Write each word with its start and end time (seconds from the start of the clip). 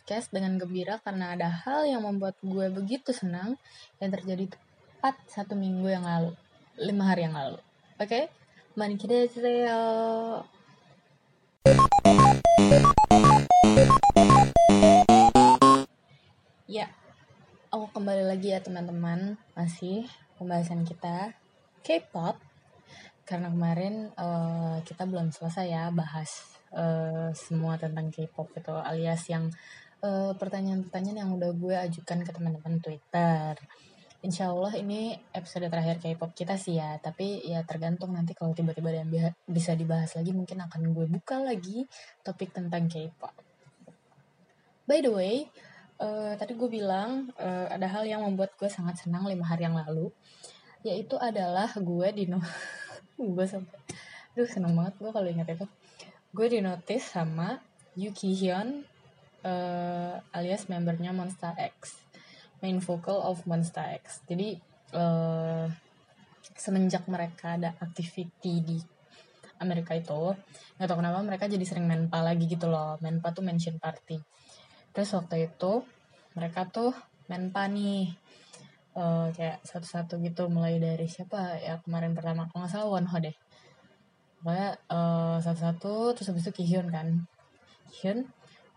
podcast 0.00 0.32
dengan 0.32 0.56
gembira 0.56 0.96
karena 1.04 1.36
ada 1.36 1.52
hal 1.52 1.84
yang 1.84 2.00
membuat 2.00 2.32
gue 2.40 2.72
begitu 2.72 3.12
senang 3.12 3.60
yang 4.00 4.08
terjadi 4.08 4.48
tepat 4.48 5.12
satu 5.28 5.52
minggu 5.52 5.92
yang 5.92 6.08
lalu, 6.08 6.32
lima 6.80 7.04
hari 7.04 7.28
yang 7.28 7.36
lalu. 7.36 7.60
Oke, 8.00 8.08
okay? 8.08 8.24
mari 8.80 8.96
kita 8.96 9.28
Ya, 16.64 16.88
aku 17.68 17.92
kembali 17.92 18.24
lagi 18.24 18.56
ya 18.56 18.64
teman-teman, 18.64 19.36
masih 19.52 20.08
pembahasan 20.40 20.88
kita 20.88 21.36
K-pop 21.84 22.40
karena 23.28 23.52
kemarin 23.52 24.08
uh, 24.16 24.80
kita 24.80 25.04
belum 25.04 25.28
selesai 25.28 25.68
ya 25.68 25.92
bahas 25.92 26.56
uh, 26.72 27.28
semua 27.36 27.76
tentang 27.76 28.08
K-pop 28.08 28.48
itu 28.56 28.72
alias 28.72 29.28
yang 29.28 29.52
eh, 30.00 30.32
pertanyaan-pertanyaan 30.36 31.18
yang 31.26 31.30
udah 31.36 31.50
gue 31.52 31.74
ajukan 31.76 32.18
ke 32.24 32.30
teman-teman 32.32 32.80
Twitter. 32.80 33.54
Insya 34.20 34.52
Allah 34.52 34.76
ini 34.76 35.16
episode 35.32 35.64
terakhir 35.72 35.96
K-pop 35.96 36.36
kita 36.36 36.60
sih 36.60 36.76
ya, 36.76 37.00
tapi 37.00 37.40
ya 37.40 37.64
tergantung 37.64 38.12
nanti 38.12 38.36
kalau 38.36 38.52
tiba-tiba 38.52 38.92
ada 38.92 39.00
yang 39.00 39.32
bisa 39.48 39.72
dibahas 39.72 40.12
lagi 40.12 40.36
mungkin 40.36 40.60
akan 40.60 40.92
gue 40.92 41.08
buka 41.08 41.40
lagi 41.40 41.88
topik 42.20 42.52
tentang 42.52 42.84
K-pop. 42.84 43.32
By 44.84 45.00
the 45.00 45.08
way, 45.08 45.48
uh, 46.04 46.36
tadi 46.36 46.52
gue 46.52 46.68
bilang 46.68 47.32
uh, 47.40 47.72
ada 47.72 47.88
hal 47.88 48.04
yang 48.04 48.20
membuat 48.20 48.52
gue 48.60 48.68
sangat 48.68 49.00
senang 49.00 49.24
lima 49.24 49.48
hari 49.48 49.64
yang 49.64 49.76
lalu, 49.76 50.12
yaitu 50.84 51.16
adalah 51.16 51.72
gue 51.76 52.08
di 52.12 52.28
no 52.28 52.40
gue 53.16 53.46
sampai 53.48 53.76
aduh 54.36 54.48
seneng 54.48 54.72
banget 54.78 54.94
gue 54.96 55.10
kalau 55.10 55.28
ingat 55.28 55.48
itu 55.52 55.66
gue 56.30 56.46
di 56.46 56.58
notice 56.62 57.02
sama 57.02 57.58
Yuki 57.98 58.30
Hyun 58.32 58.86
uh, 59.44 60.20
alias 60.36 60.68
membernya 60.68 61.12
Monster 61.12 61.52
X. 61.56 62.00
Main 62.60 62.80
vocal 62.80 63.20
of 63.24 63.44
Monster 63.48 63.84
X. 64.00 64.24
Jadi 64.28 64.56
uh, 64.92 65.64
semenjak 66.56 67.08
mereka 67.08 67.56
ada 67.56 67.72
activity 67.80 68.60
di 68.60 68.78
Amerika 69.60 69.92
itu 69.96 70.36
nggak 70.80 70.88
tau 70.88 70.96
kenapa 70.96 71.20
mereka 71.20 71.44
jadi 71.44 71.64
sering 71.64 71.84
menpa 71.84 72.20
lagi 72.24 72.48
gitu 72.48 72.68
loh. 72.68 72.96
Menpa 73.00 73.32
tuh 73.32 73.44
mention 73.44 73.76
party. 73.80 74.20
Terus 74.92 75.10
waktu 75.16 75.52
itu 75.52 75.84
mereka 76.36 76.68
tuh 76.68 76.92
menpa 77.28 77.68
nih. 77.68 78.12
Uh, 78.90 79.30
kayak 79.30 79.62
satu-satu 79.62 80.18
gitu 80.18 80.50
mulai 80.50 80.82
dari 80.82 81.06
siapa 81.06 81.62
ya 81.62 81.78
kemarin 81.86 82.10
pertama. 82.10 82.50
Kalau 82.50 82.66
nggak 82.66 82.72
salah 82.74 82.90
Wonho 82.90 83.16
deh. 83.22 83.36
Pokoknya 84.42 84.68
uh, 84.90 85.38
satu-satu 85.38 86.18
terus 86.18 86.26
habis 86.26 86.42
itu 86.48 86.52
Kihyun 86.58 86.90
kan. 86.90 87.28
Kihyun 87.94 88.26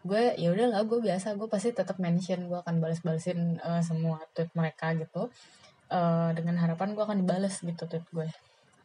gue 0.03 0.35
ya 0.35 0.51
udah 0.51 0.67
lah 0.67 0.81
gue 0.83 0.99
biasa 0.99 1.39
gue 1.39 1.47
pasti 1.47 1.71
tetap 1.71 1.97
mention 1.97 2.51
gue 2.51 2.59
akan 2.59 2.83
balas-balesin 2.83 3.59
uh, 3.63 3.79
semua 3.79 4.19
tweet 4.35 4.51
mereka 4.55 4.91
gitu. 4.95 5.31
Uh, 5.91 6.31
dengan 6.33 6.57
harapan 6.57 6.95
gue 6.95 7.03
akan 7.03 7.23
dibales 7.23 7.59
gitu 7.63 7.83
tweet 7.87 8.07
gue. 8.11 8.27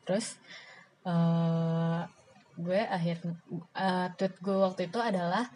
Terus 0.06 0.38
uh, 1.04 2.06
gue 2.58 2.80
akhir 2.82 3.22
uh, 3.78 4.08
tweet 4.18 4.34
gue 4.42 4.56
waktu 4.58 4.90
itu 4.90 4.98
adalah 4.98 5.46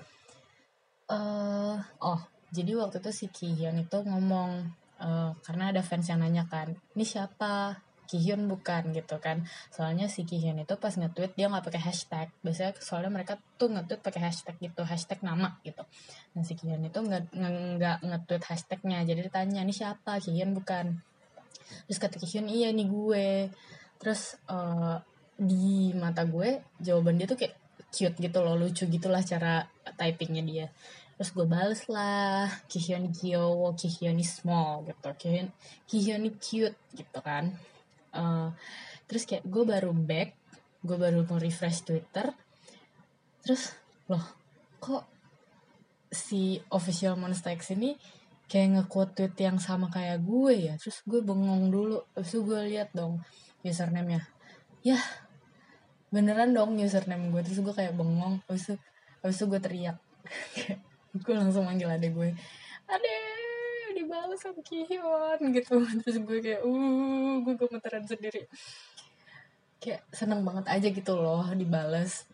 uh, 1.10 1.76
oh 1.98 2.20
jadi 2.52 2.78
waktu 2.78 3.00
itu 3.02 3.10
si 3.10 3.26
Kihyun 3.32 3.82
itu 3.82 3.98
ngomong 4.06 4.70
uh, 5.02 5.34
karena 5.42 5.74
ada 5.74 5.82
fans 5.82 6.06
yang 6.06 6.22
nanya 6.22 6.47
kan 6.47 6.70
ini 6.94 7.02
siapa 7.02 7.80
Kihyun 8.12 8.44
bukan 8.44 8.92
gitu 8.92 9.16
kan. 9.16 9.48
Soalnya 9.72 10.12
si 10.12 10.28
Kihyun 10.28 10.60
itu 10.60 10.77
pas 10.77 10.92
nge-tweet 10.92 11.32
dia 11.32 11.48
nggak 11.48 11.64
pakai 11.64 11.80
hashtag. 11.80 12.28
Biasanya 12.44 12.77
soalnya 12.77 13.08
mereka 13.08 13.41
tuh 13.56 13.72
nge-tweet 13.72 14.04
pakai 14.04 14.20
hashtag 14.28 14.60
gitu 14.60 14.84
hashtag 14.84 15.24
nama 15.24 15.56
gitu. 15.64 15.80
Nah 16.36 16.44
si 16.44 16.52
Kihyun 16.52 16.84
itu 16.84 17.00
nggak 17.00 17.32
nggak 17.32 17.97
nge-tweet 18.04 18.44
hashtagnya. 18.44 19.00
Jadi 19.09 19.32
ditanya 19.32 19.64
ini 19.64 19.72
siapa? 19.72 20.20
Kihyun 20.20 20.53
bukan. 20.53 21.00
Terus 21.88 21.97
kata 21.97 22.20
Kihyun 22.20 22.53
iya 22.53 22.69
nih 22.69 22.84
gue. 22.84 23.48
Terus 23.97 24.37
uh, 24.53 25.00
di 25.41 25.97
mata 25.97 26.28
gue 26.28 26.60
jawaban 26.76 27.16
dia 27.16 27.25
tuh 27.25 27.41
kayak 27.41 27.56
cute 27.88 28.16
gitu 28.20 28.38
loh 28.44 28.60
lucu 28.60 28.84
gitulah 28.92 29.25
cara 29.25 29.64
typingnya 29.97 30.44
dia. 30.44 30.66
Terus 31.16 31.32
gue 31.32 31.47
bales 31.48 31.81
lah 31.88 32.44
Kihyun 32.69 33.08
Kyo 33.16 33.72
Kihyun 33.72 34.20
small 34.20 34.84
gitu. 34.84 35.08
Kihyun 35.16 35.48
Kihyun 35.88 36.28
cute 36.37 36.76
gitu 36.92 37.20
kan 37.25 37.56
uh, 38.17 38.49
terus 39.09 39.28
kayak 39.28 39.45
gue 39.45 39.65
baru 39.65 39.93
back 39.93 40.43
gue 40.83 40.97
baru 40.99 41.23
mau 41.25 41.39
refresh 41.39 41.87
Twitter. 41.87 42.34
Terus 43.43 43.71
loh 44.11 44.23
kok 44.83 45.06
si 46.11 46.59
official 46.75 47.15
Monster 47.15 47.55
X 47.55 47.73
ini 47.78 47.95
kayak 48.50 48.69
nge-quote 48.77 49.15
tweet 49.17 49.37
yang 49.39 49.62
sama 49.62 49.89
kayak 49.89 50.21
gue 50.27 50.71
ya? 50.71 50.75
Terus 50.77 51.06
gue 51.06 51.23
bengong 51.23 51.71
dulu. 51.71 52.03
Terus 52.19 52.34
gue 52.43 52.61
lihat 52.75 52.91
dong 52.93 53.23
username-nya. 53.62 54.27
Ya 54.83 54.99
beneran 56.11 56.50
dong 56.50 56.77
username 56.77 57.31
gue. 57.31 57.41
Terus 57.47 57.62
gue 57.62 57.75
kayak 57.75 57.94
bengong. 57.94 58.43
Terus 58.50 58.75
habis 59.23 59.39
itu 59.39 59.47
gue 59.47 59.61
teriak. 59.62 59.99
Gue 61.12 61.37
langsung 61.37 61.69
manggil 61.69 61.93
adek 61.93 62.17
gue. 62.17 62.33
Adek 62.89 63.22
sama 64.38 64.60
Kihyun 64.65 65.41
gitu. 65.54 65.76
Terus 66.04 66.16
gue 66.22 66.38
kayak 66.41 66.62
uh 66.65 67.34
gue 67.43 67.54
gemeteran 67.56 68.04
sendiri. 68.04 68.48
Kayak 69.82 70.06
seneng 70.15 70.47
banget 70.47 70.66
aja 70.70 70.88
gitu 70.88 71.19
loh 71.19 71.47
dibalas 71.53 72.25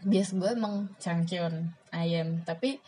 bias 0.00 0.32
gue 0.32 0.56
emang 0.56 0.88
Changkyun 0.96 1.76
ayam 1.92 2.40
tapi 2.48 2.80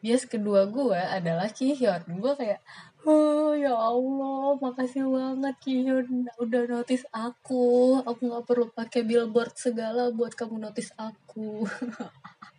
bias 0.00 0.24
kedua 0.24 0.64
gue 0.64 0.96
adalah 0.96 1.52
Kihyun 1.52 2.20
gue 2.20 2.32
kayak 2.36 2.60
Oh 3.06 3.54
ya 3.54 3.70
Allah, 3.70 4.58
makasih 4.58 5.06
banget 5.06 5.54
Kihyun 5.62 6.26
udah 6.42 6.62
notice 6.66 7.06
aku. 7.14 8.02
Aku 8.02 8.18
nggak 8.18 8.42
perlu 8.50 8.66
pakai 8.74 9.06
billboard 9.06 9.54
segala 9.54 10.10
buat 10.10 10.34
kamu 10.34 10.58
notice 10.58 10.90
aku. 10.98 11.62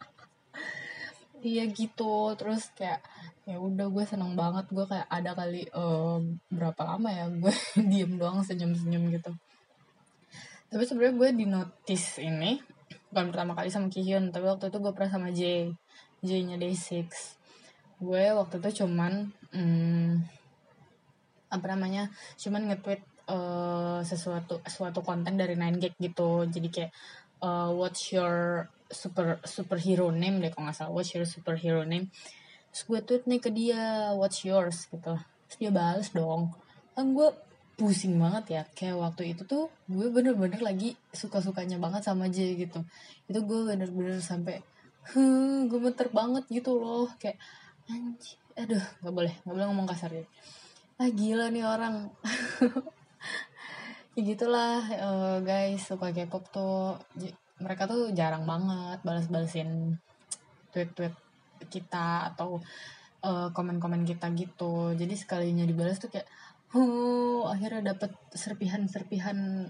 iya 1.43 1.63
gitu. 1.69 2.33
Terus 2.39 2.71
kayak 2.77 3.01
ya 3.47 3.57
udah 3.57 3.87
gue 3.89 4.03
seneng 4.05 4.33
banget. 4.33 4.65
Gue 4.69 4.85
kayak 4.85 5.07
ada 5.09 5.31
kali 5.37 5.67
uh, 5.73 6.19
berapa 6.49 6.81
lama 6.83 7.09
ya 7.09 7.25
gue 7.29 7.53
diem 7.89 8.15
doang 8.15 8.41
senyum 8.45 8.73
senyum 8.73 9.09
gitu. 9.13 9.31
Tapi 10.67 10.83
sebenarnya 10.83 11.15
gue 11.15 11.29
di 11.35 11.45
notice 11.47 12.19
ini 12.19 12.59
bukan 13.07 13.31
pertama 13.31 13.55
kali 13.55 13.71
sama 13.71 13.87
Kihyun 13.87 14.35
tapi 14.35 14.45
waktu 14.51 14.67
itu 14.67 14.77
gue 14.83 14.91
pernah 14.91 15.11
sama 15.11 15.29
J 15.31 15.71
J 16.19 16.29
nya 16.43 16.59
Day6 16.59 17.07
gue 18.03 18.23
waktu 18.35 18.55
itu 18.59 18.83
cuman 18.83 19.31
hmm, 19.55 20.27
apa 21.47 21.65
namanya 21.71 22.11
cuman 22.35 22.67
nge-tweet 22.67 23.01
uh, 23.31 23.99
sesuatu 24.03 24.59
suatu 24.67 24.99
konten 25.01 25.39
dari 25.39 25.55
Nine 25.55 25.79
Gag 25.79 25.95
gitu. 25.97 26.45
Jadi 26.47 26.67
kayak 26.67 26.91
uh, 27.41 27.71
what's 27.73 28.11
your 28.11 28.67
super 28.89 29.39
superhero 29.43 30.09
name 30.11 30.39
deh 30.43 30.51
kalau 30.51 30.69
nggak 30.69 30.77
salah. 30.77 30.93
What's 30.93 31.11
your 31.13 31.27
superhero 31.27 31.83
name? 31.83 32.11
Terus 32.71 32.83
gue 32.87 32.99
tweet 33.03 33.23
nih 33.27 33.39
ke 33.41 33.49
dia 33.51 34.11
what's 34.15 34.43
yours? 34.43 34.87
Gitu. 34.87 35.13
Terus 35.19 35.57
dia 35.59 35.71
balas 35.71 36.11
dong. 36.11 36.55
Kan 36.95 37.15
gue 37.15 37.29
pusing 37.77 38.17
banget 38.17 38.45
ya. 38.49 38.63
Kayak 38.73 38.97
waktu 39.01 39.35
itu 39.35 39.43
tuh 39.43 39.69
gue 39.87 40.07
bener-bener 40.09 40.59
lagi 40.59 40.95
suka-sukanya 41.11 41.77
banget 41.77 42.03
sama 42.07 42.27
J 42.31 42.55
gitu. 42.57 42.83
Itu 43.29 43.39
gue 43.43 43.59
bener-bener 43.73 44.19
sampai 44.19 44.63
huh, 45.13 45.67
gue 45.67 45.79
bener 45.79 46.07
banget 46.11 46.43
gitu 46.51 46.75
loh. 46.79 47.07
Kayak 47.19 47.39
anjir 47.87 48.39
aduh 48.57 48.81
nggak 49.05 49.13
boleh 49.13 49.33
nggak 49.45 49.53
boleh 49.53 49.65
ngomong 49.69 49.87
kasar 49.87 50.11
ya. 50.11 50.25
Ah 50.97 51.09
gila 51.13 51.53
nih 51.53 51.65
orang. 51.65 52.09
Ya 54.17 54.33
gitulah 54.33 54.81
uh, 54.97 55.37
guys 55.45 55.85
suka 55.85 56.09
K-pop 56.09 56.49
tuh 56.49 56.97
mereka 57.57 57.89
tuh 57.89 58.13
jarang 58.13 58.45
banget 58.45 59.01
balas-balesin 59.01 59.97
tweet-tweet 60.71 61.15
kita 61.73 62.29
atau 62.33 62.61
komen 63.27 63.51
komen-komen 63.51 64.07
kita 64.07 64.29
gitu. 64.37 64.93
Jadi 64.93 65.17
sekalinya 65.17 65.65
dibalas 65.65 65.99
tuh 65.99 66.07
kayak 66.07 66.29
huh 66.71 67.49
akhirnya 67.49 67.91
dapet 67.95 68.13
serpihan-serpihan 68.31 69.67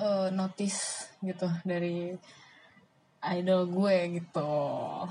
uh, 0.00 0.28
notice 0.34 1.08
gitu 1.22 1.48
dari 1.62 2.12
idol 3.22 3.70
gue 3.70 3.96
gitu. 4.20 4.52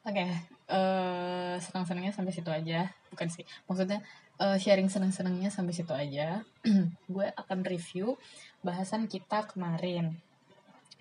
Oke 0.00 0.16
okay, 0.16 0.30
uh, 0.72 1.60
senang-senangnya 1.60 2.12
sampai 2.14 2.32
situ 2.32 2.48
aja. 2.48 2.88
Bukan 3.12 3.28
sih 3.28 3.44
maksudnya 3.68 4.00
uh, 4.40 4.56
sharing 4.56 4.88
senang-senangnya 4.88 5.52
sampai 5.52 5.76
situ 5.76 5.92
aja. 5.92 6.42
Gue 7.14 7.28
akan 7.36 7.62
review 7.62 8.16
bahasan 8.60 9.08
kita 9.08 9.48
kemarin 9.48 10.16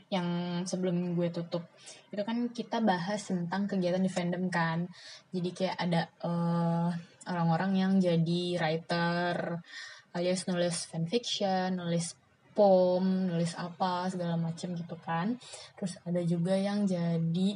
yang 0.10 0.62
sebelum 0.66 1.14
gue 1.14 1.30
tutup. 1.30 1.70
Itu 2.10 2.26
kan 2.26 2.50
kita 2.50 2.82
bahas 2.82 3.30
tentang 3.30 3.70
kegiatan 3.70 4.02
di 4.02 4.10
fandom 4.10 4.50
kan. 4.50 4.90
Jadi 5.30 5.50
kayak 5.54 5.78
ada 5.78 6.02
eh, 6.26 6.90
orang-orang 7.30 7.72
yang 7.78 7.94
jadi 8.02 8.58
writer 8.58 9.62
alias 10.18 10.50
nulis 10.50 10.90
fanfiction 10.90 11.78
nulis 11.78 12.18
pom 12.58 13.06
nulis 13.30 13.54
apa 13.54 14.10
segala 14.10 14.36
macem 14.36 14.74
gitu 14.74 14.98
kan. 14.98 15.38
Terus 15.78 16.02
ada 16.02 16.22
juga 16.26 16.58
yang 16.58 16.90
jadi 16.90 17.50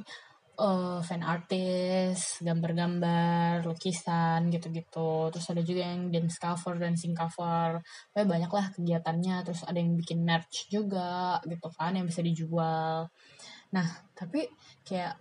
uh, 0.60 1.00
fan 1.02 1.22
artist, 1.26 2.42
gambar-gambar, 2.46 3.66
lukisan 3.66 4.50
gitu-gitu. 4.54 5.34
Terus 5.34 5.48
ada 5.50 5.62
juga 5.66 5.82
yang 5.90 6.14
dance 6.14 6.38
cover, 6.38 6.78
dancing 6.78 7.18
cover. 7.18 7.82
Kayak 8.14 8.28
banyak 8.30 8.52
lah 8.52 8.66
kegiatannya. 8.78 9.36
Terus 9.46 9.62
ada 9.66 9.78
yang 9.78 9.98
bikin 9.98 10.22
merch 10.22 10.70
juga 10.70 11.42
gitu 11.50 11.68
kan 11.74 11.98
yang 11.98 12.06
bisa 12.06 12.22
dijual. 12.22 13.10
Nah, 13.74 13.88
tapi 14.14 14.46
kayak 14.86 15.18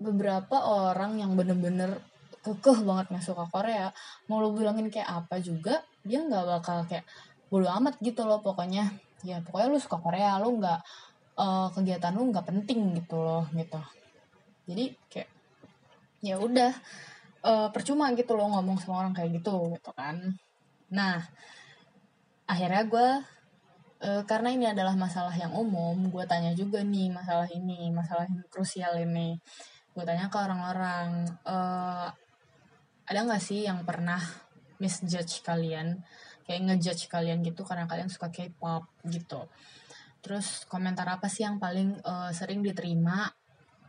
beberapa 0.00 0.56
orang 0.64 1.20
yang 1.20 1.36
bener-bener 1.38 2.02
kekeh 2.44 2.84
banget 2.84 3.08
gak 3.08 3.24
suka 3.24 3.48
Korea 3.48 3.88
mau 4.28 4.44
lo 4.44 4.52
bilangin 4.52 4.92
kayak 4.92 5.08
apa 5.08 5.40
juga 5.40 5.80
dia 6.04 6.20
nggak 6.20 6.44
bakal 6.44 6.84
kayak 6.84 7.08
bulu 7.48 7.64
amat 7.64 7.96
gitu 8.04 8.28
loh 8.28 8.44
pokoknya 8.44 8.92
ya 9.24 9.40
pokoknya 9.40 9.72
lu 9.72 9.80
suka 9.80 9.96
Korea 9.96 10.36
lu 10.36 10.60
nggak 10.60 10.80
uh, 11.40 11.72
kegiatan 11.72 12.12
lu 12.12 12.28
nggak 12.28 12.44
penting 12.44 13.00
gitu 13.00 13.16
loh 13.16 13.48
gitu 13.56 13.80
jadi 14.64 14.96
kayak 15.12 15.30
ya 16.24 16.40
udah 16.40 16.72
uh, 17.44 17.68
percuma 17.68 18.08
gitu 18.16 18.32
loh 18.32 18.48
ngomong 18.48 18.80
sama 18.80 19.04
orang 19.04 19.12
kayak 19.12 19.40
gitu 19.40 19.76
gitu 19.76 19.90
kan. 19.92 20.36
Nah 20.88 21.20
akhirnya 22.48 22.82
gue 22.88 23.08
uh, 24.08 24.22
karena 24.24 24.48
ini 24.52 24.66
adalah 24.72 24.96
masalah 24.96 25.32
yang 25.36 25.52
umum 25.52 26.08
gue 26.08 26.24
tanya 26.24 26.56
juga 26.56 26.80
nih 26.80 27.12
masalah 27.12 27.48
ini 27.52 27.92
masalah 27.92 28.24
yang 28.24 28.40
krusial 28.48 28.96
ini. 28.96 29.36
Gue 29.92 30.04
tanya 30.08 30.32
ke 30.32 30.38
orang-orang 30.40 31.28
uh, 31.44 32.08
ada 33.04 33.20
nggak 33.20 33.42
sih 33.44 33.68
yang 33.68 33.84
pernah 33.84 34.20
misjudge 34.80 35.44
kalian? 35.44 36.00
Kayak 36.44 36.60
ngejudge 36.72 37.08
kalian 37.08 37.40
gitu 37.44 37.64
karena 37.64 37.84
kalian 37.84 38.08
suka 38.08 38.28
K-pop 38.32 38.88
gitu. 39.08 39.48
Terus 40.24 40.64
komentar 40.68 41.04
apa 41.08 41.28
sih 41.28 41.44
yang 41.44 41.60
paling 41.60 42.00
uh, 42.00 42.32
sering 42.32 42.64
diterima 42.64 43.28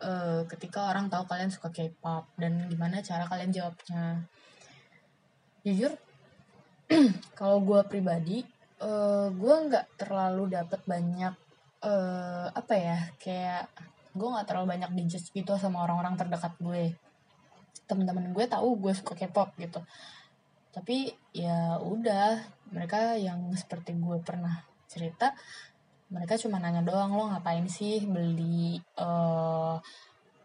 uh, 0.01 0.41
ketika 0.49 0.91
orang 0.91 1.07
tahu 1.07 1.23
kalian 1.29 1.51
suka 1.51 1.71
K-pop 1.71 2.27
dan 2.35 2.67
gimana 2.67 2.99
cara 2.99 3.29
kalian 3.29 3.51
jawabnya. 3.53 4.25
Jujur 5.65 5.93
kalau 7.39 7.57
gue 7.65 7.81
pribadi 7.89 8.45
uh, 8.81 8.85
eh, 8.85 9.27
gue 9.33 9.55
nggak 9.65 9.97
terlalu 9.97 10.53
dapat 10.53 10.81
banyak 10.85 11.33
uh, 11.81 12.47
apa 12.53 12.73
ya 12.77 12.97
kayak 13.17 13.65
gue 14.13 14.27
nggak 14.29 14.45
terlalu 14.45 14.77
banyak 14.77 14.91
dijudge 14.93 15.33
gitu 15.33 15.57
sama 15.57 15.83
orang-orang 15.83 16.15
terdekat 16.19 16.53
gue. 16.61 16.93
Teman-teman 17.89 18.31
gue 18.33 18.45
tahu 18.45 18.77
gue 18.77 18.93
suka 18.93 19.17
K-pop 19.17 19.57
gitu. 19.57 19.81
Tapi 20.75 21.15
ya 21.31 21.79
udah 21.79 22.43
mereka 22.71 23.15
yang 23.15 23.47
seperti 23.55 23.95
gue 23.95 24.19
pernah 24.21 24.63
cerita 24.85 25.33
mereka 26.13 26.37
cuma 26.37 26.61
nanya 26.61 26.85
doang 26.85 27.17
lo 27.17 27.33
ngapain 27.33 27.65
sih 27.65 28.05
beli 28.05 28.77
uh, 29.01 29.77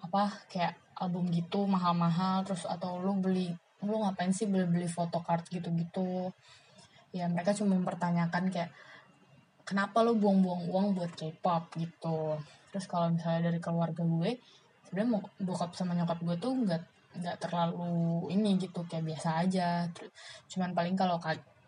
apa 0.00 0.22
kayak 0.48 0.74
album 0.96 1.28
gitu 1.28 1.68
mahal-mahal 1.68 2.44
terus 2.44 2.64
atau 2.64 3.00
lu 3.00 3.16
beli 3.20 3.52
lu 3.80 3.96
ngapain 4.04 4.32
sih 4.32 4.44
beli-beli 4.44 4.84
photocard 4.84 5.44
gitu-gitu? 5.48 6.28
Ya 7.16 7.26
mereka 7.32 7.56
cuma 7.56 7.76
mempertanyakan 7.80 8.52
kayak 8.52 8.70
kenapa 9.64 10.04
lu 10.04 10.20
buang-buang 10.20 10.68
uang 10.68 10.86
buat 10.96 11.12
K-pop? 11.16 11.72
gitu. 11.80 12.36
Terus 12.70 12.84
kalau 12.84 13.08
misalnya 13.08 13.48
dari 13.48 13.58
keluarga 13.58 14.04
gue 14.04 14.36
sebenarnya 14.84 15.24
bokap 15.40 15.72
sama 15.72 15.96
nyokap 15.96 16.20
gue 16.20 16.36
tuh 16.36 16.52
nggak 16.52 16.82
nggak 17.10 17.36
terlalu 17.42 18.28
ini 18.30 18.60
gitu 18.60 18.84
kayak 18.84 19.04
biasa 19.08 19.28
aja. 19.48 19.88
Cuman 20.52 20.76
paling 20.76 20.94
kalau 20.94 21.16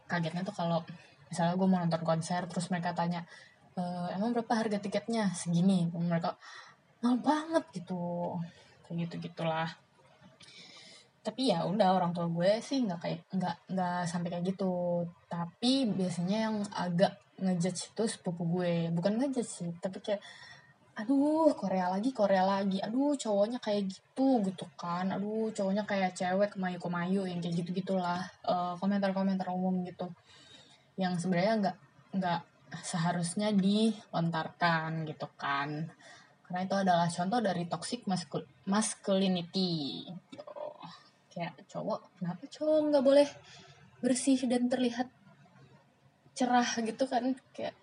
kagetnya 0.04 0.44
tuh 0.44 0.52
kalau 0.52 0.84
misalnya 1.32 1.56
gue 1.56 1.68
mau 1.68 1.80
nonton 1.80 2.04
konser 2.04 2.44
terus 2.44 2.68
mereka 2.68 2.92
tanya 2.92 3.24
e, 3.76 3.82
emang 4.16 4.32
berapa 4.36 4.52
harga 4.52 4.78
tiketnya? 4.80 5.32
Segini. 5.36 5.88
Mereka 5.90 6.34
mahal 7.04 7.18
banget 7.20 7.64
gitu. 7.76 8.36
Kayak 8.86 9.08
gitu 9.08 9.14
gitulah 9.30 9.70
tapi 11.22 11.54
ya 11.54 11.62
udah 11.62 11.94
orang 11.94 12.10
tua 12.10 12.26
gue 12.26 12.58
sih 12.58 12.82
nggak 12.82 12.98
kayak 12.98 13.20
nggak 13.30 13.56
nggak 13.70 14.00
sampai 14.10 14.28
kayak 14.34 14.44
gitu. 14.54 15.06
Tapi 15.30 15.86
biasanya 15.94 16.50
yang 16.50 16.56
agak 16.74 17.14
ngejudge 17.38 17.94
itu 17.94 18.02
sepupu 18.10 18.42
gue. 18.58 18.90
Bukan 18.90 19.22
ngejudge 19.22 19.46
sih 19.46 19.70
tapi 19.78 20.02
kayak 20.02 20.18
aduh 20.98 21.54
Korea 21.54 21.94
lagi 21.94 22.10
Korea 22.10 22.42
lagi. 22.42 22.82
Aduh 22.82 23.14
cowoknya 23.14 23.62
kayak 23.62 23.86
gitu 23.86 24.42
gitu 24.42 24.66
kan. 24.74 25.14
Aduh 25.14 25.54
cowoknya 25.54 25.86
kayak 25.86 26.18
cewek 26.18 26.58
kemayu 26.58 26.82
kemayu 26.82 27.22
yang 27.30 27.38
kayak 27.38 27.54
gitu 27.54 27.70
gitulah 27.70 28.26
uh, 28.42 28.74
komentar 28.82 29.14
komentar 29.14 29.46
umum 29.54 29.86
gitu. 29.86 30.10
Yang 30.98 31.22
sebenarnya 31.22 31.54
nggak 31.62 31.76
nggak 32.18 32.40
seharusnya 32.80 33.52
dilontarkan 33.52 35.04
gitu 35.04 35.28
kan. 35.36 35.92
Karena 36.48 36.60
itu 36.64 36.76
adalah 36.76 37.08
contoh 37.08 37.40
dari 37.44 37.64
toxic 37.68 38.08
masculinity. 38.64 40.08
Kayak 41.32 41.60
cowok 41.68 42.20
kenapa 42.20 42.44
cowok 42.48 42.78
nggak 42.92 43.04
boleh 43.04 43.28
bersih 44.00 44.40
dan 44.48 44.68
terlihat 44.72 45.08
cerah 46.32 46.68
gitu 46.80 47.04
kan? 47.08 47.36
Kayak 47.52 47.76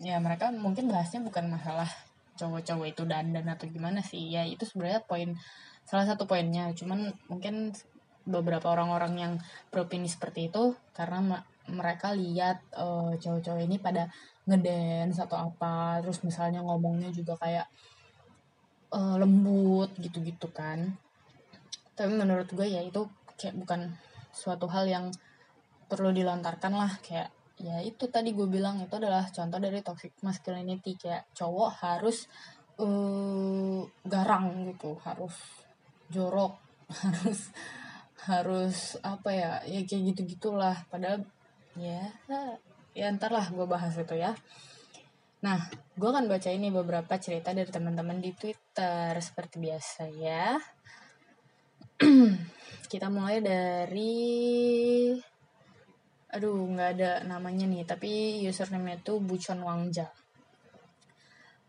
ya 0.00 0.16
mereka 0.18 0.50
mungkin 0.50 0.88
bahasnya 0.88 1.20
bukan 1.22 1.50
masalah 1.52 1.90
cowok-cowok 2.38 2.86
itu 2.88 3.02
dandan 3.04 3.46
atau 3.50 3.66
gimana 3.66 4.00
sih. 4.00 4.30
Ya 4.30 4.46
itu 4.46 4.62
sebenarnya 4.66 5.02
poin 5.04 5.34
salah 5.84 6.06
satu 6.06 6.24
poinnya. 6.30 6.70
Cuman 6.72 7.10
mungkin 7.26 7.74
beberapa 8.22 8.70
orang-orang 8.70 9.14
yang 9.18 9.32
beropini 9.74 10.06
seperti 10.06 10.52
itu 10.52 10.78
karena 10.94 11.42
mereka 11.72 12.12
lihat 12.14 12.62
uh, 12.76 13.14
cowok-cowok 13.16 13.62
ini 13.64 13.76
pada 13.78 14.10
ngedance 14.46 15.22
atau 15.22 15.50
apa 15.50 16.02
terus 16.02 16.20
misalnya 16.26 16.60
ngomongnya 16.60 17.14
juga 17.14 17.38
kayak 17.38 17.66
uh, 18.94 19.16
lembut 19.16 19.94
gitu-gitu 19.98 20.50
kan. 20.50 20.98
Tapi 21.94 22.12
menurut 22.14 22.50
gue 22.50 22.66
ya 22.66 22.82
itu 22.82 23.06
kayak 23.38 23.56
bukan 23.56 23.94
suatu 24.34 24.66
hal 24.70 24.86
yang 24.86 25.06
perlu 25.90 26.14
dilontarkan 26.14 26.72
lah 26.74 26.92
kayak 27.02 27.34
ya 27.60 27.82
itu 27.84 28.08
tadi 28.08 28.32
gue 28.32 28.48
bilang 28.48 28.80
itu 28.80 28.94
adalah 28.96 29.28
contoh 29.28 29.60
dari 29.60 29.84
toxic 29.84 30.16
masculinity 30.24 30.96
kayak 30.96 31.28
cowok 31.36 31.70
harus 31.84 32.24
uh, 32.80 33.84
garang 34.08 34.70
gitu 34.72 34.96
harus 35.04 35.36
jorok 36.08 36.56
harus 37.04 37.52
harus 38.24 38.78
apa 39.04 39.30
ya 39.32 39.52
ya 39.68 39.80
kayak 39.84 40.02
gitu 40.12 40.20
gitulah 40.36 40.76
padahal 40.88 41.24
ya 41.78 42.02
ya 42.90 43.06
ntar 43.14 43.30
lah 43.30 43.46
gue 43.50 43.66
bahas 43.66 43.94
itu 43.94 44.14
ya. 44.18 44.34
Nah 45.40 45.70
gue 45.96 46.08
akan 46.08 46.26
baca 46.26 46.50
ini 46.50 46.68
beberapa 46.74 47.14
cerita 47.16 47.54
dari 47.54 47.70
teman-teman 47.70 48.18
di 48.18 48.34
twitter 48.34 49.14
seperti 49.22 49.56
biasa 49.62 50.02
ya. 50.10 50.58
Kita 52.90 53.06
mulai 53.08 53.38
dari 53.38 54.18
aduh 56.30 56.62
nggak 56.62 56.90
ada 56.94 57.12
namanya 57.26 57.66
nih 57.66 57.82
tapi 57.82 58.38
username 58.46 59.02
itu 59.02 59.18
Bucon 59.18 59.62
Wangja. 59.66 60.10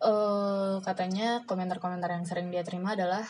Uh, 0.01 0.81
katanya 0.81 1.45
komentar-komentar 1.45 2.09
yang 2.09 2.25
sering 2.25 2.49
dia 2.49 2.65
terima 2.65 2.97
adalah 2.97 3.21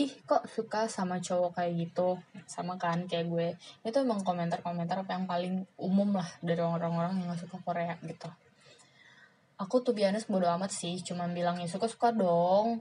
ih 0.00 0.12
kok 0.24 0.48
suka 0.48 0.88
sama 0.88 1.20
cowok 1.20 1.60
kayak 1.60 1.72
gitu? 1.76 2.16
Sama 2.48 2.80
kan 2.80 3.04
kayak 3.04 3.28
gue. 3.28 3.48
Itu 3.84 4.00
emang 4.00 4.24
komentar-komentar 4.24 5.04
apa 5.04 5.12
yang 5.12 5.28
paling 5.28 5.68
umum 5.76 6.16
lah 6.16 6.28
dari 6.40 6.64
orang-orang 6.64 7.20
yang 7.20 7.28
gak 7.36 7.44
suka 7.44 7.60
Korea 7.60 7.92
gitu. 8.00 8.32
Aku 9.60 9.84
tuh 9.84 9.92
biasa 9.92 10.24
bodo 10.32 10.48
amat 10.48 10.72
sih. 10.72 10.96
Cuma 11.04 11.28
bilang 11.28 11.60
ya 11.60 11.68
suka-suka 11.68 12.16
dong. 12.16 12.80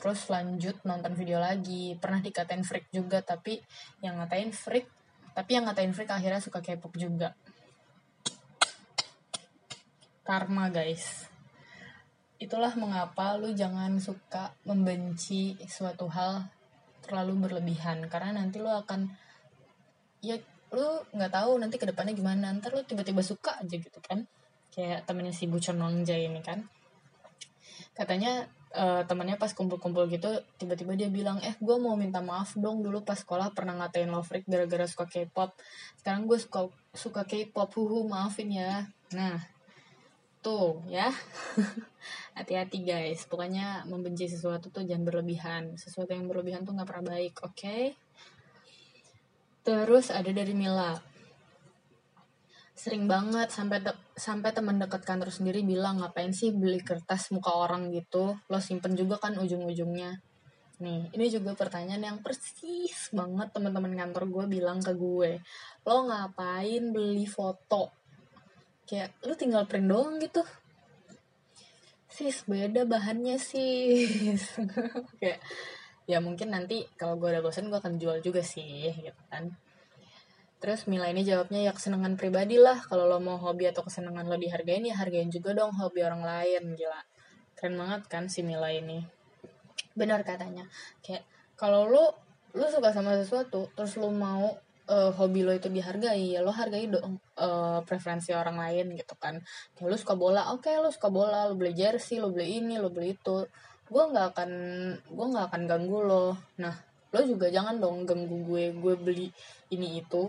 Terus 0.00 0.24
lanjut 0.32 0.80
nonton 0.88 1.12
video 1.12 1.36
lagi. 1.36 2.00
Pernah 2.00 2.24
dikatain 2.24 2.64
freak 2.64 2.88
juga 2.88 3.20
tapi 3.20 3.60
yang 4.00 4.16
ngatain 4.16 4.48
freak 4.56 4.88
tapi 5.36 5.50
yang 5.60 5.68
ngatain 5.68 5.92
freak 5.92 6.08
akhirnya 6.08 6.40
suka 6.40 6.64
K-pop 6.64 6.96
juga. 6.96 7.36
Karma 10.24 10.72
guys. 10.72 11.28
Itulah 12.40 12.72
mengapa 12.80 13.36
lu 13.36 13.52
jangan 13.52 14.00
suka 14.00 14.56
membenci 14.64 15.60
suatu 15.68 16.08
hal 16.08 16.53
terlalu 17.04 17.46
berlebihan 17.48 18.08
karena 18.08 18.40
nanti 18.40 18.56
lu 18.58 18.72
akan 18.72 19.12
ya 20.24 20.40
lu 20.72 21.04
nggak 21.12 21.32
tahu 21.32 21.60
nanti 21.60 21.76
ke 21.76 21.86
depannya 21.86 22.16
gimana 22.16 22.50
ntar 22.58 22.72
lu 22.72 22.82
tiba-tiba 22.82 23.20
suka 23.20 23.60
aja 23.60 23.76
gitu 23.76 24.00
kan. 24.00 24.24
Kayak 24.74 25.06
temennya 25.06 25.30
si 25.30 25.46
Bucon 25.46 25.78
Wangja 25.78 26.18
ini 26.18 26.42
kan. 26.42 26.66
Katanya 27.94 28.50
uh, 28.74 29.06
temennya 29.06 29.38
pas 29.38 29.54
kumpul-kumpul 29.54 30.10
gitu 30.10 30.42
tiba-tiba 30.58 30.98
dia 30.98 31.06
bilang 31.06 31.38
eh 31.46 31.54
gue 31.62 31.76
mau 31.78 31.94
minta 31.94 32.18
maaf 32.18 32.58
dong 32.58 32.82
dulu 32.82 33.06
pas 33.06 33.14
sekolah 33.14 33.54
pernah 33.54 33.78
ngatain 33.78 34.10
love 34.10 34.26
freak 34.26 34.50
gara-gara 34.50 34.82
suka 34.90 35.06
K-pop. 35.06 35.54
Sekarang 36.02 36.26
gue 36.26 36.38
suka 36.42 36.66
suka 36.90 37.22
K-pop 37.22 37.70
huhu 37.78 38.10
maafin 38.10 38.50
ya. 38.50 38.90
Nah 39.14 39.38
tuh 40.44 40.84
ya. 40.92 41.08
Hati-hati 42.36 42.84
guys. 42.84 43.24
Pokoknya 43.24 43.88
membenci 43.88 44.28
sesuatu 44.28 44.68
tuh 44.68 44.84
jangan 44.84 45.08
berlebihan. 45.08 45.80
Sesuatu 45.80 46.12
yang 46.12 46.28
berlebihan 46.28 46.68
tuh 46.68 46.76
nggak 46.76 46.88
pernah 46.88 47.16
baik 47.16 47.40
oke? 47.40 47.56
Okay? 47.56 47.96
terus 49.64 50.12
ada 50.12 50.28
dari 50.28 50.52
Mila. 50.52 50.92
Sering 52.76 53.08
banget 53.08 53.48
sampai 53.48 53.80
de 53.80 53.96
sampai 54.12 54.52
teman 54.52 54.76
dekat 54.76 55.08
kantor 55.08 55.32
sendiri 55.32 55.64
bilang 55.64 56.04
ngapain 56.04 56.36
sih 56.36 56.52
beli 56.52 56.84
kertas 56.84 57.32
muka 57.32 57.48
orang 57.48 57.88
gitu? 57.96 58.36
Lo 58.52 58.60
simpen 58.60 58.92
juga 58.92 59.16
kan 59.16 59.32
ujung-ujungnya. 59.40 60.20
Nih 60.84 61.08
ini 61.16 61.26
juga 61.32 61.56
pertanyaan 61.56 62.04
yang 62.04 62.18
persis 62.20 63.08
banget 63.16 63.56
teman-teman 63.56 63.96
kantor 63.96 64.28
gue 64.28 64.44
bilang 64.60 64.84
ke 64.84 64.92
gue. 64.92 65.40
Lo 65.88 66.04
ngapain 66.12 66.92
beli 66.92 67.24
foto 67.24 68.03
kayak 68.84 69.16
lu 69.24 69.34
tinggal 69.36 69.64
print 69.64 69.88
doang 69.88 70.20
gitu. 70.20 70.44
Sis 72.14 72.46
beda 72.46 72.86
bahannya 72.86 73.42
sis. 73.42 74.54
Kayak 75.20 75.42
ya 76.06 76.22
mungkin 76.22 76.54
nanti 76.54 76.86
kalau 76.94 77.18
gue 77.18 77.26
udah 77.26 77.42
bosan 77.42 77.72
gue 77.72 77.80
akan 77.80 77.98
jual 77.98 78.22
juga 78.22 78.38
sih 78.38 78.94
gitu 78.94 79.22
kan. 79.26 79.50
Terus 80.62 80.86
Mila 80.86 81.10
ini 81.10 81.26
jawabnya 81.26 81.60
ya 81.60 81.72
kesenangan 81.74 82.14
pribadi 82.14 82.54
lah. 82.56 82.78
Kalau 82.86 83.10
lo 83.10 83.18
mau 83.18 83.36
hobi 83.36 83.66
atau 83.66 83.82
kesenangan 83.82 84.30
lo 84.30 84.38
dihargain 84.38 84.86
ya 84.86 84.94
hargain 84.94 85.26
juga 85.28 85.58
dong 85.58 85.74
hobi 85.74 86.06
orang 86.06 86.22
lain. 86.22 86.78
Gila. 86.78 87.02
Keren 87.58 87.74
banget 87.76 88.02
kan 88.06 88.30
si 88.30 88.46
Mila 88.46 88.70
ini. 88.70 89.02
Benar 89.98 90.22
katanya. 90.22 90.70
Kayak 91.02 91.26
kalau 91.58 91.90
lo 91.90 92.14
lo 92.54 92.70
suka 92.70 92.94
sama 92.94 93.18
sesuatu 93.18 93.74
terus 93.74 93.98
lo 93.98 94.14
mau 94.14 94.54
uh, 94.88 95.10
hobi 95.16 95.40
lo 95.44 95.52
itu 95.52 95.68
dihargai 95.72 96.36
ya 96.36 96.40
lo 96.44 96.52
hargai 96.52 96.88
dong 96.88 97.20
uh, 97.40 97.80
preferensi 97.84 98.36
orang 98.36 98.60
lain 98.60 98.96
gitu 98.98 99.14
kan. 99.16 99.40
Kayak 99.76 99.88
lo 99.88 99.96
suka 99.96 100.14
bola 100.16 100.42
oke 100.52 100.68
okay, 100.68 100.76
lo 100.80 100.92
suka 100.92 101.08
bola 101.08 101.48
lo 101.48 101.54
beli 101.56 101.72
jersey 101.72 102.20
lo 102.20 102.32
beli 102.32 102.60
ini 102.60 102.76
lo 102.76 102.92
beli 102.92 103.16
itu. 103.16 103.44
Gue 103.88 104.02
nggak 104.10 104.26
akan 104.36 104.50
gue 105.04 105.26
nggak 105.32 105.46
akan 105.52 105.62
ganggu 105.68 105.98
lo. 106.04 106.26
Nah 106.60 106.74
lo 107.14 107.20
juga 107.22 107.46
jangan 107.48 107.78
dong 107.78 108.04
ganggu 108.04 108.36
gue 108.44 108.64
gue 108.76 108.94
beli 108.98 109.26
ini 109.72 110.00
itu. 110.00 110.28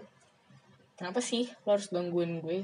Kenapa 0.95 1.19
sih 1.19 1.51
lo 1.67 1.75
harus 1.75 1.91
gangguin 1.91 2.39
gue? 2.39 2.63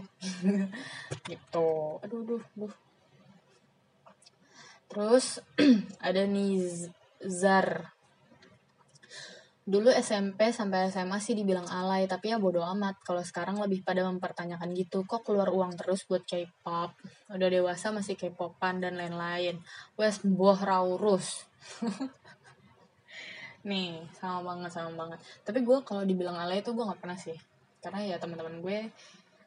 Gitu. 1.27 1.69
Aduh 2.00 2.19
aduh 2.24 2.43
aduh. 2.55 2.74
Terus 4.91 5.39
ada 6.07 6.24
nih 6.27 6.88
Zar 7.24 7.95
Dulu 9.72 9.88
SMP 9.88 10.51
sampai 10.51 10.92
SMA 10.92 11.16
sih 11.24 11.32
dibilang 11.32 11.63
alay, 11.63 12.04
tapi 12.04 12.28
ya 12.28 12.38
bodo 12.44 12.60
amat. 12.60 13.00
Kalau 13.08 13.24
sekarang 13.24 13.56
lebih 13.63 13.88
pada 13.88 14.04
mempertanyakan 14.04 14.75
gitu, 14.75 15.08
kok 15.08 15.24
keluar 15.24 15.48
uang 15.48 15.80
terus 15.80 16.04
buat 16.12 16.28
K-pop? 16.28 16.92
Udah 17.32 17.48
dewasa 17.48 17.96
masih 17.96 18.20
K-popan 18.20 18.84
dan 18.84 19.00
lain-lain. 19.00 19.63
Wes 19.96 20.20
boh 20.28 20.60
raurus. 20.60 21.48
Nih, 23.72 24.04
sama 24.20 24.44
banget, 24.44 24.75
sama 24.75 24.92
banget. 24.92 25.24
Tapi 25.48 25.63
gue 25.63 25.78
kalau 25.88 26.04
dibilang 26.04 26.36
alay 26.36 26.60
itu 26.60 26.75
gue 26.75 26.84
gak 26.84 27.00
pernah 27.00 27.16
sih. 27.16 27.40
Karena 27.80 28.04
ya 28.04 28.20
teman-teman 28.20 28.60
gue, 28.60 28.92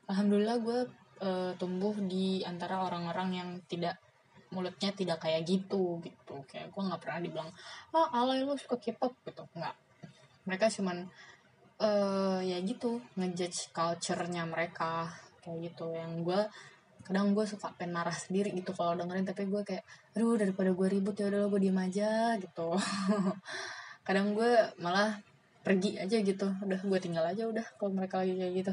alhamdulillah 0.09 0.57
gue 0.65 0.79
uh, 1.21 1.53
tumbuh 1.61 1.93
di 2.01 2.41
antara 2.49 2.81
orang-orang 2.81 3.29
yang 3.45 3.51
tidak 3.69 4.01
mulutnya 4.55 4.95
tidak 4.95 5.19
kayak 5.19 5.43
gitu 5.43 5.99
gitu 5.99 6.47
kayak 6.47 6.71
gue 6.71 6.83
nggak 6.87 7.03
pernah 7.03 7.19
dibilang 7.19 7.51
ah 7.91 8.07
alay 8.15 8.47
lu 8.47 8.55
suka 8.55 8.79
K-pop 8.79 9.19
gitu 9.27 9.43
nggak 9.51 9.75
mereka 10.45 10.69
cuman 10.69 11.09
uh, 11.81 12.41
ya 12.45 12.61
gitu 12.61 13.01
ngejudge 13.17 13.73
culture-nya 13.73 14.45
mereka 14.47 15.11
kayak 15.41 15.73
gitu. 15.73 15.93
Yang 15.93 16.13
gue 16.25 16.41
kadang 17.05 17.37
gue 17.37 17.45
suka 17.45 17.69
pengen 17.77 18.01
marah 18.01 18.17
sendiri 18.17 18.49
gitu 18.57 18.73
kalau 18.73 18.97
dengerin 18.97 19.29
tapi 19.29 19.45
gue 19.45 19.61
kayak 19.61 19.85
aduh 20.17 20.41
daripada 20.41 20.73
gue 20.73 20.89
ribut 20.89 21.13
ya 21.21 21.29
udah 21.29 21.49
gue 21.53 21.61
diem 21.61 21.79
aja 21.81 22.37
gitu. 22.41 22.77
Kadang 24.07 24.37
gue 24.37 24.53
malah 24.81 25.17
pergi 25.65 25.97
aja 25.97 26.21
gitu. 26.21 26.49
Udah 26.61 26.81
gue 26.81 26.99
tinggal 27.01 27.25
aja 27.25 27.49
udah 27.49 27.65
kalau 27.81 27.93
mereka 27.97 28.21
lagi 28.21 28.37
kayak 28.37 28.53
gitu. 28.65 28.73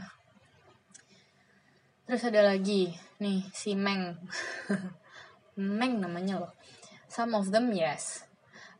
Terus 2.07 2.23
ada 2.27 2.41
lagi 2.51 2.91
nih 3.23 3.47
si 3.55 3.75
Meng. 3.75 4.19
Meng 5.79 6.03
namanya 6.03 6.47
loh. 6.47 6.51
Some 7.07 7.35
of 7.35 7.51
them 7.51 7.71
yes 7.75 8.30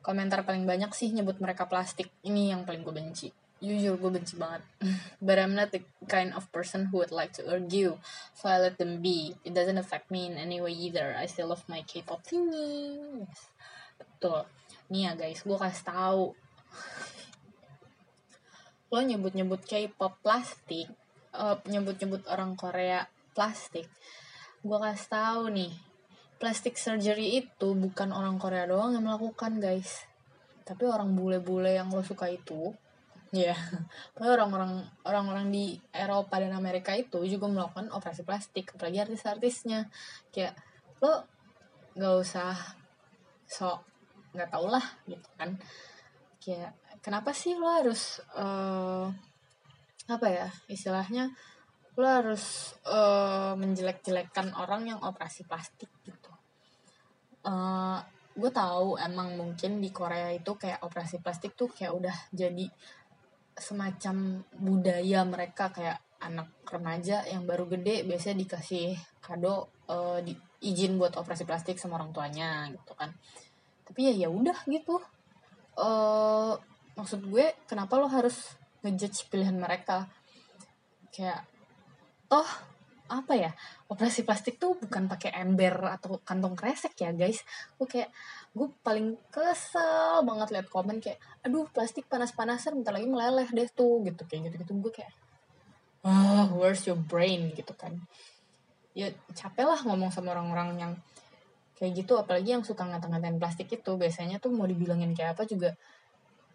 komentar 0.02 0.42
paling 0.46 0.66
banyak 0.66 0.92
sih 0.94 1.14
nyebut 1.14 1.38
mereka 1.38 1.70
plastik. 1.70 2.10
Ini 2.26 2.54
yang 2.58 2.62
paling 2.66 2.82
gue 2.82 2.94
benci. 2.94 3.30
Jujur 3.62 4.02
gue 4.02 4.12
benci 4.18 4.36
banget. 4.36 4.66
But 5.26 5.38
I'm 5.38 5.54
not 5.54 5.70
the 5.70 5.86
kind 6.10 6.34
of 6.34 6.50
person 6.50 6.90
who 6.90 7.06
would 7.06 7.14
like 7.14 7.34
to 7.38 7.46
argue 7.46 7.98
so 8.34 8.50
I 8.50 8.58
let 8.58 8.82
them 8.82 9.06
be. 9.06 9.38
It 9.46 9.54
doesn't 9.54 9.78
affect 9.78 10.10
me 10.10 10.26
in 10.26 10.36
any 10.42 10.58
way 10.58 10.74
either. 10.74 11.14
I 11.14 11.30
still 11.30 11.54
love 11.54 11.62
my 11.70 11.86
K-pop 11.86 12.26
thingy 12.26 12.98
yes. 13.22 13.54
betul. 14.02 14.50
Nih 14.90 15.08
ya 15.08 15.12
guys 15.14 15.46
gue 15.46 15.58
kasih 15.58 15.86
tahu. 15.86 16.26
Lo 18.92 19.00
nyebut-nyebut 19.00 19.62
K-pop 19.64 20.18
plastik 20.26 20.90
uh, 21.36 21.58
nyebut-nyebut 21.68 22.28
orang 22.28 22.58
Korea 22.58 23.08
plastik. 23.32 23.88
Gue 24.62 24.78
kasih 24.78 25.10
tahu 25.10 25.44
nih 25.54 25.72
plastic 26.42 26.74
surgery 26.74 27.46
itu 27.46 27.78
bukan 27.78 28.10
orang 28.10 28.42
Korea 28.42 28.66
doang 28.66 28.98
yang 28.98 29.06
melakukan 29.06 29.62
guys. 29.62 30.10
Tapi 30.66 30.90
orang 30.90 31.14
bule-bule 31.14 31.78
yang 31.78 31.94
lo 31.94 32.02
suka 32.02 32.26
itu 32.34 32.74
ya. 33.30 33.54
Yeah. 34.18 34.28
orang-orang 34.34 34.84
orang-orang 35.08 35.54
di 35.54 35.80
Eropa 35.94 36.42
dan 36.42 36.52
Amerika 36.52 36.92
itu 36.98 37.22
juga 37.30 37.48
melakukan 37.48 37.94
operasi 37.94 38.26
plastik 38.26 38.74
apalagi 38.74 39.06
artis-artisnya. 39.06 39.86
Kayak 40.34 40.58
lo 40.98 41.30
nggak 41.94 42.16
usah 42.18 42.58
sok 43.46 43.86
nggak 44.34 44.50
tau 44.50 44.66
lah 44.66 44.84
gitu 45.06 45.30
kan. 45.38 45.62
Kayak 46.42 46.74
kenapa 47.06 47.38
sih 47.38 47.54
lo 47.54 47.70
harus 47.70 48.18
uh, 48.34 49.14
apa 50.10 50.28
ya 50.28 50.50
istilahnya? 50.68 51.30
Lo 51.96 52.08
harus 52.10 52.74
uh, 52.90 53.54
menjelek-jelekkan 53.56 54.58
orang 54.58 54.90
yang 54.90 55.00
operasi 55.06 55.46
plastik 55.46 55.88
gitu 56.02 56.21
uh, 57.46 57.52
eh, 57.52 58.00
gue 58.32 58.52
tahu 58.52 58.96
emang 58.96 59.36
mungkin 59.36 59.84
di 59.84 59.90
Korea 59.92 60.32
itu 60.32 60.56
kayak 60.56 60.82
operasi 60.86 61.20
plastik 61.20 61.54
tuh 61.54 61.68
kayak 61.68 61.92
udah 61.92 62.16
jadi 62.32 62.66
semacam 63.52 64.42
budaya 64.56 65.28
mereka 65.28 65.70
kayak 65.70 66.00
anak 66.22 66.54
remaja 66.70 67.26
yang 67.28 67.44
baru 67.44 67.68
gede 67.68 68.06
biasanya 68.06 68.46
dikasih 68.46 68.96
kado 69.20 69.68
uh, 69.90 70.22
di, 70.22 70.38
izin 70.62 70.96
buat 70.96 71.18
operasi 71.18 71.44
plastik 71.44 71.82
sama 71.82 71.98
orang 71.98 72.14
tuanya 72.14 72.70
gitu 72.70 72.94
kan. 72.94 73.12
Tapi 73.84 74.14
ya 74.14 74.14
ya 74.26 74.30
udah 74.30 74.56
gitu. 74.70 75.02
Uh, 75.76 76.56
maksud 76.96 77.26
gue 77.26 77.58
kenapa 77.66 77.98
lo 77.98 78.08
harus 78.08 78.54
ngejudge 78.86 79.28
pilihan 79.28 79.58
mereka? 79.58 80.08
Kayak 81.10 81.44
toh 82.32 82.48
apa 83.12 83.34
ya 83.36 83.52
operasi 83.92 84.24
plastik 84.24 84.56
tuh 84.56 84.80
bukan 84.80 85.12
pakai 85.12 85.36
ember 85.36 85.76
atau 85.92 86.24
kantong 86.24 86.56
kresek 86.56 86.96
ya 86.96 87.12
guys. 87.12 87.44
Gue 87.76 87.88
kayak 87.92 88.10
gue 88.56 88.68
paling 88.80 89.20
kesel 89.28 90.24
banget 90.24 90.56
liat 90.56 90.68
komen 90.72 91.04
kayak 91.04 91.20
aduh 91.44 91.68
plastik 91.68 92.08
panas-panasan 92.08 92.80
bentar 92.80 92.96
lagi 92.96 93.08
meleleh 93.12 93.48
deh 93.52 93.70
tuh 93.72 94.00
gitu 94.08 94.24
kayak 94.24 94.52
gitu 94.52 94.56
gitu 94.64 94.74
gue 94.80 94.94
kayak 94.96 95.12
ah 96.02 96.50
oh, 96.50 96.58
where's 96.58 96.82
your 96.90 96.98
brain? 96.98 97.54
gitu 97.54 97.76
kan. 97.78 98.00
Ya 98.98 99.14
capek 99.36 99.68
lah 99.68 99.80
ngomong 99.86 100.10
sama 100.10 100.34
orang-orang 100.34 100.70
yang 100.80 100.94
kayak 101.78 102.06
gitu 102.06 102.18
apalagi 102.18 102.54
yang 102.58 102.66
suka 102.66 102.88
ngata-ngatain 102.88 103.38
plastik 103.38 103.70
itu. 103.70 103.92
Biasanya 104.00 104.42
tuh 104.42 104.50
mau 104.50 104.66
dibilangin 104.66 105.14
kayak 105.14 105.38
apa 105.38 105.44
juga 105.46 105.78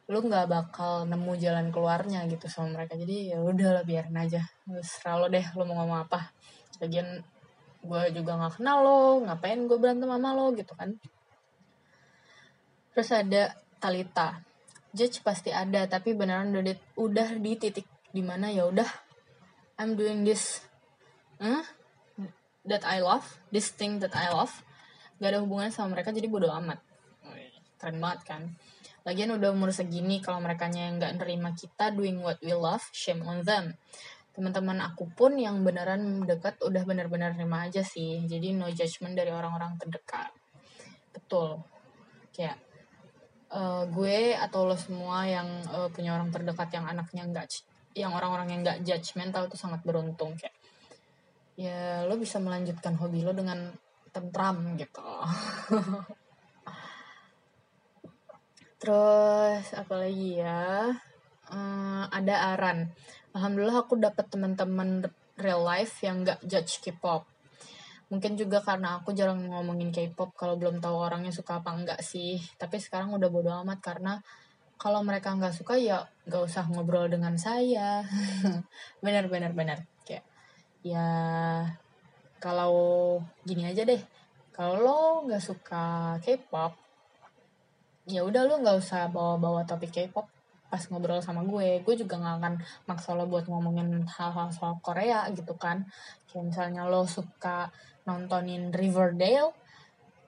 lu 0.06 0.22
nggak 0.22 0.46
bakal 0.46 1.02
nemu 1.02 1.34
jalan 1.34 1.74
keluarnya 1.74 2.30
gitu 2.30 2.46
sama 2.46 2.78
mereka. 2.78 2.94
Jadi 2.94 3.34
ya 3.34 3.42
udah 3.42 3.82
lah 3.82 3.84
biarin 3.84 4.14
aja. 4.14 4.42
Selalu 4.82 5.34
deh 5.34 5.46
lu 5.58 5.66
mau 5.66 5.82
ngomong 5.82 6.06
apa. 6.06 6.30
Lagian 6.78 7.26
gue 7.82 8.02
juga 8.14 8.38
nggak 8.38 8.62
kenal 8.62 8.78
lo 8.82 8.98
ngapain 9.26 9.66
gue 9.66 9.78
berantem 9.78 10.06
sama 10.06 10.30
lo 10.30 10.54
gitu 10.54 10.72
kan. 10.78 10.94
Terus 12.94 13.10
ada 13.10 13.42
Talita. 13.82 14.38
Judge 14.94 15.20
pasti 15.26 15.50
ada 15.50 15.84
tapi 15.90 16.16
beneran 16.16 16.54
udah 16.54 16.64
di, 16.64 16.74
udah 16.96 17.28
di 17.36 17.52
titik 17.58 17.84
di 18.14 18.22
mana 18.24 18.48
ya 18.48 18.64
udah 18.64 18.88
I'm 19.76 19.92
doing 19.92 20.24
this 20.24 20.64
huh? 21.36 21.60
that 22.64 22.80
I 22.86 23.04
love 23.04 23.26
this 23.52 23.74
thing 23.74 23.98
that 24.00 24.14
I 24.14 24.30
love. 24.32 24.54
Gak 25.18 25.34
ada 25.34 25.42
hubungan 25.42 25.68
sama 25.74 25.98
mereka 25.98 26.14
jadi 26.14 26.30
bodo 26.30 26.48
amat. 26.48 26.78
Keren 27.76 27.98
banget 28.00 28.22
kan 28.24 28.42
Lagian 29.06 29.30
udah 29.38 29.54
umur 29.54 29.70
segini 29.70 30.18
kalau 30.18 30.42
mereka 30.42 30.66
yang 30.66 30.98
nggak 30.98 31.22
nerima 31.22 31.54
kita 31.54 31.94
doing 31.94 32.18
what 32.18 32.42
we 32.42 32.50
love, 32.50 32.82
shame 32.90 33.22
on 33.22 33.46
them. 33.46 33.78
Teman-teman 34.34 34.82
aku 34.82 35.06
pun 35.14 35.38
yang 35.38 35.62
beneran 35.62 36.26
dekat 36.26 36.58
udah 36.58 36.82
bener-bener 36.82 37.30
nerima 37.38 37.70
aja 37.70 37.86
sih. 37.86 38.26
Jadi 38.26 38.50
no 38.58 38.66
judgment 38.66 39.14
dari 39.14 39.30
orang-orang 39.30 39.78
terdekat. 39.78 40.34
Betul. 41.14 41.62
Kayak 42.34 42.58
uh, 43.54 43.86
gue 43.86 44.34
atau 44.34 44.66
lo 44.66 44.74
semua 44.74 45.22
yang 45.22 45.46
uh, 45.70 45.86
punya 45.94 46.18
orang 46.18 46.34
terdekat 46.34 46.74
yang 46.74 46.90
anaknya 46.90 47.22
nggak 47.30 47.46
yang 47.96 48.12
orang-orang 48.12 48.52
yang 48.52 48.60
nggak 48.66 48.82
judgmental 48.84 49.48
itu 49.48 49.56
sangat 49.56 49.80
beruntung 49.86 50.36
kayak 50.36 50.52
ya 51.56 52.04
lo 52.04 52.20
bisa 52.20 52.36
melanjutkan 52.36 52.92
hobi 53.00 53.24
lo 53.24 53.32
dengan 53.32 53.72
tentram 54.12 54.76
gitu 54.76 55.00
Terus 58.86 59.74
apa 59.74 59.98
lagi 59.98 60.38
ya? 60.38 60.94
Uh, 61.50 62.06
ada 62.06 62.54
Aran. 62.54 62.94
Alhamdulillah 63.34 63.82
aku 63.82 63.98
dapat 63.98 64.30
teman-teman 64.30 65.02
real 65.42 65.66
life 65.66 65.98
yang 66.06 66.22
gak 66.22 66.38
judge 66.46 66.78
K-pop. 66.78 67.26
mungkin 68.06 68.38
juga 68.38 68.62
karena 68.62 69.02
aku 69.02 69.10
jarang 69.10 69.50
ngomongin 69.50 69.90
K-pop 69.90 70.38
kalau 70.38 70.54
belum 70.54 70.78
tahu 70.78 70.94
orangnya 70.94 71.34
suka 71.34 71.58
apa 71.58 71.74
enggak 71.74 71.98
sih 72.06 72.38
tapi 72.54 72.78
sekarang 72.78 73.10
udah 73.10 73.26
bodo 73.26 73.50
amat 73.66 73.82
karena 73.82 74.22
kalau 74.78 75.02
mereka 75.02 75.34
nggak 75.34 75.50
suka 75.50 75.74
ya 75.74 76.06
nggak 76.22 76.38
usah 76.46 76.70
ngobrol 76.70 77.10
dengan 77.10 77.34
saya 77.34 78.06
benar 79.04 79.26
benar 79.26 79.58
benar 79.58 79.82
kayak 80.06 80.22
ya 80.86 81.02
kalau 82.38 83.18
gini 83.42 83.66
aja 83.66 83.82
deh 83.82 83.98
kalau 84.54 84.78
lo 84.78 85.00
nggak 85.26 85.42
suka 85.42 86.14
K-pop 86.22 86.85
ya 88.06 88.22
udah 88.22 88.42
lo 88.46 88.62
nggak 88.62 88.78
usah 88.78 89.10
bawa-bawa 89.10 89.66
topik 89.66 89.90
K-pop 89.90 90.26
pas 90.66 90.82
ngobrol 90.90 91.22
sama 91.22 91.42
gue. 91.46 91.82
Gue 91.82 91.94
juga 91.94 92.18
nggak 92.18 92.36
akan 92.42 92.54
maksa 92.90 93.14
lo 93.14 93.26
buat 93.30 93.46
ngomongin 93.46 94.06
hal-hal 94.06 94.50
soal 94.50 94.78
Korea 94.82 95.26
gitu 95.34 95.54
kan. 95.58 95.86
Kayak 96.30 96.54
misalnya 96.54 96.82
lo 96.86 97.06
suka 97.06 97.70
nontonin 98.06 98.70
Riverdale 98.70 99.50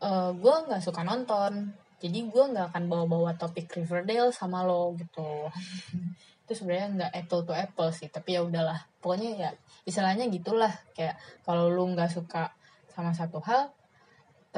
uh, 0.03 0.31
gue 0.35 0.55
nggak 0.67 0.83
suka 0.83 1.03
nonton. 1.03 1.75
Jadi 1.99 2.19
gue 2.31 2.45
nggak 2.55 2.75
akan 2.75 2.85
bawa-bawa 2.87 3.35
topik 3.35 3.71
Riverdale 3.75 4.31
sama 4.31 4.63
lo 4.63 4.95
gitu. 4.99 5.51
Itu 6.47 6.53
sebenarnya 6.55 6.89
nggak 6.95 7.13
apple 7.15 7.43
to 7.47 7.55
apple 7.55 7.91
sih 7.91 8.11
tapi 8.11 8.39
ya 8.39 8.47
udahlah. 8.47 8.87
Pokoknya 9.03 9.31
ya 9.35 9.51
istilahnya 9.87 10.31
gitulah. 10.31 10.71
Kayak 10.95 11.19
kalau 11.43 11.71
lo 11.71 11.87
nggak 11.91 12.11
suka 12.11 12.55
sama 12.95 13.15
satu 13.15 13.39
hal 13.43 13.71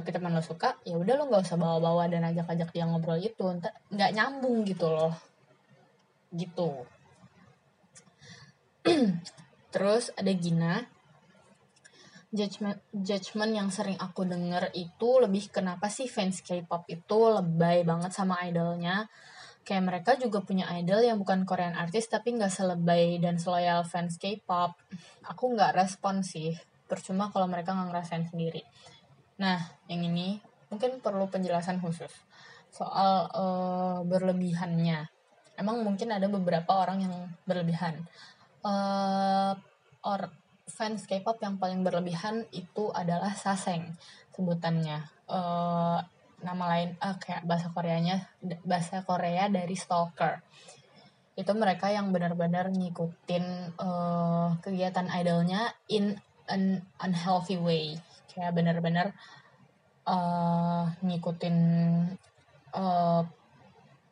tapi 0.01 0.17
teman 0.17 0.33
lo 0.33 0.41
suka 0.41 0.81
ya 0.89 0.97
udah 0.97 1.13
lo 1.21 1.29
nggak 1.29 1.45
usah 1.45 1.61
bawa-bawa 1.61 2.09
dan 2.09 2.25
ajak-ajak 2.25 2.73
dia 2.73 2.89
ngobrol 2.89 3.21
gitu. 3.21 3.53
Nggak 3.93 4.11
nyambung 4.17 4.65
gitu 4.65 4.89
loh. 4.89 5.13
Gitu. 6.33 6.89
Terus 9.77 10.09
ada 10.17 10.33
Gina. 10.33 10.81
Judgment 12.33 12.81
judgment 12.97 13.53
yang 13.53 13.69
sering 13.69 14.01
aku 14.01 14.25
denger 14.25 14.73
itu 14.73 15.21
lebih 15.21 15.53
kenapa 15.53 15.93
sih 15.93 16.09
fans 16.09 16.41
K-pop 16.41 16.89
itu 16.89 17.19
lebay 17.37 17.85
banget 17.85 18.17
sama 18.17 18.41
idolnya? 18.49 19.05
Kayak 19.61 19.85
mereka 19.85 20.11
juga 20.17 20.41
punya 20.41 20.65
idol 20.81 21.05
yang 21.05 21.21
bukan 21.21 21.45
Korean 21.45 21.77
artis 21.77 22.09
tapi 22.09 22.33
nggak 22.41 22.49
selebay 22.49 23.21
dan 23.21 23.37
seloyal 23.37 23.85
fans 23.85 24.17
K-pop. 24.17 24.81
Aku 25.29 25.53
nggak 25.53 25.77
respon 25.77 26.25
sih. 26.25 26.57
Percuma 26.89 27.29
kalau 27.29 27.51
mereka 27.53 27.77
nggak 27.77 27.93
ngerasain 27.93 28.25
sendiri 28.33 28.65
nah 29.41 29.73
yang 29.89 30.05
ini 30.05 30.37
mungkin 30.69 31.01
perlu 31.01 31.27
penjelasan 31.33 31.81
khusus 31.81 32.13
soal 32.71 33.27
uh, 33.35 33.99
berlebihannya. 34.07 35.11
Emang 35.59 35.83
mungkin 35.85 36.15
ada 36.15 36.31
beberapa 36.31 36.71
orang 36.73 37.05
yang 37.05 37.15
berlebihan. 37.45 38.07
Uh, 38.65 39.53
or 40.07 40.31
fans 40.65 41.05
K-pop 41.05 41.43
yang 41.43 41.59
paling 41.59 41.83
berlebihan 41.83 42.47
itu 42.55 42.89
adalah 42.95 43.35
saseng 43.35 43.99
sebutannya. 44.33 45.05
Uh, 45.27 46.01
nama 46.41 46.65
lain 46.73 46.97
uh, 47.05 47.21
kayak 47.21 47.45
bahasa 47.45 47.69
Koreanya 47.75 48.25
bahasa 48.65 49.05
Korea 49.05 49.51
dari 49.53 49.77
stalker. 49.77 50.41
Itu 51.37 51.53
mereka 51.53 51.93
yang 51.93 52.15
benar-benar 52.15 52.73
ngikutin 52.73 53.77
uh, 53.77 54.57
kegiatan 54.65 55.11
idolnya 55.13 55.75
in 55.93 56.17
an 56.49 56.83
unhealthy 56.99 57.61
way 57.61 58.01
kayak 58.31 58.55
benar-benar 58.55 59.13
uh, 60.07 60.87
ngikutin 61.03 61.57
uh, 62.75 63.23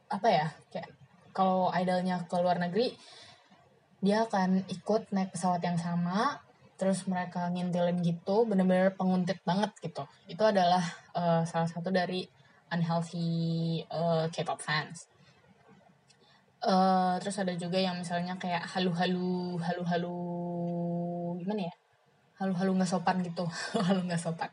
apa 0.09 0.29
ya 0.29 0.47
kayak 0.73 0.89
kalau 1.31 1.71
idolnya 1.71 2.27
ke 2.27 2.37
luar 2.41 2.59
negeri 2.59 2.97
dia 3.99 4.27
akan 4.27 4.67
ikut 4.71 5.11
naik 5.11 5.35
pesawat 5.35 5.63
yang 5.63 5.79
sama 5.79 6.39
terus 6.79 7.11
mereka 7.11 7.51
ngintilin 7.51 7.99
gitu 8.07 8.47
bener-bener 8.47 8.95
penguntit 8.95 9.43
banget 9.43 9.75
gitu. 9.83 10.07
Itu 10.31 10.47
adalah 10.47 10.83
uh, 11.11 11.43
salah 11.43 11.67
satu 11.67 11.91
dari 11.91 12.23
unhealthy 12.71 13.83
uh, 13.91 14.31
K-pop 14.31 14.63
fans. 14.63 15.11
Uh, 16.63 17.19
terus 17.19 17.39
ada 17.39 17.54
juga 17.59 17.78
yang 17.83 17.99
misalnya 17.99 18.39
kayak 18.39 18.63
halu-halu 18.67 19.59
halu-halu 19.63 20.19
gimana 21.39 21.71
ya 21.71 21.75
halu-halu 22.39 22.79
nggak 22.79 22.91
sopan 22.91 23.21
gitu. 23.23 23.45
Halu 23.87 24.07
nggak 24.07 24.23
sopan. 24.23 24.51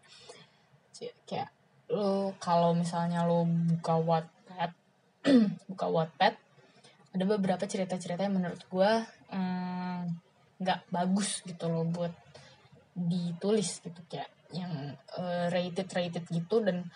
Kayak 1.25 1.49
lo 1.85 2.33
kalau 2.41 2.73
misalnya 2.73 3.25
lo 3.29 3.45
buka 3.45 4.01
Wattpad 4.01 4.71
buka 5.69 5.85
Wattpad 5.85 6.33
ada 7.15 7.23
beberapa 7.29 7.63
cerita-cerita 7.69 8.25
yang 8.25 8.41
menurut 8.41 8.59
gue 8.65 8.91
hmm, 9.29 10.01
nggak 10.59 10.79
bagus 10.89 11.45
gitu 11.45 11.69
loh 11.69 11.85
buat 11.85 12.11
ditulis 12.97 13.85
gitu 13.85 14.01
kayak 14.09 14.33
yang 14.49 14.97
uh, 15.19 15.45
rated 15.53 15.87
rated 15.93 16.25
gitu 16.31 16.63
dan 16.65 16.89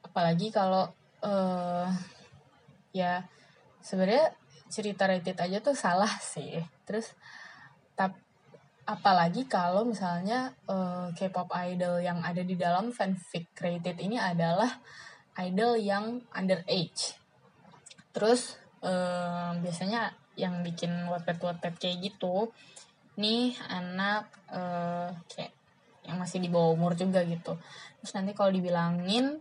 apalagi 0.00 0.48
kalau 0.48 0.88
uh, 1.20 1.88
ya 2.94 3.26
sebenarnya 3.84 4.32
cerita 4.72 5.04
rated 5.04 5.36
aja 5.38 5.58
tuh 5.60 5.76
salah 5.76 6.10
sih. 6.22 6.58
Terus 6.88 7.12
tap 7.94 8.16
apalagi 8.84 9.48
kalau 9.48 9.88
misalnya 9.88 10.52
uh, 10.68 11.08
K-pop 11.16 11.48
idol 11.56 12.04
yang 12.04 12.20
ada 12.20 12.44
di 12.44 12.52
dalam 12.56 12.92
fanfic 12.92 13.48
rated 13.56 13.96
ini 14.00 14.20
adalah 14.20 14.68
idol 15.40 15.80
yang 15.80 16.20
underage. 16.36 17.16
Terus 18.12 18.60
uh, 18.84 19.56
biasanya 19.58 20.12
yang 20.36 20.60
bikin 20.60 20.90
wattpad 21.08 21.40
wattpad 21.40 21.74
kayak 21.80 22.12
gitu 22.12 22.50
nih 23.14 23.54
anak 23.70 24.26
uh, 24.50 25.14
kayak 25.30 25.54
yang 26.04 26.20
masih 26.20 26.44
di 26.44 26.52
bawah 26.52 26.76
umur 26.76 26.92
juga 26.92 27.24
gitu. 27.24 27.56
Terus 28.02 28.12
nanti 28.12 28.36
kalau 28.36 28.52
dibilangin 28.52 29.40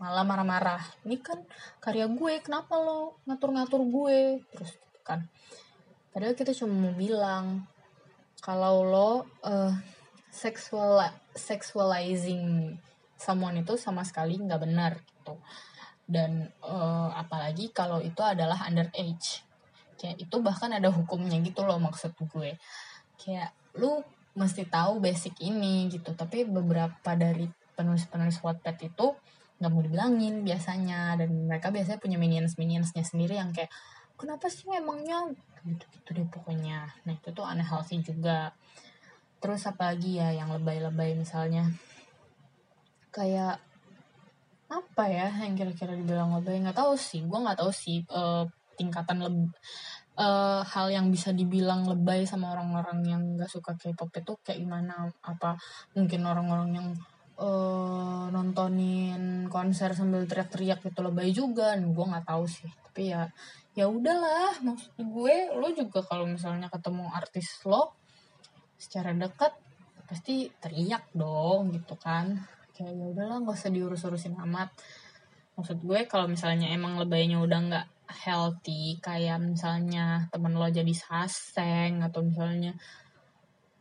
malah 0.00 0.24
marah-marah. 0.24 0.82
Ini 1.04 1.20
kan 1.20 1.44
karya 1.78 2.08
gue 2.08 2.40
kenapa 2.40 2.74
lo 2.80 3.20
ngatur-ngatur 3.28 3.82
gue? 3.84 4.18
Terus 4.48 4.72
gitu 4.74 5.00
kan. 5.04 5.28
Padahal 6.10 6.32
kita 6.32 6.56
cuma 6.56 6.88
mau 6.88 6.94
bilang 6.96 7.68
kalau 8.42 8.82
lo 8.82 9.10
uh, 9.46 9.70
sexual 10.34 10.98
sexualizing 11.30 12.74
someone 13.14 13.62
itu 13.62 13.78
sama 13.78 14.02
sekali 14.02 14.34
nggak 14.42 14.60
benar 14.66 14.98
gitu. 14.98 15.38
Dan 16.02 16.50
uh, 16.66 17.14
apalagi 17.14 17.70
kalau 17.70 18.02
itu 18.02 18.18
adalah 18.20 18.66
underage 18.66 19.46
kayak 19.94 20.18
itu 20.18 20.36
bahkan 20.42 20.74
ada 20.74 20.90
hukumnya 20.90 21.38
gitu 21.38 21.62
loh 21.62 21.78
maksud 21.78 22.18
gue. 22.18 22.58
Kayak 23.14 23.54
lu 23.78 24.02
mesti 24.34 24.66
tahu 24.66 24.98
basic 24.98 25.38
ini 25.38 25.86
gitu. 25.94 26.10
Tapi 26.18 26.42
beberapa 26.42 27.14
dari 27.14 27.46
penulis-penulis 27.78 28.42
Wattpad 28.42 28.76
itu 28.82 29.14
nggak 29.62 29.70
mau 29.70 29.78
dibilangin 29.86 30.42
biasanya. 30.42 31.14
Dan 31.14 31.46
mereka 31.46 31.70
biasanya 31.70 32.02
punya 32.02 32.18
minions 32.18 32.58
minionsnya 32.58 33.06
sendiri 33.06 33.38
yang 33.38 33.54
kayak 33.54 33.70
kenapa 34.22 34.46
sih 34.46 34.70
emangnya 34.70 35.26
gitu 35.66 35.84
gitu 35.90 36.08
deh 36.14 36.26
pokoknya. 36.30 36.86
Nah 37.02 37.12
itu 37.18 37.28
tuh 37.34 37.42
aneh 37.42 37.66
hal 37.66 37.82
sih 37.82 37.98
juga. 37.98 38.54
Terus 39.42 39.66
apa 39.66 39.90
lagi 39.90 40.22
ya 40.22 40.30
yang 40.30 40.54
lebay-lebay 40.54 41.18
misalnya? 41.18 41.66
Kayak 43.10 43.58
apa 44.70 45.04
ya 45.10 45.26
yang 45.42 45.58
kira-kira 45.58 45.98
dibilang 45.98 46.30
lebay? 46.38 46.62
Nggak 46.62 46.78
tahu 46.78 46.94
sih. 46.94 47.26
Gue 47.26 47.42
nggak 47.42 47.58
tahu 47.58 47.74
sih 47.74 48.06
uh, 48.14 48.46
tingkatan 48.78 49.26
lebih 49.26 49.50
uh, 50.18 50.62
hal 50.62 50.86
yang 50.94 51.10
bisa 51.10 51.34
dibilang 51.34 51.86
lebay 51.86 52.22
sama 52.22 52.54
orang-orang 52.54 53.02
yang 53.04 53.22
gak 53.36 53.50
suka 53.50 53.76
K-pop 53.76 54.10
itu 54.14 54.32
kayak 54.46 54.58
gimana? 54.62 55.10
Apa 55.24 55.58
mungkin 55.98 56.22
orang-orang 56.24 56.70
yang 56.72 56.88
nontonin 58.52 59.48
konser 59.48 59.96
sambil 59.96 60.28
teriak-teriak 60.28 60.84
itu 60.84 61.00
lebay 61.00 61.32
juga 61.32 61.72
gue 61.80 62.04
nggak 62.04 62.28
tahu 62.28 62.44
sih. 62.44 62.68
Tapi 62.68 63.08
ya 63.08 63.24
ya 63.72 63.88
udahlah. 63.88 64.60
Maksud 64.60 65.00
gue 65.00 65.36
lo 65.56 65.72
juga 65.72 66.04
kalau 66.04 66.28
misalnya 66.28 66.68
ketemu 66.68 67.08
artis 67.08 67.64
lo 67.64 67.96
secara 68.76 69.16
dekat 69.16 69.56
pasti 70.04 70.52
teriak 70.60 71.08
dong 71.16 71.72
gitu 71.72 71.96
kan. 71.96 72.36
Kayak 72.76 72.92
ya 72.92 73.04
udahlah 73.08 73.36
nggak 73.40 73.56
usah 73.56 73.72
diurus-urusin 73.72 74.36
amat. 74.44 74.68
Maksud 75.56 75.80
gue 75.80 76.04
kalau 76.04 76.28
misalnya 76.28 76.68
emang 76.68 77.00
lebaynya 77.00 77.40
udah 77.40 77.58
nggak 77.72 77.86
healthy 78.12 79.00
kayak 79.00 79.40
misalnya 79.40 80.28
temen 80.28 80.52
lo 80.52 80.68
jadi 80.68 80.92
saseng 80.92 82.04
atau 82.04 82.20
misalnya 82.20 82.76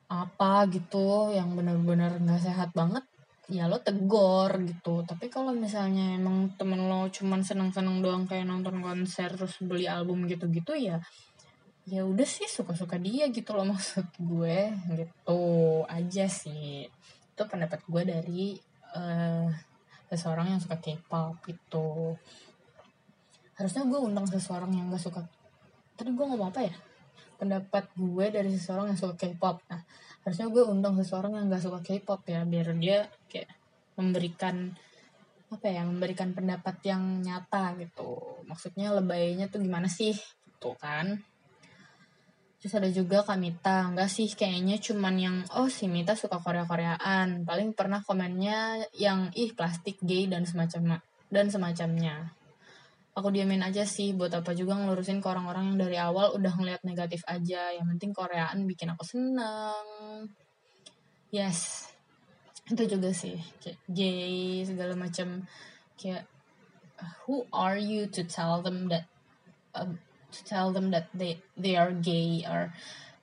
apa 0.07 0.67
gitu 0.71 1.35
yang 1.35 1.51
bener-bener 1.55 2.15
nggak 2.19 2.39
sehat 2.39 2.71
banget 2.71 3.03
ya 3.51 3.67
lo 3.67 3.83
tegor 3.83 4.63
gitu. 4.63 5.03
Tapi 5.03 5.27
kalau 5.27 5.51
misalnya 5.51 6.15
emang 6.15 6.55
temen 6.55 6.87
lo 6.87 7.11
cuman 7.11 7.43
seneng-seneng 7.43 7.99
doang 7.99 8.23
kayak 8.23 8.47
nonton 8.47 8.79
konser 8.79 9.27
terus 9.35 9.59
beli 9.59 9.91
album 9.91 10.23
gitu-gitu 10.25 10.71
ya 10.79 11.03
ya 11.89 12.05
udah 12.05 12.27
sih 12.27 12.45
suka-suka 12.45 13.01
dia 13.01 13.25
gitu 13.33 13.57
loh 13.57 13.65
maksud 13.73 14.07
gue 14.15 14.71
gitu 14.95 15.41
aja 15.91 16.25
sih. 16.31 16.87
Itu 17.35 17.43
pendapat 17.49 17.83
gue 17.83 18.01
dari 18.07 18.55
uh, 18.95 19.51
seseorang 20.07 20.55
yang 20.55 20.61
suka 20.63 20.77
K-pop 20.79 21.43
gitu. 21.47 22.15
Harusnya 23.59 23.83
gue 23.85 23.99
undang 23.99 24.25
seseorang 24.25 24.71
yang 24.71 24.87
gak 24.87 25.03
suka 25.03 25.21
tadi 25.99 26.15
gue 26.15 26.25
ngomong 26.25 26.55
apa 26.55 26.63
ya? 26.63 26.75
Pendapat 27.35 27.89
gue 27.97 28.25
dari 28.29 28.49
seseorang 28.53 28.93
yang 28.93 28.99
suka 28.99 29.17
K-pop. 29.17 29.65
Nah 29.67 29.81
harusnya 30.21 30.47
gue 30.53 30.63
undang 30.65 30.93
seseorang 31.01 31.37
yang 31.37 31.49
gak 31.49 31.63
suka 31.65 31.79
K-pop 31.81 32.21
ya 32.29 32.45
biar 32.45 32.77
dia 32.77 33.09
kayak 33.29 33.49
memberikan 33.97 34.73
apa 35.51 35.67
ya 35.67 35.83
memberikan 35.83 36.31
pendapat 36.31 36.79
yang 36.87 37.19
nyata 37.19 37.75
gitu 37.75 38.39
maksudnya 38.47 38.95
lebaynya 38.95 39.51
tuh 39.51 39.59
gimana 39.59 39.91
sih 39.91 40.15
gitu 40.15 40.77
kan 40.79 41.19
Terus 42.61 42.77
ada 42.77 42.89
juga 42.93 43.25
Kak 43.25 43.41
Mita, 43.41 43.89
enggak 43.89 44.05
sih 44.05 44.29
kayaknya 44.37 44.77
cuman 44.77 45.17
yang, 45.17 45.37
oh 45.57 45.65
si 45.65 45.89
Mita 45.89 46.13
suka 46.13 46.37
Korea-Koreaan. 46.37 47.41
Paling 47.41 47.73
pernah 47.73 48.05
komennya 48.05 48.85
yang, 48.93 49.33
ih 49.33 49.49
plastik 49.57 49.97
gay 50.05 50.29
dan 50.29 50.45
semacam 50.45 51.01
dan 51.33 51.49
semacamnya. 51.49 52.37
Aku 53.11 53.27
diamin 53.27 53.59
aja 53.59 53.83
sih, 53.83 54.15
buat 54.15 54.31
apa 54.31 54.55
juga 54.55 54.79
ngelurusin 54.79 55.19
ke 55.19 55.27
orang-orang 55.27 55.75
yang 55.75 55.79
dari 55.79 55.97
awal 55.99 56.31
udah 56.31 56.53
ngeliat 56.55 56.81
negatif 56.87 57.27
aja. 57.27 57.75
Yang 57.75 57.97
penting 57.97 58.11
Koreaan 58.15 58.63
bikin 58.63 58.95
aku 58.95 59.03
seneng. 59.03 60.31
Yes, 61.27 61.91
itu 62.71 62.87
juga 62.87 63.11
sih. 63.11 63.35
Kayak 63.59 63.79
gay, 63.91 64.63
segala 64.63 64.95
macam. 64.95 65.43
Kayak, 65.99 66.23
who 67.27 67.43
are 67.51 67.75
you 67.75 68.07
to 68.07 68.23
tell 68.23 68.63
them 68.63 68.87
that 68.87 69.11
um, 69.75 69.99
to 70.31 70.39
tell 70.47 70.71
them 70.71 70.91
that 70.91 71.11
they 71.11 71.43
they 71.59 71.75
are 71.75 71.91
gay 71.91 72.43
or 72.47 72.71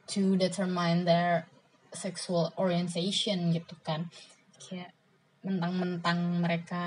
to 0.09 0.37
determine 0.37 1.05
their 1.05 1.49
sexual 1.93 2.53
orientation 2.61 3.49
gitu 3.53 3.73
kan 3.81 4.13
kayak 4.61 4.93
mentang-mentang 5.41 6.45
mereka 6.45 6.85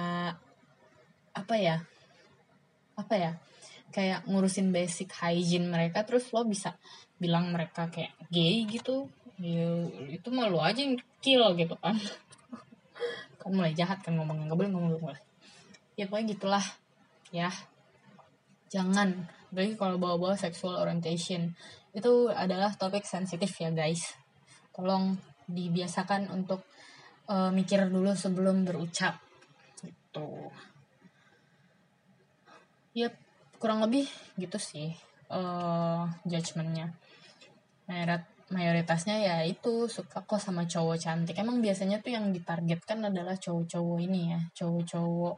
apa 1.34 1.56
ya 1.58 1.78
apa 2.96 3.16
ya 3.16 3.32
kayak 3.92 4.24
ngurusin 4.26 4.72
basic 4.72 5.12
hygiene 5.20 5.68
mereka 5.68 6.08
terus 6.08 6.32
lo 6.32 6.48
bisa 6.48 6.80
bilang 7.20 7.52
mereka 7.52 7.92
kayak 7.92 8.16
gay 8.32 8.64
gitu 8.66 9.12
ya, 9.38 9.86
itu 10.10 10.30
malu 10.32 10.58
aja 10.64 10.80
yang 10.82 10.98
kill 11.20 11.54
gitu 11.60 11.76
kan. 11.78 12.00
Kan 13.42 13.58
mulai 13.58 13.74
jahat 13.74 14.06
kan 14.06 14.14
ngomongnya 14.14 14.46
nggak 14.50 14.60
boleh 14.62 14.72
ngomong 14.72 14.92
boleh. 15.02 15.22
Ya 15.98 16.06
pokoknya 16.06 16.38
gitulah 16.38 16.66
ya. 17.34 17.50
Jangan 18.70 19.26
apalagi 19.50 19.74
kalau 19.76 19.98
bawa-bawa 19.98 20.38
sexual 20.38 20.78
orientation. 20.78 21.58
Itu 21.90 22.30
adalah 22.30 22.78
topik 22.78 23.02
sensitif 23.02 23.50
ya 23.58 23.74
guys. 23.74 24.14
Tolong 24.70 25.18
dibiasakan 25.50 26.30
untuk 26.30 26.62
uh, 27.34 27.50
mikir 27.50 27.90
dulu 27.90 28.14
sebelum 28.14 28.62
berucap 28.62 29.18
gitu 29.82 30.54
yep 32.98 33.14
kurang 33.62 33.84
lebih 33.86 34.10
gitu 34.36 34.58
sih 34.58 34.92
uh, 35.30 36.10
judgementnya 36.26 36.96
mayoritasnya 38.52 39.16
ya 39.24 39.36
itu 39.48 39.88
suka 39.88 40.22
kok 40.28 40.38
sama 40.38 40.68
cowok 40.68 40.98
cantik. 41.00 41.36
Emang 41.40 41.64
biasanya 41.64 42.04
tuh 42.04 42.14
yang 42.14 42.30
ditargetkan 42.36 43.08
adalah 43.08 43.40
cowok-cowok 43.40 43.98
ini 44.04 44.36
ya 44.36 44.40
cowok-cowok 44.54 45.36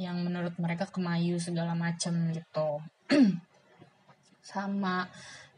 yang 0.00 0.16
menurut 0.20 0.54
mereka 0.60 0.88
kemayu 0.88 1.40
segala 1.40 1.72
macem 1.72 2.32
gitu. 2.36 2.80
Sama 4.52 5.08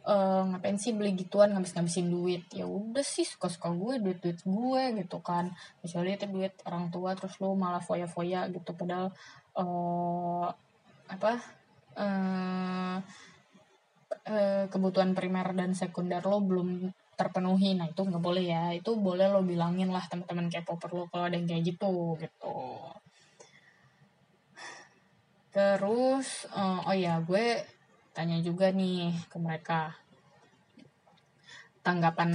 uh, 0.07 0.42
ngapain 0.50 0.78
sih 0.78 0.94
beli 0.94 1.14
gituan 1.18 1.55
ngabis-ngabisin 1.55 2.11
duit? 2.11 2.42
Ya 2.55 2.66
udah 2.66 3.02
sih 3.07 3.26
suka-suka 3.26 3.70
gue 3.74 4.02
duit-duit 4.02 4.38
gue 4.42 4.83
gitu 5.02 5.18
kan. 5.22 5.50
Kecuali 5.83 6.14
itu 6.14 6.26
duit 6.31 6.55
orang 6.66 6.90
tua 6.90 7.14
terus 7.18 7.38
lo 7.42 7.55
malah 7.59 7.83
foya-foya 7.83 8.50
gitu. 8.50 8.74
Padahal 8.74 9.11
uh, 9.59 10.50
apa 11.12 11.33
uh, 12.01 12.96
uh, 14.29 14.64
kebutuhan 14.72 15.12
primer 15.12 15.53
dan 15.53 15.77
sekunder 15.77 16.25
lo 16.25 16.40
belum 16.40 16.88
terpenuhi. 17.12 17.77
Nah 17.77 17.87
itu 17.92 18.03
nggak 18.03 18.22
boleh 18.22 18.44
ya. 18.48 18.72
Itu 18.72 18.96
boleh 18.96 19.29
lo 19.29 19.44
bilangin 19.44 19.92
lah 19.92 20.05
teman-teman 20.09 20.48
kayak 20.48 20.64
popper 20.64 20.90
lo 20.96 21.05
kalau 21.12 21.29
ada 21.29 21.37
yang 21.37 21.46
kayak 21.46 21.64
gitu 21.68 22.16
gitu. 22.16 22.57
Terus 25.53 26.48
uh, 26.57 26.81
oh 26.88 26.96
ya 26.96 27.20
gue 27.20 27.61
tanya 28.16 28.40
juga 28.40 28.72
nih 28.72 29.12
ke 29.29 29.37
mereka. 29.37 29.92
Tanggapan 31.83 32.31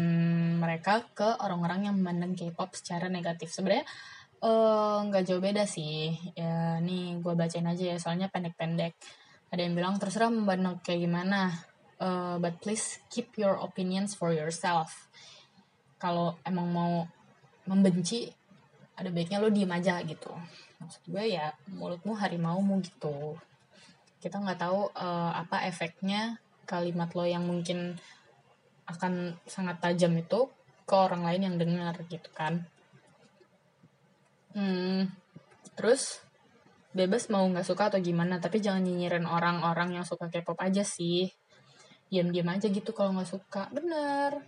mereka 0.59 1.07
ke 1.15 1.39
orang-orang 1.39 1.87
yang 1.87 1.95
memandang 1.97 2.35
K-pop 2.35 2.75
secara 2.75 3.07
negatif. 3.07 3.47
Sebenarnya 3.49 3.87
nggak 4.41 5.23
uh, 5.23 5.28
jauh 5.28 5.41
beda 5.41 5.65
sih. 5.65 6.13
Ya 6.38 6.78
nih 6.78 7.17
gue 7.21 7.34
bacain 7.34 7.65
aja 7.65 7.95
ya 7.95 7.97
soalnya 7.97 8.30
pendek-pendek. 8.30 8.93
Ada 9.50 9.62
yang 9.65 9.73
bilang 9.73 9.95
terserah 9.97 10.30
memandang 10.30 10.78
kayak 10.86 11.08
gimana? 11.08 11.56
Uh, 11.97 12.38
but 12.38 12.62
please 12.62 13.02
keep 13.10 13.34
your 13.39 13.58
opinions 13.58 14.13
for 14.13 14.30
yourself. 14.30 15.10
Kalau 15.97 16.38
emang 16.45 16.69
mau 16.69 16.93
membenci 17.65 18.30
ada 18.97 19.10
baiknya 19.10 19.41
lo 19.41 19.50
diem 19.50 19.69
aja 19.73 19.97
gitu. 20.06 20.30
Maksud 20.78 21.04
gue 21.10 21.26
ya 21.34 21.58
mulutmu 21.73 22.13
harimaumu 22.13 22.78
gitu. 22.86 23.38
Kita 24.21 24.38
nggak 24.38 24.62
tahu 24.62 24.93
uh, 24.93 25.34
apa 25.34 25.65
efeknya 25.65 26.38
kalimat 26.69 27.10
lo 27.17 27.26
yang 27.26 27.45
mungkin 27.47 27.97
akan 28.86 29.36
sangat 29.50 29.82
tajam 29.82 30.13
itu 30.13 30.47
ke 30.88 30.95
orang 30.95 31.26
lain 31.26 31.41
yang 31.43 31.56
dengar 31.60 32.00
gitu 32.08 32.32
kan 32.32 32.63
hmm, 34.57 35.05
terus 35.77 36.25
bebas 36.97 37.29
mau 37.29 37.45
nggak 37.45 37.67
suka 37.67 37.93
atau 37.93 38.01
gimana 38.01 38.41
tapi 38.41 38.57
jangan 38.57 38.81
nyinyirin 38.81 39.29
orang-orang 39.29 40.01
yang 40.01 40.05
suka 40.07 40.33
K-pop 40.33 40.57
aja 40.57 40.81
sih. 40.81 41.29
Diam-diam 42.09 42.49
aja 42.49 42.65
gitu 42.65 42.89
kalau 42.97 43.13
nggak 43.13 43.29
suka. 43.29 43.69
Bener. 43.69 44.41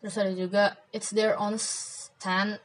Terus 0.00 0.16
ada 0.16 0.32
juga 0.32 0.64
it's 0.96 1.12
their 1.12 1.36
own 1.36 1.60
stand. 1.60 2.56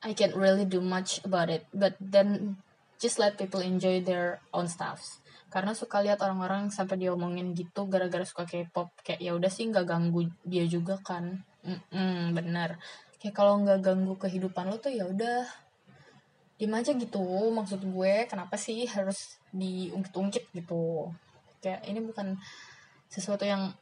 I 0.00 0.14
can't 0.16 0.38
really 0.38 0.64
do 0.64 0.78
much 0.78 1.20
about 1.26 1.50
it. 1.50 1.66
But 1.74 1.98
then 1.98 2.60
just 3.02 3.18
let 3.18 3.34
people 3.34 3.60
enjoy 3.60 4.06
their 4.06 4.38
own 4.54 4.70
stuff. 4.70 5.18
Karena 5.50 5.74
suka 5.74 5.98
lihat 5.98 6.22
orang-orang 6.22 6.70
sampai 6.70 6.94
diomongin 7.02 7.58
gitu 7.58 7.90
gara-gara 7.90 8.22
suka 8.22 8.46
K-pop. 8.46 8.94
Kayak 9.02 9.20
ya 9.24 9.32
udah 9.34 9.50
sih 9.50 9.66
nggak 9.66 9.86
ganggu 9.88 10.30
dia 10.46 10.64
juga 10.70 11.02
kan. 11.02 11.42
Mm 11.66 12.32
bener 12.36 12.78
kayak 13.20 13.36
kalau 13.36 13.60
nggak 13.60 13.84
ganggu 13.84 14.16
kehidupan 14.16 14.72
lo 14.72 14.80
tuh 14.80 14.90
ya 14.90 15.04
udah. 15.04 15.44
Diem 16.56 16.76
aja 16.76 16.92
gitu 16.92 17.24
maksud 17.52 17.80
gue 17.84 18.28
kenapa 18.28 18.56
sih 18.56 18.84
harus 18.88 19.40
diungkit-ungkit 19.52 20.52
gitu. 20.56 21.12
Kayak 21.60 21.84
ini 21.88 22.00
bukan 22.00 22.36
sesuatu 23.12 23.44
yang 23.44 23.72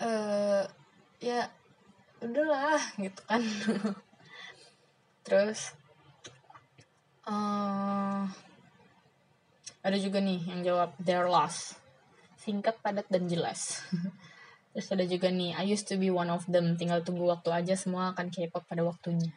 uh, 0.00 0.62
ya 1.20 1.48
udahlah 2.20 2.80
gitu 3.00 3.20
kan. 3.24 3.42
Terus 5.26 5.74
uh, 7.26 8.24
ada 9.86 9.96
juga 10.02 10.18
nih 10.18 10.40
yang 10.50 10.60
jawab 10.66 10.90
their 11.02 11.30
loss 11.30 11.78
singkat 12.42 12.78
padat 12.82 13.06
dan 13.10 13.26
jelas 13.26 13.82
terus 14.76 14.92
ada 14.92 15.08
juga 15.08 15.32
nih 15.32 15.56
I 15.56 15.72
used 15.72 15.88
to 15.88 15.96
be 15.96 16.12
one 16.12 16.28
of 16.28 16.44
them. 16.52 16.76
Tinggal 16.76 17.00
tunggu 17.00 17.24
waktu 17.24 17.48
aja 17.48 17.72
semua 17.80 18.12
akan 18.12 18.28
K-pop 18.28 18.68
pada 18.68 18.84
waktunya. 18.84 19.32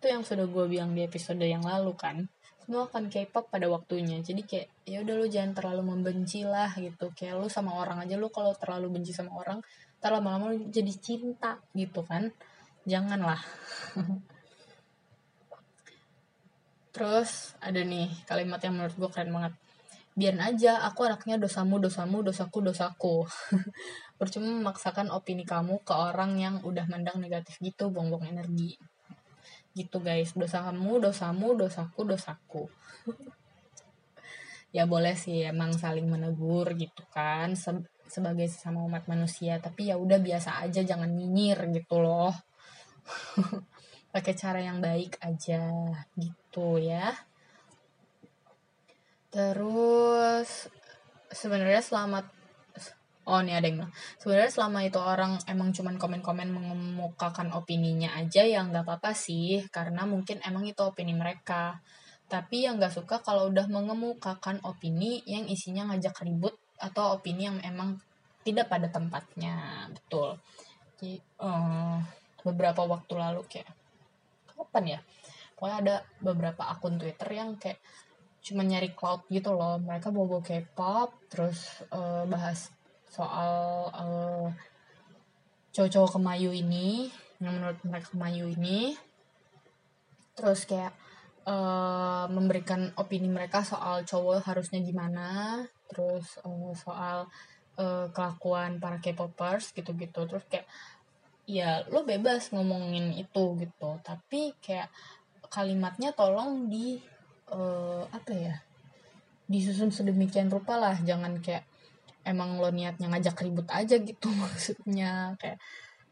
Itu 0.00 0.08
yang 0.08 0.24
sudah 0.24 0.48
gue 0.48 0.64
bilang 0.64 0.96
di 0.96 1.04
episode 1.04 1.44
yang 1.44 1.60
lalu 1.60 1.92
kan. 1.92 2.24
Semua 2.64 2.88
akan 2.88 3.12
K-pop 3.12 3.52
pada 3.52 3.68
waktunya. 3.68 4.16
Jadi 4.24 4.48
kayak 4.48 4.72
ya 4.88 5.04
udah 5.04 5.14
lu 5.20 5.28
jangan 5.28 5.52
terlalu 5.52 5.92
membenci 5.92 6.40
lah 6.48 6.72
gitu. 6.72 7.12
Kayak 7.12 7.36
lu 7.36 7.52
sama 7.52 7.76
orang 7.76 8.00
aja 8.00 8.16
lu 8.16 8.32
kalau 8.32 8.56
terlalu 8.56 8.96
benci 8.96 9.12
sama 9.12 9.36
orang 9.36 9.60
terlalu 10.00 10.24
lama-lama 10.24 10.44
lu 10.56 10.72
jadi 10.72 10.92
cinta 10.96 11.60
gitu 11.76 12.00
kan. 12.00 12.32
Janganlah. 12.88 13.44
Terus 16.96 17.52
ada 17.60 17.84
nih 17.84 18.08
kalimat 18.24 18.56
yang 18.64 18.72
menurut 18.72 18.96
gue 18.96 19.10
keren 19.12 19.36
banget. 19.36 19.52
Biar 20.16 20.34
aja, 20.42 20.82
aku 20.88 21.06
anaknya 21.06 21.38
dosamu, 21.38 21.76
dosamu, 21.78 22.24
dosaku, 22.24 22.58
dosaku. 22.64 23.28
Percuma 24.20 24.52
memaksakan 24.52 25.08
opini 25.08 25.48
kamu 25.48 25.80
ke 25.80 25.96
orang 25.96 26.36
yang 26.36 26.60
udah 26.60 26.84
mandang 26.92 27.16
negatif 27.24 27.56
gitu, 27.64 27.88
bongbong 27.88 28.28
energi. 28.28 28.76
Gitu 29.72 29.96
guys, 30.04 30.36
dosa 30.36 30.60
kamu, 30.68 31.00
dosamu, 31.00 31.56
dosaku, 31.56 32.04
dosaku. 32.04 32.68
ya 34.70 34.86
boleh 34.86 35.18
sih 35.18 35.42
emang 35.42 35.74
saling 35.74 36.06
menegur 36.06 36.78
gitu 36.78 37.02
kan 37.10 37.58
se 37.58 37.74
sebagai 38.10 38.46
sesama 38.50 38.82
umat 38.86 39.06
manusia 39.06 39.58
tapi 39.62 39.90
ya 39.90 39.98
udah 39.98 40.18
biasa 40.18 40.62
aja 40.66 40.82
jangan 40.82 41.10
nyinyir 41.10 41.58
gitu 41.74 42.02
loh 42.02 42.34
pakai 44.14 44.34
cara 44.34 44.58
yang 44.62 44.82
baik 44.82 45.18
aja 45.22 45.70
gitu 46.18 46.82
ya 46.82 47.14
terus 49.30 50.66
sebenarnya 51.30 51.82
selamat 51.86 52.39
oh 53.30 53.38
ini 53.38 53.54
ada 53.54 53.70
yang 53.70 53.86
bilang. 53.86 53.94
Sebenarnya 54.18 54.50
selama 54.50 54.78
itu 54.82 54.98
orang 54.98 55.38
emang 55.46 55.70
cuman 55.70 55.94
komen-komen 55.94 56.50
mengemukakan 56.50 57.54
opininya 57.54 58.18
aja 58.18 58.42
yang 58.42 58.74
nggak 58.74 58.82
apa-apa 58.82 59.14
sih 59.14 59.62
karena 59.70 60.02
mungkin 60.04 60.42
emang 60.42 60.66
itu 60.66 60.82
opini 60.82 61.14
mereka. 61.14 61.78
Tapi 62.26 62.66
yang 62.66 62.82
nggak 62.82 62.94
suka 62.94 63.22
kalau 63.22 63.50
udah 63.50 63.70
mengemukakan 63.70 64.58
opini 64.66 65.22
yang 65.26 65.46
isinya 65.46 65.94
ngajak 65.94 66.26
ribut 66.26 66.58
atau 66.82 67.14
opini 67.14 67.46
yang 67.46 67.58
emang 67.62 68.02
tidak 68.42 68.66
pada 68.66 68.90
tempatnya. 68.90 69.86
Betul. 69.94 70.38
Jadi 70.98 71.22
uh, 71.40 72.02
beberapa 72.42 72.82
waktu 72.84 73.14
lalu 73.14 73.46
kayak 73.46 73.70
kapan 74.50 74.98
ya? 74.98 75.00
Pokoknya 75.54 75.76
ada 75.80 75.94
beberapa 76.18 76.66
akun 76.66 76.96
Twitter 76.96 77.28
yang 77.36 77.56
kayak 77.60 77.78
cuma 78.40 78.64
nyari 78.64 78.96
cloud 78.96 79.28
gitu 79.28 79.52
loh. 79.52 79.76
Mereka 79.76 80.08
bawa-bawa 80.08 80.40
K-pop 80.40 81.10
terus 81.28 81.84
uh, 81.92 82.24
bahas 82.24 82.72
soal 83.10 83.90
uh, 83.90 84.46
cowok-cowok 85.74 86.18
kemayu 86.18 86.54
ini 86.54 87.10
yang 87.42 87.58
menurut 87.58 87.82
mereka 87.82 88.14
kemayu 88.14 88.46
ini. 88.54 88.94
Terus 90.38 90.64
kayak 90.64 90.94
uh, 91.44 92.30
memberikan 92.30 92.94
opini 92.94 93.26
mereka 93.26 93.66
soal 93.66 94.06
cowok 94.06 94.46
harusnya 94.46 94.78
gimana. 94.80 95.60
Terus 95.90 96.38
uh, 96.46 96.72
soal 96.78 97.26
uh, 97.76 98.06
kelakuan 98.14 98.78
para 98.78 99.02
K-popers 99.02 99.74
gitu-gitu. 99.74 100.26
Terus 100.30 100.44
kayak 100.46 100.66
ya 101.50 101.82
lo 101.90 102.06
bebas 102.06 102.54
ngomongin 102.54 103.10
itu 103.18 103.58
gitu. 103.58 103.90
Tapi 104.06 104.54
kayak 104.62 104.86
kalimatnya 105.50 106.14
tolong 106.14 106.70
di 106.70 107.02
uh, 107.50 108.06
apa 108.06 108.30
ya 108.30 108.54
disusun 109.50 109.90
sedemikian 109.90 110.46
rupa 110.46 110.78
lah. 110.78 110.94
Jangan 111.02 111.42
kayak 111.42 111.66
emang 112.24 112.60
lo 112.60 112.68
niatnya 112.68 113.08
ngajak 113.08 113.40
ribut 113.44 113.68
aja 113.72 113.96
gitu 114.00 114.28
maksudnya. 114.42 115.34
Kayak 115.40 115.58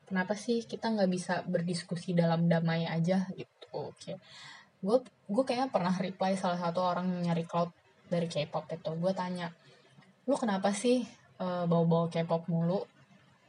kenapa 0.09 0.35
sih 0.35 0.65
kita 0.65 0.89
nggak 0.93 1.11
bisa 1.11 1.35
berdiskusi 1.45 2.17
dalam 2.17 2.49
damai 2.49 2.89
aja 2.89 3.29
gitu. 3.37 3.93
Oke. 3.93 4.17
Gue 4.81 5.03
gue 5.05 5.45
kayaknya 5.45 5.69
pernah 5.69 5.95
reply 5.95 6.39
salah 6.39 6.59
satu 6.59 6.81
orang 6.81 7.09
nyari 7.21 7.45
cloud 7.45 7.71
dari 8.09 8.27
K-pop 8.31 8.71
itu. 8.73 8.91
Gue 8.97 9.13
tanya 9.13 9.53
lu 10.29 10.37
kenapa 10.37 10.73
sih 10.77 11.05
uh, 11.41 11.65
bawa-bawa 11.69 12.09
K-pop 12.09 12.49
mulu? 12.49 12.85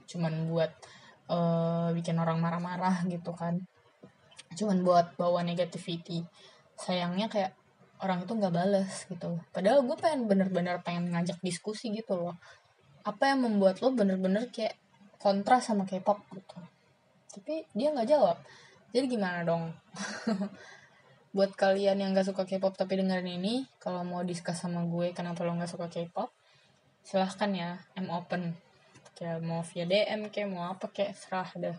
Cuman 0.09 0.49
buat 0.49 0.71
uh, 1.31 1.93
bikin 1.95 2.17
orang 2.19 2.41
marah-marah 2.41 3.05
gitu 3.07 3.31
kan. 3.31 3.61
Cuman 4.57 4.83
buat 4.83 5.15
bawa 5.15 5.45
negativity. 5.45 6.25
Sayangnya 6.75 7.29
kayak 7.29 7.51
orang 7.99 8.23
itu 8.23 8.31
nggak 8.31 8.53
balas 8.55 8.91
gitu. 9.11 9.39
Padahal 9.51 9.83
gue 9.83 9.97
pengen 9.99 10.27
bener-bener 10.27 10.79
pengen 10.83 11.11
ngajak 11.11 11.39
diskusi 11.43 11.91
gitu 11.91 12.15
loh. 12.15 12.35
Apa 13.03 13.35
yang 13.35 13.43
membuat 13.43 13.83
lo 13.83 13.91
bener-bener 13.91 14.47
kayak 14.51 14.79
kontra 15.19 15.59
sama 15.59 15.83
K-pop 15.83 16.23
gitu. 16.31 16.57
Tapi 17.35 17.67
dia 17.75 17.91
nggak 17.91 18.07
jawab. 18.07 18.37
Jadi 18.95 19.05
gimana 19.05 19.43
dong? 19.43 19.75
Buat 21.35 21.53
kalian 21.53 22.01
yang 22.01 22.17
gak 22.17 22.25
suka 22.25 22.41
K-pop 22.41 22.73
tapi 22.73 22.97
dengerin 22.97 23.37
ini 23.37 23.69
kalau 23.77 24.01
mau 24.01 24.25
diskus 24.25 24.57
sama 24.57 24.81
gue 24.81 25.13
kenapa 25.13 25.45
lo 25.45 25.53
gak 25.61 25.69
suka 25.69 25.85
K-pop 25.85 26.33
silahkan 27.05 27.51
ya. 27.53 27.69
I'm 27.93 28.09
open. 28.09 28.57
Kayak 29.13 29.43
mau 29.43 29.61
via 29.61 29.85
DM 29.85 30.31
kayak 30.31 30.49
mau 30.49 30.71
apa 30.71 30.89
kayak 30.89 31.13
serah 31.19 31.51
deh. 31.53 31.77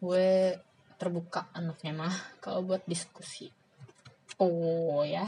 Gue 0.00 0.56
terbuka 0.96 1.50
anaknya 1.52 1.92
mah 1.92 2.14
kalau 2.38 2.64
buat 2.64 2.86
diskusi 2.86 3.50
oh 4.38 5.02
ya. 5.06 5.26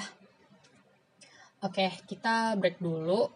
Oke 1.63 1.91
kita 2.07 2.55
break 2.59 2.79
dulu. 2.79 3.27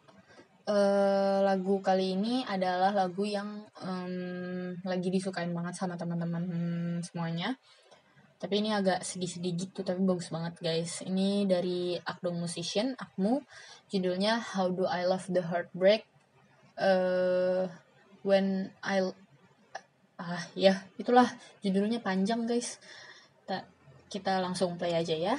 Uh, 0.70 1.42
lagu 1.42 1.82
kali 1.82 2.14
ini 2.14 2.46
adalah 2.46 2.94
lagu 2.94 3.26
yang 3.26 3.66
um, 3.82 4.70
lagi 4.86 5.10
disukain 5.10 5.50
banget 5.50 5.74
sama 5.74 5.98
teman-teman 5.98 6.46
semuanya. 7.02 7.58
Tapi 8.40 8.62
ini 8.62 8.70
agak 8.72 9.02
sedih-sedih 9.04 9.52
gitu 9.56 9.82
tapi 9.82 10.00
bagus 10.06 10.30
banget 10.30 10.56
guys. 10.62 11.02
Ini 11.02 11.44
dari 11.48 11.98
Akdong 11.98 12.38
Musician 12.38 12.94
Akmu. 12.96 13.42
Judulnya 13.90 14.38
How 14.38 14.70
Do 14.70 14.86
I 14.86 15.04
Love 15.10 15.26
the 15.28 15.42
Heartbreak? 15.42 16.06
Uh, 16.78 17.66
when 18.22 18.70
I 18.80 19.04
ah 20.20 20.44
ya 20.52 20.84
itulah 21.00 21.26
judulnya 21.64 21.98
panjang 21.98 22.46
guys. 22.46 22.78
Kita 24.10 24.42
langsung 24.42 24.74
play 24.74 24.94
aja 24.94 25.14
ya 25.14 25.38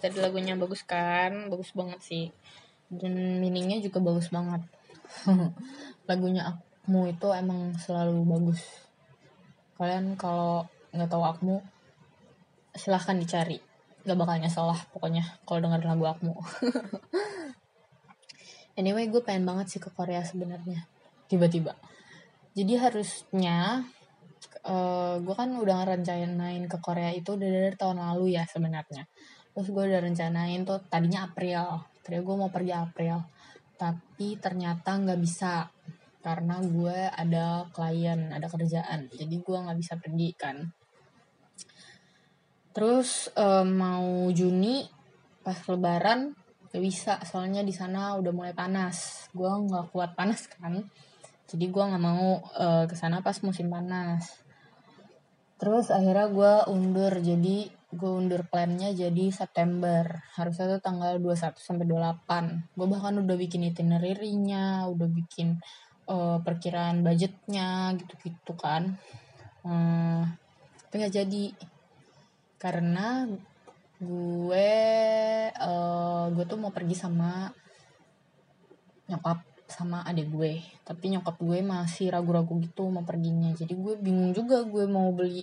Tadi 0.00 0.16
lagunya 0.16 0.56
bagus 0.56 0.80
kan? 0.88 1.52
Bagus 1.52 1.76
banget 1.76 2.00
sih. 2.00 2.32
Dan 2.88 3.44
meaningnya 3.44 3.84
juga 3.84 4.00
bagus 4.00 4.32
banget. 4.32 4.64
lagunya 6.08 6.48
Akmu 6.48 7.12
itu 7.12 7.28
emang 7.36 7.76
selalu 7.76 8.24
bagus. 8.24 8.64
Kalian 9.76 10.16
kalau 10.16 10.64
nggak 10.96 11.12
tahu 11.12 11.22
Akmu, 11.22 11.56
silahkan 12.72 13.20
dicari. 13.20 13.60
Gak 14.00 14.16
bakal 14.16 14.40
nyesel 14.40 14.64
lah 14.64 14.80
pokoknya 14.96 15.28
kalau 15.44 15.60
denger 15.60 15.84
lagu 15.84 16.08
Akmu. 16.08 16.32
anyway, 18.80 19.12
gue 19.12 19.20
pengen 19.20 19.44
banget 19.44 19.76
sih 19.76 19.80
ke 19.84 19.92
Korea 19.92 20.24
sebenarnya. 20.24 20.88
Tiba-tiba. 21.28 21.76
Jadi 22.56 22.80
harusnya 22.80 23.84
uh, 24.64 25.20
gue 25.20 25.34
kan 25.36 25.52
udah 25.52 25.84
ngerencanain 25.84 26.64
ke 26.64 26.78
Korea 26.80 27.12
itu 27.12 27.36
udah 27.36 27.48
dari 27.48 27.76
tahun 27.76 28.00
lalu 28.00 28.40
ya 28.40 28.48
sebenarnya 28.48 29.04
terus 29.52 29.68
gue 29.68 29.84
udah 29.86 30.00
rencanain 30.02 30.62
tuh 30.64 30.78
tadinya 30.86 31.26
April 31.26 31.90
tadi 32.10 32.26
gue 32.26 32.36
mau 32.36 32.50
pergi 32.50 32.74
April. 32.74 33.16
Tapi 33.78 34.36
ternyata 34.42 34.98
nggak 34.98 35.20
bisa 35.20 35.70
karena 36.20 36.60
gue 36.60 36.98
ada 37.08 37.70
klien 37.72 38.34
ada 38.34 38.50
kerjaan. 38.50 39.08
Jadi 39.14 39.34
gue 39.40 39.56
nggak 39.56 39.78
bisa 39.78 39.94
pergi 39.96 40.28
kan. 40.36 40.56
Terus 42.74 43.30
uh, 43.38 43.62
mau 43.62 44.26
Juni 44.34 44.84
pas 45.40 45.56
lebaran 45.70 46.36
gak 46.70 46.84
bisa 46.84 47.18
soalnya 47.26 47.66
di 47.66 47.74
sana 47.74 48.14
udah 48.18 48.32
mulai 48.34 48.54
panas. 48.54 49.26
Gue 49.30 49.48
nggak 49.48 49.94
kuat 49.94 50.18
panas 50.18 50.50
kan. 50.50 50.82
Jadi 51.50 51.66
gue 51.66 51.82
nggak 51.82 52.02
mau 52.02 52.42
uh, 52.42 52.84
ke 52.86 52.94
sana 52.94 53.22
pas 53.22 53.38
musim 53.42 53.70
panas. 53.70 54.38
Terus 55.62 55.94
akhirnya 55.94 56.26
gue 56.30 56.52
undur 56.70 57.10
jadi 57.18 57.79
gue 57.90 58.10
undur 58.10 58.46
plannya 58.46 58.94
jadi 58.94 59.34
September. 59.34 60.22
Harusnya 60.38 60.78
tuh 60.78 60.82
tanggal 60.82 61.18
21 61.18 61.58
sampai 61.58 61.86
28 61.86 62.78
gue 62.78 62.86
bahkan 62.86 63.14
udah 63.18 63.36
bikin 63.36 63.66
itinerary-nya 63.66 64.86
udah 64.86 65.08
bikin 65.10 65.58
uh, 66.06 66.38
perkiraan 66.42 67.02
budgetnya 67.02 67.94
gitu-gitu 67.98 68.54
kan. 68.54 68.94
Uh, 69.66 70.22
tapi 70.86 70.94
nggak 71.02 71.14
jadi. 71.14 71.44
Karena 72.60 73.26
gue 74.00 74.70
uh, 75.50 76.24
gue 76.30 76.44
tuh 76.46 76.58
mau 76.60 76.72
pergi 76.72 76.94
sama 76.94 77.50
nyokap 79.10 79.42
sama 79.66 80.06
adik 80.06 80.30
gue. 80.30 80.62
Tapi 80.86 81.18
nyokap 81.18 81.42
gue 81.42 81.58
masih 81.58 82.14
ragu-ragu 82.14 82.54
gitu 82.62 82.86
mau 82.86 83.02
perginya. 83.02 83.50
Jadi 83.50 83.74
gue 83.74 83.94
bingung 83.98 84.30
juga 84.30 84.62
gue 84.62 84.86
mau 84.86 85.10
beli 85.10 85.42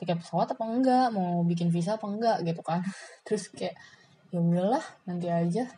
tiket 0.00 0.16
pesawat 0.24 0.56
apa 0.56 0.64
enggak 0.64 1.12
mau 1.12 1.44
bikin 1.44 1.68
visa 1.68 2.00
apa 2.00 2.08
enggak 2.08 2.40
gitu 2.48 2.64
kan. 2.64 2.80
Terus 3.28 3.52
kayak 3.52 3.76
ya 4.32 4.38
udahlah 4.40 4.84
nanti 5.04 5.28
aja. 5.28 5.68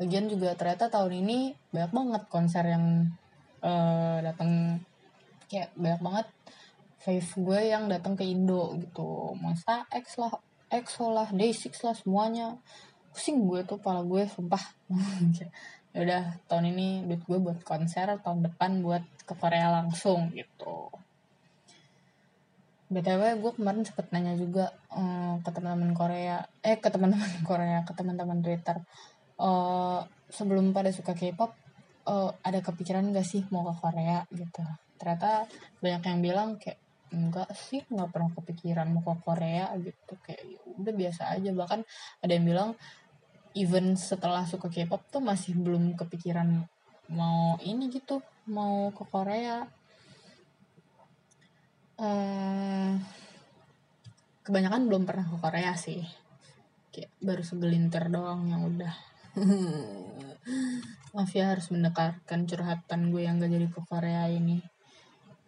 Lagian 0.00 0.28
juga 0.32 0.56
ternyata 0.56 0.88
tahun 0.88 1.12
ini 1.24 1.38
banyak 1.72 1.92
banget 1.92 2.22
konser 2.32 2.64
yang 2.64 3.12
uh, 3.60 4.18
datang 4.24 4.80
kayak 5.52 5.72
banyak 5.76 6.00
banget 6.00 6.26
fave 7.00 7.32
gue 7.38 7.60
yang 7.70 7.84
datang 7.92 8.16
ke 8.16 8.24
Indo 8.24 8.72
gitu. 8.80 9.36
Masa 9.36 9.84
X 9.92 10.16
lah 10.16 10.32
EXO 10.66 11.14
lah 11.14 11.30
Day6 11.30 11.78
lah 11.86 11.94
semuanya. 11.94 12.48
Pusing 13.14 13.46
gue 13.46 13.62
tuh 13.62 13.78
pala 13.78 14.02
gue 14.02 14.24
sumpah. 14.26 14.64
Ya 15.96 16.04
udah 16.04 16.24
tahun 16.44 16.76
ini 16.76 17.08
duit 17.08 17.24
gue 17.24 17.40
buat 17.40 17.64
konser 17.64 18.04
tahun 18.20 18.44
depan 18.44 18.84
buat 18.84 19.00
ke 19.24 19.32
Korea 19.32 19.72
langsung 19.72 20.28
gitu 20.36 20.92
btw 22.86 23.42
gue 23.42 23.52
kemarin 23.58 23.82
sempet 23.82 24.14
nanya 24.14 24.38
juga 24.38 24.70
um, 24.94 25.42
ke 25.42 25.50
teman-teman 25.50 25.90
Korea 25.90 26.46
eh 26.62 26.78
ke 26.78 26.88
teman-teman 26.88 27.30
Korea 27.48 27.82
ke 27.82 27.92
teman-teman 27.94 28.38
Twitter 28.40 28.78
uh, 29.40 30.00
sebelum 30.30 30.74
pada 30.74 30.90
suka 30.90 31.14
K-pop 31.14 31.66
uh, 32.06 32.30
ada 32.42 32.58
kepikiran 32.62 33.10
gak 33.12 33.26
sih 33.26 33.44
mau 33.50 33.66
ke 33.66 33.74
Korea? 33.78 34.24
Gitu. 34.30 34.62
Ternyata 34.96 35.46
banyak 35.82 36.02
yang 36.06 36.20
bilang 36.22 36.48
kayak 36.56 36.80
enggak 37.06 37.48
sih 37.54 37.86
nggak 37.86 38.10
pernah 38.10 38.30
kepikiran 38.34 38.86
mau 38.90 39.02
ke 39.02 39.14
Korea 39.22 39.70
gitu. 39.78 40.14
Kayak 40.24 40.42
ya 40.46 40.60
udah 40.80 40.94
biasa 40.94 41.22
aja. 41.36 41.50
Bahkan 41.52 41.80
ada 42.24 42.32
yang 42.32 42.46
bilang 42.46 42.70
even 43.54 43.94
setelah 43.98 44.46
suka 44.46 44.70
K-pop 44.70 45.02
tuh 45.10 45.22
masih 45.22 45.58
belum 45.58 45.94
kepikiran 45.98 46.66
mau 47.06 47.54
ini 47.62 47.86
gitu 47.86 48.18
mau 48.50 48.90
ke 48.90 49.06
Korea 49.06 49.62
um, 52.00 53.00
kebanyakan 54.44 54.88
belum 54.88 55.02
pernah 55.08 55.26
ke 55.26 55.36
Korea 55.40 55.72
sih. 55.76 56.04
Kayak 56.92 57.10
baru 57.20 57.42
segelintir 57.44 58.08
doang 58.08 58.48
yang 58.48 58.62
udah. 58.64 58.94
Maaf 61.16 61.32
ya 61.32 61.52
harus 61.52 61.72
mendekarkan 61.72 62.44
curhatan 62.44 63.10
gue 63.12 63.24
yang 63.24 63.40
gak 63.40 63.52
jadi 63.52 63.68
ke 63.68 63.80
Korea 63.84 64.28
ini. 64.28 64.60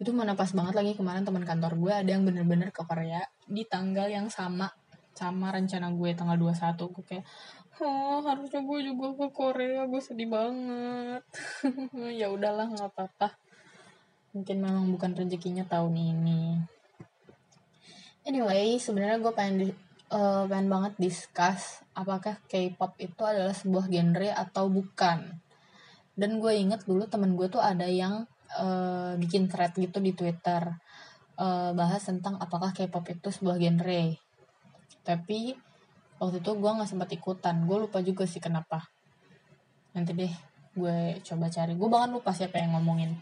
Itu 0.01 0.13
mana 0.15 0.33
pas 0.33 0.49
banget 0.53 0.77
lagi 0.77 0.93
kemarin 0.97 1.25
teman 1.25 1.45
kantor 1.45 1.77
gue 1.77 1.93
ada 1.93 2.09
yang 2.09 2.25
bener-bener 2.25 2.73
ke 2.73 2.81
Korea 2.85 3.21
di 3.49 3.65
tanggal 3.65 4.07
yang 4.09 4.29
sama 4.29 4.69
sama 5.13 5.51
rencana 5.51 5.91
gue 5.91 6.15
tanggal 6.15 6.39
21 6.39 6.79
gue 6.79 7.03
kayak 7.03 7.25
oh 7.83 8.23
harusnya 8.23 8.63
gue 8.63 8.79
juga 8.87 9.07
ke 9.19 9.27
Korea 9.35 9.83
gue 9.83 10.01
sedih 10.01 10.29
banget. 10.31 11.23
Ya 12.19 12.31
udahlah 12.31 12.71
nggak 12.71 12.89
apa-apa 12.95 13.48
mungkin 14.35 14.57
memang 14.61 14.85
bukan 14.93 15.15
rezekinya 15.17 15.65
tahun 15.65 15.95
ini 15.95 16.41
anyway 18.25 18.77
sebenarnya 18.77 19.17
gue 19.21 19.33
pengen 19.33 19.55
di, 19.61 19.67
uh, 20.13 20.45
pengen 20.45 20.69
banget 20.69 20.93
discuss 21.01 21.81
apakah 21.97 22.37
K-pop 22.45 22.97
itu 23.01 23.21
adalah 23.25 23.53
sebuah 23.53 23.89
genre 23.89 24.29
atau 24.33 24.69
bukan 24.69 25.19
dan 26.19 26.31
gue 26.37 26.51
inget 26.51 26.83
dulu 26.83 27.07
temen 27.07 27.33
gue 27.39 27.47
tuh 27.47 27.63
ada 27.63 27.87
yang 27.87 28.27
uh, 28.59 29.15
bikin 29.15 29.47
thread 29.47 29.71
gitu 29.77 30.03
di 30.03 30.11
Twitter 30.11 30.67
uh, 31.39 31.71
bahas 31.71 32.03
tentang 32.03 32.35
apakah 32.37 32.75
K-pop 32.75 33.07
itu 33.07 33.31
sebuah 33.31 33.55
genre. 33.55 34.03
Tapi 35.07 35.55
waktu 36.19 36.37
itu 36.43 36.51
gue 36.51 36.71
nggak 36.75 36.89
sempat 36.89 37.09
ikutan. 37.15 37.63
Gue 37.63 37.87
lupa 37.87 38.03
juga 38.03 38.27
sih 38.27 38.43
kenapa. 38.43 38.91
Nanti 39.95 40.11
deh 40.13 40.33
gue 40.75 41.23
coba 41.23 41.47
cari. 41.47 41.73
Gue 41.79 41.89
bahkan 41.89 42.11
lupa 42.11 42.35
siapa 42.35 42.59
yang 42.59 42.75
ngomongin. 42.77 43.15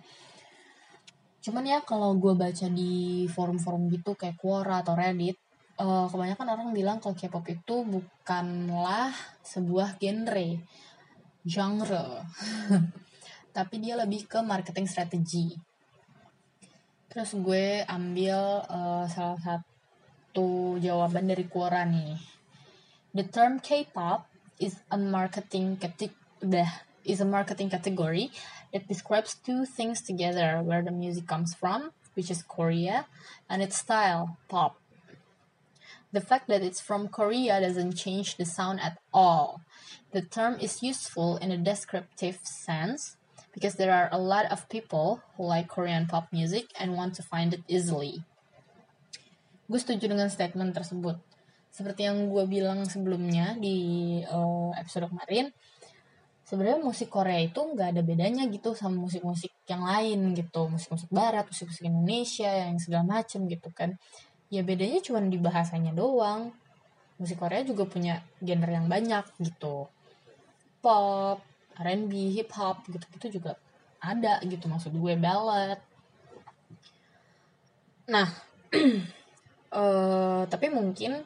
Cuman 1.47 1.63
ya 1.63 1.79
kalau 1.79 2.11
gue 2.19 2.35
baca 2.35 2.67
di 2.67 3.23
forum-forum 3.31 3.87
gitu 3.87 4.19
kayak 4.19 4.35
Quora 4.35 4.83
atau 4.83 4.99
Reddit, 4.99 5.39
uh, 5.79 6.11
kebanyakan 6.11 6.43
orang 6.43 6.75
bilang 6.75 6.99
kalau 6.99 7.15
K-pop 7.15 7.47
itu 7.47 7.87
bukanlah 7.87 9.15
sebuah 9.47 9.95
genre, 9.95 10.59
genre. 11.47 12.27
tapi 13.55 13.79
dia 13.79 13.95
lebih 13.95 14.27
ke 14.27 14.43
marketing 14.43 14.91
strategi. 14.91 15.55
Terus 17.07 17.31
gue 17.39 17.79
ambil 17.87 18.67
uh, 18.67 19.07
salah 19.07 19.39
satu 19.39 20.75
jawaban 20.83 21.31
dari 21.31 21.47
Quora 21.47 21.87
nih. 21.87 22.19
The 23.15 23.23
term 23.23 23.63
K-pop 23.63 24.27
is 24.59 24.75
a 24.91 24.99
marketing 24.99 25.79
category 25.79 26.67
is 27.07 27.23
a 27.23 27.25
marketing 27.25 27.71
category 27.71 28.27
that 28.77 28.85
describes 28.85 29.33
two 29.41 29.65
things 29.65 30.05
together 30.05 30.61
where 30.61 30.85
the 30.85 30.93
music 30.93 31.25
comes 31.25 31.57
from 31.57 31.89
which 32.13 32.29
is 32.29 32.45
Korea 32.45 33.09
and 33.49 33.65
its 33.65 33.81
style 33.81 34.37
pop 34.45 34.77
the 36.13 36.21
fact 36.21 36.45
that 36.47 36.61
it's 36.61 36.79
from 36.79 37.09
Korea 37.09 37.57
doesn't 37.57 37.97
change 37.97 38.37
the 38.37 38.45
sound 38.45 38.77
at 38.79 39.01
all 39.09 39.65
the 40.13 40.21
term 40.21 40.61
is 40.61 40.85
useful 40.85 41.37
in 41.41 41.49
a 41.49 41.57
descriptive 41.57 42.37
sense 42.45 43.17
because 43.57 43.73
there 43.73 43.89
are 43.89 44.05
a 44.13 44.21
lot 44.21 44.45
of 44.53 44.69
people 44.69 45.19
who 45.33 45.49
like 45.49 45.65
Korean 45.65 46.05
pop 46.05 46.29
music 46.29 46.69
and 46.77 46.93
want 46.93 47.17
to 47.17 47.25
find 47.25 47.57
it 47.57 47.65
easily. 47.65 48.21
Gue 49.65 49.81
setuju 49.81 50.13
dengan 50.13 50.29
statement 50.29 50.77
tersebut. 50.77 51.17
Seperti 51.73 52.05
yang 52.05 52.29
gue 52.29 52.45
bilang 52.45 52.85
sebelumnya 52.85 53.57
di 53.57 54.21
uh, 54.29 54.77
episode 54.77 55.09
kemarin, 55.09 55.49
sebenarnya 56.47 56.79
musik 56.79 57.11
Korea 57.11 57.43
itu 57.43 57.59
nggak 57.59 57.91
ada 57.91 58.01
bedanya 58.07 58.47
gitu 58.47 58.71
sama 58.71 59.03
musik-musik 59.03 59.51
yang 59.67 59.83
lain 59.83 60.31
gitu, 60.31 60.71
musik-musik 60.71 61.11
Barat, 61.11 61.43
musik-musik 61.43 61.83
Indonesia 61.83 62.47
yang 62.47 62.79
segala 62.79 63.03
macem 63.03 63.43
gitu 63.51 63.67
kan. 63.75 63.99
Ya 64.47 64.63
bedanya 64.63 65.03
cuma 65.03 65.19
di 65.19 65.35
bahasanya 65.35 65.91
doang. 65.91 66.55
Musik 67.19 67.35
Korea 67.35 67.67
juga 67.67 67.83
punya 67.83 68.23
genre 68.39 68.71
yang 68.71 68.87
banyak 68.87 69.27
gitu. 69.43 69.91
Pop, 70.79 71.43
R&B, 71.75 72.13
hip 72.39 72.55
hop 72.55 72.87
gitu-gitu 72.87 73.43
juga 73.43 73.59
ada 73.99 74.39
gitu 74.45 74.71
maksud 74.71 74.95
gue 74.95 75.13
ballad. 75.19 75.81
Nah, 78.07 78.27
uh, 79.75 80.41
tapi 80.51 80.71
mungkin 80.71 81.19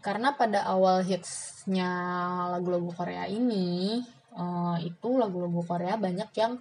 karena 0.00 0.36
pada 0.36 0.64
awal 0.68 1.04
hitsnya 1.04 1.88
lagu-lagu 2.52 2.92
Korea 2.92 3.28
ini 3.28 4.00
uh, 4.34 4.76
itu 4.82 5.08
lagu-lagu 5.16 5.62
Korea 5.64 5.94
banyak 5.98 6.30
yang 6.36 6.58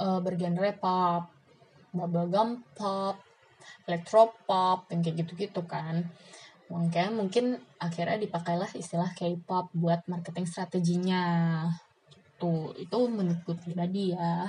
uh, 0.00 0.18
bergenre 0.24 0.74
pop, 0.76 1.28
bubblegum 1.92 2.64
pop, 2.76 3.20
electropop, 3.86 4.88
yang 4.90 5.00
kayak 5.04 5.16
gitu-gitu 5.24 5.62
kan. 5.68 6.08
Mungkin 6.72 7.20
mungkin 7.20 7.44
akhirnya 7.76 8.16
dipakailah 8.16 8.72
istilah 8.74 9.12
K-pop 9.12 9.70
buat 9.76 10.08
marketing 10.08 10.48
strateginya. 10.48 11.24
Gitu. 12.08 12.72
Itu 12.80 12.98
menurut 13.12 13.44
pribadi 13.60 14.16
ya. 14.16 14.48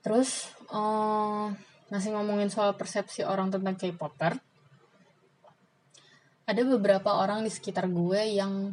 Terus 0.00 0.48
um, 0.72 1.52
masih 1.92 2.16
ngomongin 2.16 2.48
soal 2.48 2.76
persepsi 2.80 3.24
orang 3.28 3.52
tentang 3.52 3.76
K-popper 3.76 4.40
ada 6.48 6.64
beberapa 6.64 7.12
orang 7.20 7.44
di 7.44 7.52
sekitar 7.52 7.92
gue 7.92 8.40
yang 8.40 8.72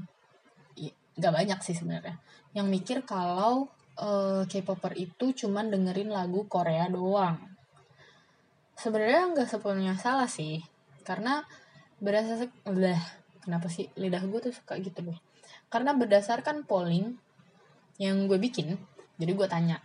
gak 1.15 1.33
banyak 1.33 1.59
sih 1.63 1.75
sebenarnya. 1.75 2.19
Yang 2.51 2.67
mikir 2.71 2.97
kalau 3.07 3.71
uh, 3.99 4.43
K-popper 4.47 4.95
itu 4.95 5.31
cuman 5.45 5.71
dengerin 5.71 6.11
lagu 6.11 6.47
Korea 6.47 6.87
doang. 6.91 7.39
Sebenarnya 8.75 9.31
nggak 9.31 9.47
sepenuhnya 9.47 9.95
salah 9.95 10.27
sih 10.27 10.59
karena 11.07 11.47
berdasarkan 12.03 12.51
udah 12.67 12.99
kenapa 13.39 13.71
sih 13.71 13.87
lidah 13.95 14.19
gue 14.27 14.51
tuh 14.51 14.53
suka 14.55 14.75
gitu 14.83 14.99
deh. 14.99 15.19
Karena 15.71 15.95
berdasarkan 15.95 16.67
polling 16.67 17.15
yang 17.95 18.27
gue 18.27 18.35
bikin 18.35 18.75
jadi 19.15 19.31
gue 19.31 19.47
tanya 19.47 19.79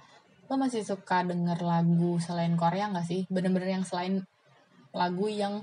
lo 0.51 0.59
masih 0.59 0.83
suka 0.83 1.23
denger 1.23 1.63
lagu 1.63 2.19
selain 2.19 2.59
Korea 2.59 2.91
nggak 2.91 3.07
sih? 3.07 3.23
Bener-bener 3.31 3.79
yang 3.79 3.87
selain 3.87 4.27
lagu 4.91 5.31
yang 5.31 5.63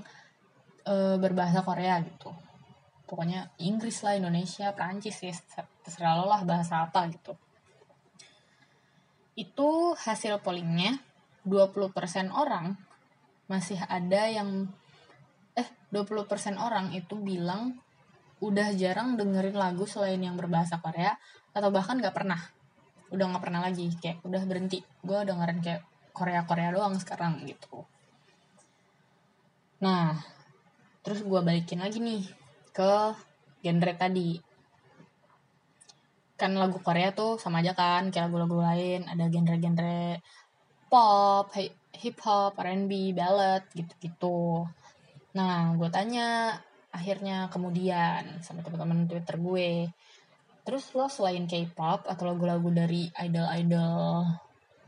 uh, 0.88 1.16
berbahasa 1.20 1.60
Korea 1.60 2.00
gitu 2.00 2.32
pokoknya 3.08 3.56
Inggris 3.64 4.04
lah 4.04 4.20
Indonesia 4.20 4.68
Prancis 4.76 5.16
sih 5.16 5.32
terserah 5.80 6.20
lo 6.20 6.28
lah 6.28 6.44
bahasa 6.44 6.84
apa 6.84 7.08
gitu. 7.08 7.32
Itu 9.32 9.96
hasil 9.96 10.44
pollingnya 10.44 11.00
20% 11.48 12.28
orang 12.28 12.76
masih 13.48 13.80
ada 13.88 14.28
yang 14.28 14.68
eh 15.56 15.68
20% 15.88 16.60
orang 16.60 16.92
itu 16.92 17.16
bilang 17.16 17.80
udah 18.44 18.70
jarang 18.76 19.16
dengerin 19.16 19.56
lagu 19.56 19.88
selain 19.88 20.20
yang 20.20 20.36
berbahasa 20.36 20.78
Korea 20.78 21.16
atau 21.56 21.72
bahkan 21.72 21.98
gak 21.98 22.14
pernah. 22.14 22.38
Udah 23.08 23.24
gak 23.34 23.42
pernah 23.42 23.64
lagi 23.64 23.88
kayak 23.98 24.20
udah 24.22 24.44
berhenti. 24.44 24.84
Gue 25.00 25.24
dengerin 25.24 25.58
kayak 25.64 25.82
Korea 26.12 26.44
Korea 26.44 26.70
doang 26.70 26.94
sekarang 27.00 27.42
gitu. 27.48 27.82
Nah 29.80 30.18
terus 31.02 31.24
gue 31.24 31.40
balikin 31.40 31.80
lagi 31.80 32.04
nih 32.04 32.22
ke 32.78 32.94
genre 33.66 33.92
tadi. 33.98 34.38
Kan 36.38 36.54
lagu 36.54 36.78
Korea 36.78 37.10
tuh 37.10 37.34
sama 37.42 37.58
aja 37.58 37.74
kan 37.74 38.14
kayak 38.14 38.30
lagu-lagu 38.30 38.62
lain. 38.62 39.10
Ada 39.10 39.26
genre-genre 39.26 40.22
pop 40.86 41.50
hip 41.98 42.16
hop 42.22 42.54
R&B 42.54 43.18
ballad 43.18 43.66
gitu-gitu. 43.74 44.62
Nah 45.34 45.74
gue 45.74 45.90
tanya 45.90 46.54
akhirnya 46.94 47.50
kemudian 47.50 48.40
sama 48.40 48.64
teman-teman 48.64 49.04
Twitter 49.10 49.36
gue 49.36 49.92
terus 50.64 50.88
lo 50.96 51.08
selain 51.08 51.48
K-pop 51.48 52.04
atau 52.04 52.24
lagu-lagu 52.28 52.68
dari 52.72 53.08
idol-idol 53.12 54.24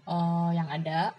uh, 0.08 0.50
yang 0.52 0.68
ada 0.68 1.16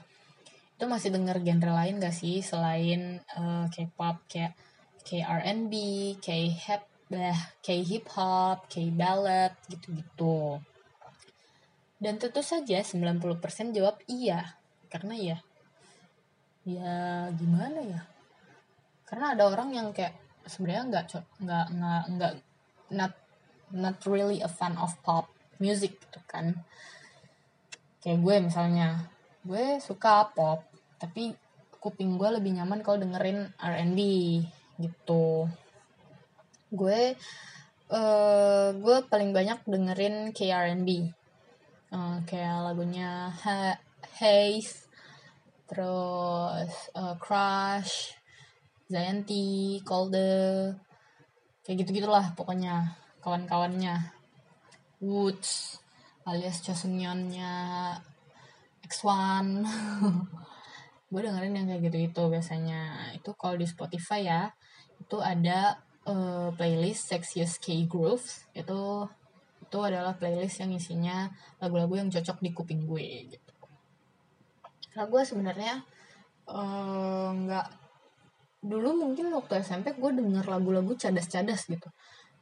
itu 0.77 0.85
masih 0.89 1.13
denger 1.13 1.41
genre 1.45 1.73
lain 1.77 2.01
gak 2.01 2.13
sih 2.13 2.41
selain 2.41 3.21
uh, 3.37 3.69
K-pop? 3.69 4.25
Kayak 4.25 4.57
K-R&B, 5.05 5.73
K-hip, 6.21 6.83
K-hip 7.61 8.05
hop, 8.15 8.69
K-ballad 8.71 9.53
gitu-gitu. 9.67 10.61
Dan 12.01 12.17
tentu 12.17 12.41
saja 12.41 12.81
90% 12.81 13.77
jawab 13.77 14.01
iya. 14.09 14.57
Karena 14.89 15.13
ya 15.15 15.37
ya 16.61 17.29
gimana 17.33 17.79
ya? 17.81 18.01
Karena 19.05 19.33
ada 19.33 19.49
orang 19.49 19.73
yang 19.73 19.87
kayak 19.93 20.13
sebenarnya 20.45 20.83
nggak 20.89 21.05
nggak 21.41 21.65
nggak 21.73 22.03
nggak 22.17 22.33
not 22.93 23.13
not 23.73 23.97
really 24.05 24.41
a 24.41 24.49
fan 24.49 24.77
of 24.77 24.93
pop 25.01 25.29
music 25.57 25.97
gitu 25.97 26.19
kan. 26.29 26.57
Kayak 28.01 28.19
gue 28.25 28.35
misalnya, 28.49 28.87
gue 29.45 29.77
suka 29.77 30.33
pop, 30.33 30.65
tapi 30.97 31.37
kuping 31.77 32.17
gue 32.17 32.29
lebih 32.41 32.57
nyaman 32.57 32.81
kalau 32.81 32.97
dengerin 32.97 33.53
R&B 33.61 33.99
gitu. 34.81 35.47
Gue 36.73 37.15
uh, 37.91 38.67
gue 38.73 38.97
paling 39.11 39.35
banyak 39.35 39.59
dengerin 39.67 40.31
KRNB 40.31 40.89
uh, 41.91 41.95
eh, 41.95 42.17
kayak 42.25 42.57
lagunya 42.71 43.29
ha 43.29 43.75
Haze 44.17 44.87
terus 45.67 46.71
uh, 46.95 47.15
Crush 47.19 48.15
Zayanti 48.91 49.79
Kolde 49.87 50.75
kayak 51.63 51.77
gitu 51.85 52.03
gitulah 52.03 52.33
pokoknya 52.35 52.97
kawan-kawannya. 53.23 54.19
Woods 55.01 55.81
alias 56.29 56.61
Chosunyeonnya 56.61 57.53
X1 58.85 59.65
gue 61.11 61.21
dengerin 61.23 61.57
yang 61.57 61.67
kayak 61.71 61.81
gitu 61.87 61.97
itu 62.11 62.23
biasanya. 62.27 63.11
Itu 63.15 63.33
kalau 63.39 63.55
di 63.55 63.65
Spotify 63.65 64.27
ya 64.27 64.41
itu 65.11 65.19
ada 65.19 65.75
uh, 66.07 66.55
playlist 66.55 67.11
Sexiest 67.11 67.59
K 67.59 67.83
Grooves 67.83 68.47
itu 68.55 69.03
itu 69.59 69.77
adalah 69.83 70.15
playlist 70.15 70.63
yang 70.63 70.71
isinya 70.71 71.27
lagu-lagu 71.59 71.99
yang 71.99 72.07
cocok 72.07 72.39
di 72.39 72.55
kuping 72.55 72.87
gue 72.87 73.35
gitu. 73.35 73.51
Karena 74.91 75.07
gue 75.11 75.21
sebenarnya 75.23 75.73
eh, 76.47 77.29
nggak 77.31 77.67
uh, 77.67 77.75
dulu 78.63 79.03
mungkin 79.03 79.31
waktu 79.35 79.63
SMP 79.63 79.95
gue 79.95 80.11
denger 80.15 80.47
lagu-lagu 80.47 80.95
cadas-cadas 80.95 81.67
gitu. 81.67 81.87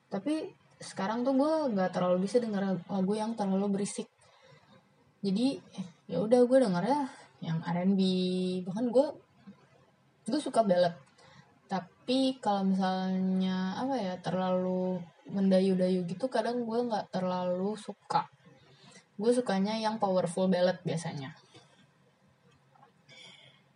Tapi 0.10 0.54
sekarang 0.78 1.26
tuh 1.26 1.34
gue 1.34 1.54
nggak 1.74 1.90
terlalu 1.90 2.30
bisa 2.30 2.38
denger 2.38 2.86
lagu 2.86 3.14
yang 3.18 3.34
terlalu 3.34 3.82
berisik. 3.82 4.10
Jadi 5.26 5.58
ya 6.06 6.22
udah 6.22 6.46
gue 6.46 6.58
dengernya 6.70 7.02
yang 7.42 7.66
R&B 7.66 8.02
bahkan 8.66 8.86
gue 8.94 9.08
gue 10.30 10.42
suka 10.42 10.62
ballad 10.62 11.09
tapi 12.10 12.42
kalau 12.42 12.66
misalnya 12.66 13.78
apa 13.78 13.94
ya 14.02 14.18
terlalu 14.18 14.98
mendayu-dayu 15.30 16.10
gitu 16.10 16.26
kadang 16.26 16.66
gue 16.66 16.90
nggak 16.90 17.14
terlalu 17.14 17.78
suka. 17.78 18.26
Gue 19.14 19.30
sukanya 19.30 19.78
yang 19.78 20.02
powerful 20.02 20.50
ballad 20.50 20.82
biasanya. 20.82 21.38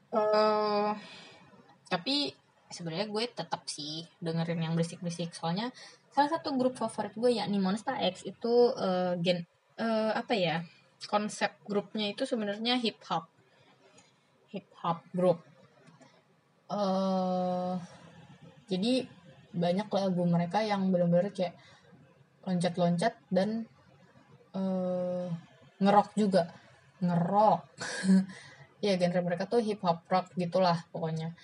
Uh, 0.10 0.98
tapi 1.86 2.34
sebenarnya 2.74 3.06
gue 3.06 3.22
tetap 3.30 3.70
sih 3.70 4.10
dengerin 4.18 4.66
yang 4.66 4.74
berisik-berisik. 4.74 5.30
Soalnya 5.38 5.70
salah 6.10 6.34
satu 6.34 6.58
grup 6.58 6.74
favorit 6.74 7.14
gue 7.14 7.38
yakni 7.38 7.62
Monster 7.62 8.02
X 8.02 8.26
itu 8.26 8.74
uh, 8.74 9.14
gen 9.22 9.46
uh, 9.78 10.10
apa 10.18 10.34
ya 10.34 10.66
konsep 11.06 11.54
grupnya 11.70 12.10
itu 12.10 12.26
sebenarnya 12.26 12.82
hip 12.82 12.98
hop. 13.06 13.30
Hip 14.50 14.66
hop 14.82 15.06
group. 15.14 15.38
Uh, 16.66 17.78
jadi 18.68 19.08
banyak 19.54 19.88
lagu 19.88 20.24
mereka 20.26 20.66
yang 20.66 20.90
benar-benar 20.90 21.30
kayak 21.30 21.54
loncat-loncat 22.44 23.14
dan 23.30 23.70
uh, 24.58 25.30
ngerok 25.78 26.10
juga. 26.18 26.50
Ngerok 27.00 27.62
ya 28.86 29.00
genre 29.00 29.22
mereka 29.24 29.48
tuh 29.48 29.64
hip 29.64 29.80
hop 29.86 30.04
rock 30.10 30.34
gitulah 30.36 30.82
pokoknya. 30.90 31.38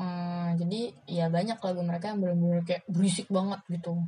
Uh, 0.00 0.56
jadi 0.56 0.96
ya 1.06 1.28
banyak 1.28 1.60
lagu 1.60 1.80
mereka 1.84 2.10
yang 2.10 2.18
benar-benar 2.24 2.64
kayak 2.64 2.82
berisik 2.88 3.28
banget 3.28 3.60
gitu. 3.68 4.02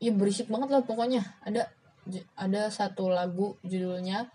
Ya 0.00 0.10
berisik 0.16 0.48
banget 0.48 0.72
lah 0.72 0.82
pokoknya. 0.82 1.22
Ada 1.44 1.68
ada 2.34 2.72
satu 2.72 3.12
lagu 3.12 3.60
judulnya 3.62 4.32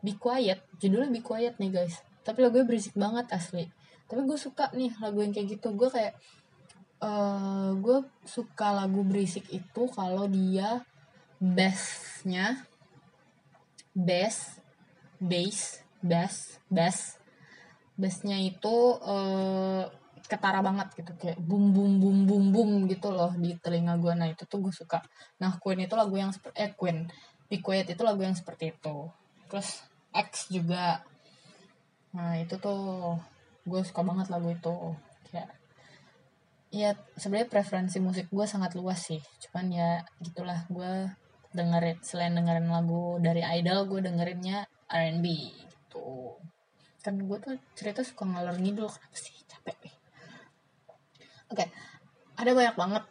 Be 0.00 0.14
Quiet. 0.16 0.62
Judulnya 0.78 1.10
Be 1.10 1.20
Quiet 1.20 1.58
nih 1.58 1.74
guys. 1.74 2.00
Tapi 2.22 2.46
lagunya 2.46 2.64
berisik 2.64 2.94
banget 2.94 3.26
asli 3.34 3.66
tapi 4.10 4.26
gue 4.26 4.34
suka 4.34 4.74
nih 4.74 4.90
lagu 4.98 5.22
yang 5.22 5.30
kayak 5.30 5.54
gitu. 5.54 5.70
Gue 5.78 5.86
kayak 5.86 6.18
uh, 6.98 7.70
gue 7.78 8.02
suka 8.26 8.74
lagu 8.74 9.06
berisik 9.06 9.46
itu 9.54 9.82
kalau 9.94 10.26
dia 10.26 10.82
bassnya 11.38 12.66
bass 13.94 14.58
bass 15.22 15.86
bass 16.02 16.58
bass. 16.66 16.98
Bassnya 17.94 18.42
itu 18.42 18.98
uh, 18.98 19.86
ketara 20.26 20.58
banget 20.58 20.90
gitu. 20.98 21.14
Kayak 21.14 21.38
bum 21.38 21.70
bum 21.70 22.02
bum 22.02 22.18
bum 22.26 22.44
bum 22.50 22.70
gitu 22.90 23.14
loh 23.14 23.30
di 23.38 23.54
telinga 23.62 23.94
gue 24.02 24.10
nah 24.18 24.26
itu 24.26 24.42
tuh 24.42 24.58
gue 24.58 24.74
suka. 24.74 24.98
Nah 25.38 25.54
Queen 25.62 25.86
itu 25.86 25.94
lagu 25.94 26.18
yang 26.18 26.34
seperti 26.34 26.56
eh 26.58 26.74
Queen 26.74 27.06
Be 27.46 27.62
Quiet 27.62 27.86
itu 27.94 28.02
lagu 28.02 28.26
yang 28.26 28.34
seperti 28.34 28.74
itu. 28.74 29.06
Terus 29.46 29.86
X 30.10 30.50
juga. 30.50 31.06
Nah 32.10 32.42
itu 32.42 32.58
tuh 32.58 33.14
gue 33.70 33.80
suka 33.86 34.02
banget 34.02 34.26
lagu 34.34 34.50
itu. 34.50 34.74
Ya 35.30 35.46
ya 36.70 36.90
sebenarnya 37.18 37.50
preferensi 37.50 37.98
musik 38.02 38.26
gue 38.30 38.46
sangat 38.50 38.74
luas 38.74 38.98
sih. 38.98 39.22
Cuman 39.46 39.70
ya 39.70 40.02
gitulah 40.18 40.66
gue 40.66 41.14
dengerin 41.54 41.98
selain 42.02 42.34
dengerin 42.34 42.70
lagu 42.70 43.18
dari 43.22 43.42
idol 43.42 43.86
gue 43.90 44.00
dengerinnya 44.02 44.66
R&B 44.90 45.26
gitu. 45.54 46.38
Kan 47.02 47.18
gue 47.22 47.38
tuh 47.38 47.54
cerita 47.78 48.02
suka 48.02 48.26
ngalor 48.26 48.58
ngidul 48.58 48.90
kenapa 48.90 49.18
sih? 49.18 49.34
Capek 49.50 49.78
oke 51.50 51.58
okay. 51.58 51.68
ada 52.38 52.54
banyak 52.54 52.76
banget 52.78 53.04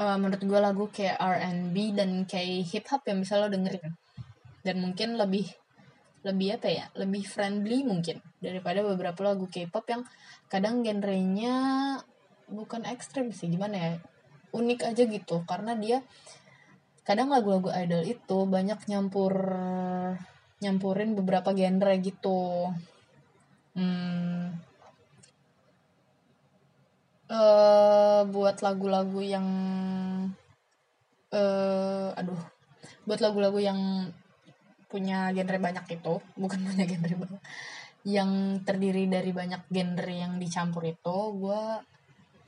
uh, 0.00 0.16
menurut 0.16 0.40
gue 0.40 0.60
lagu 0.60 0.84
kayak 0.88 1.20
R&B 1.20 1.76
dan 1.92 2.24
kayak 2.24 2.64
hip 2.70 2.88
hop 2.88 3.04
yang 3.04 3.20
bisa 3.20 3.36
lo 3.36 3.52
dengerin. 3.52 3.92
Dan 4.64 4.80
mungkin 4.80 5.20
lebih 5.20 5.48
lebih 6.28 6.60
apa 6.60 6.68
ya 6.68 6.84
lebih 6.92 7.24
friendly 7.24 7.82
mungkin 7.82 8.20
daripada 8.38 8.84
beberapa 8.84 9.32
lagu 9.32 9.48
K-pop 9.48 9.84
yang 9.88 10.02
kadang 10.52 10.84
genrenya 10.84 11.56
bukan 12.48 12.84
ekstrem 12.84 13.32
sih 13.32 13.48
gimana 13.48 13.76
ya 13.76 13.92
unik 14.52 14.80
aja 14.84 15.02
gitu. 15.04 15.44
Karena 15.44 15.76
dia 15.76 16.04
kadang 17.04 17.32
lagu-lagu 17.32 17.72
idol 17.72 18.04
itu 18.04 18.38
banyak 18.44 18.84
nyampur 18.88 19.32
nyampurin 20.58 21.14
beberapa 21.16 21.54
genre 21.54 21.94
gitu. 22.02 22.72
Hmm, 23.78 24.58
uh, 27.30 28.26
buat 28.26 28.56
lagu-lagu 28.64 29.20
yang 29.22 29.46
uh, 31.30 32.08
aduh 32.18 32.42
buat 33.06 33.20
lagu-lagu 33.22 33.60
yang 33.62 34.10
punya 34.88 35.30
genre 35.36 35.58
banyak 35.60 35.86
itu 36.00 36.14
bukan 36.42 36.58
punya 36.64 36.84
genre 36.88 37.14
banyak. 37.14 37.42
Yang 38.08 38.30
terdiri 38.64 39.04
dari 39.06 39.30
banyak 39.30 39.68
genre 39.68 40.12
yang 40.12 40.40
dicampur 40.40 40.82
itu 40.88 41.16
gue 41.36 41.62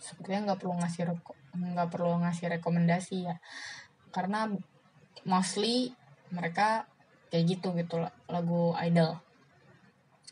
sepertinya 0.00 0.52
nggak 0.52 0.60
perlu 0.64 0.74
ngasih 0.80 1.02
nggak 1.50 1.88
perlu 1.92 2.10
ngasih 2.24 2.46
rekomendasi 2.58 3.16
ya. 3.28 3.36
Karena 4.10 4.48
mostly 5.28 5.92
mereka 6.32 6.88
kayak 7.30 7.44
gitu 7.46 7.76
gitu 7.76 8.02
lagu 8.26 8.74
idol. 8.80 9.20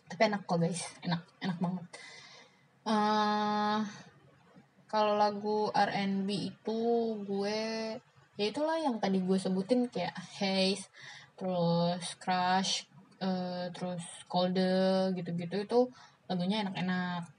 Tapi 0.09 0.21
enak 0.33 0.49
kok 0.49 0.59
guys. 0.59 0.83
Enak 1.05 1.23
enak 1.45 1.59
banget. 1.61 1.85
Uh, 2.89 3.85
kalau 4.89 5.21
lagu 5.21 5.69
R&B 5.69 6.29
itu 6.33 6.81
gue 7.29 7.61
ya 8.41 8.45
itulah 8.49 8.81
yang 8.81 8.97
tadi 8.97 9.21
gue 9.21 9.37
sebutin 9.37 9.93
kayak 9.93 10.17
Haze 10.17 10.89
terus 11.39 12.19
Crush 12.19 12.91
uh, 13.23 13.71
terus 13.71 14.03
Colder 14.27 15.15
gitu-gitu 15.15 15.63
itu 15.63 15.81
lagunya 16.27 16.67
enak-enak. 16.67 17.31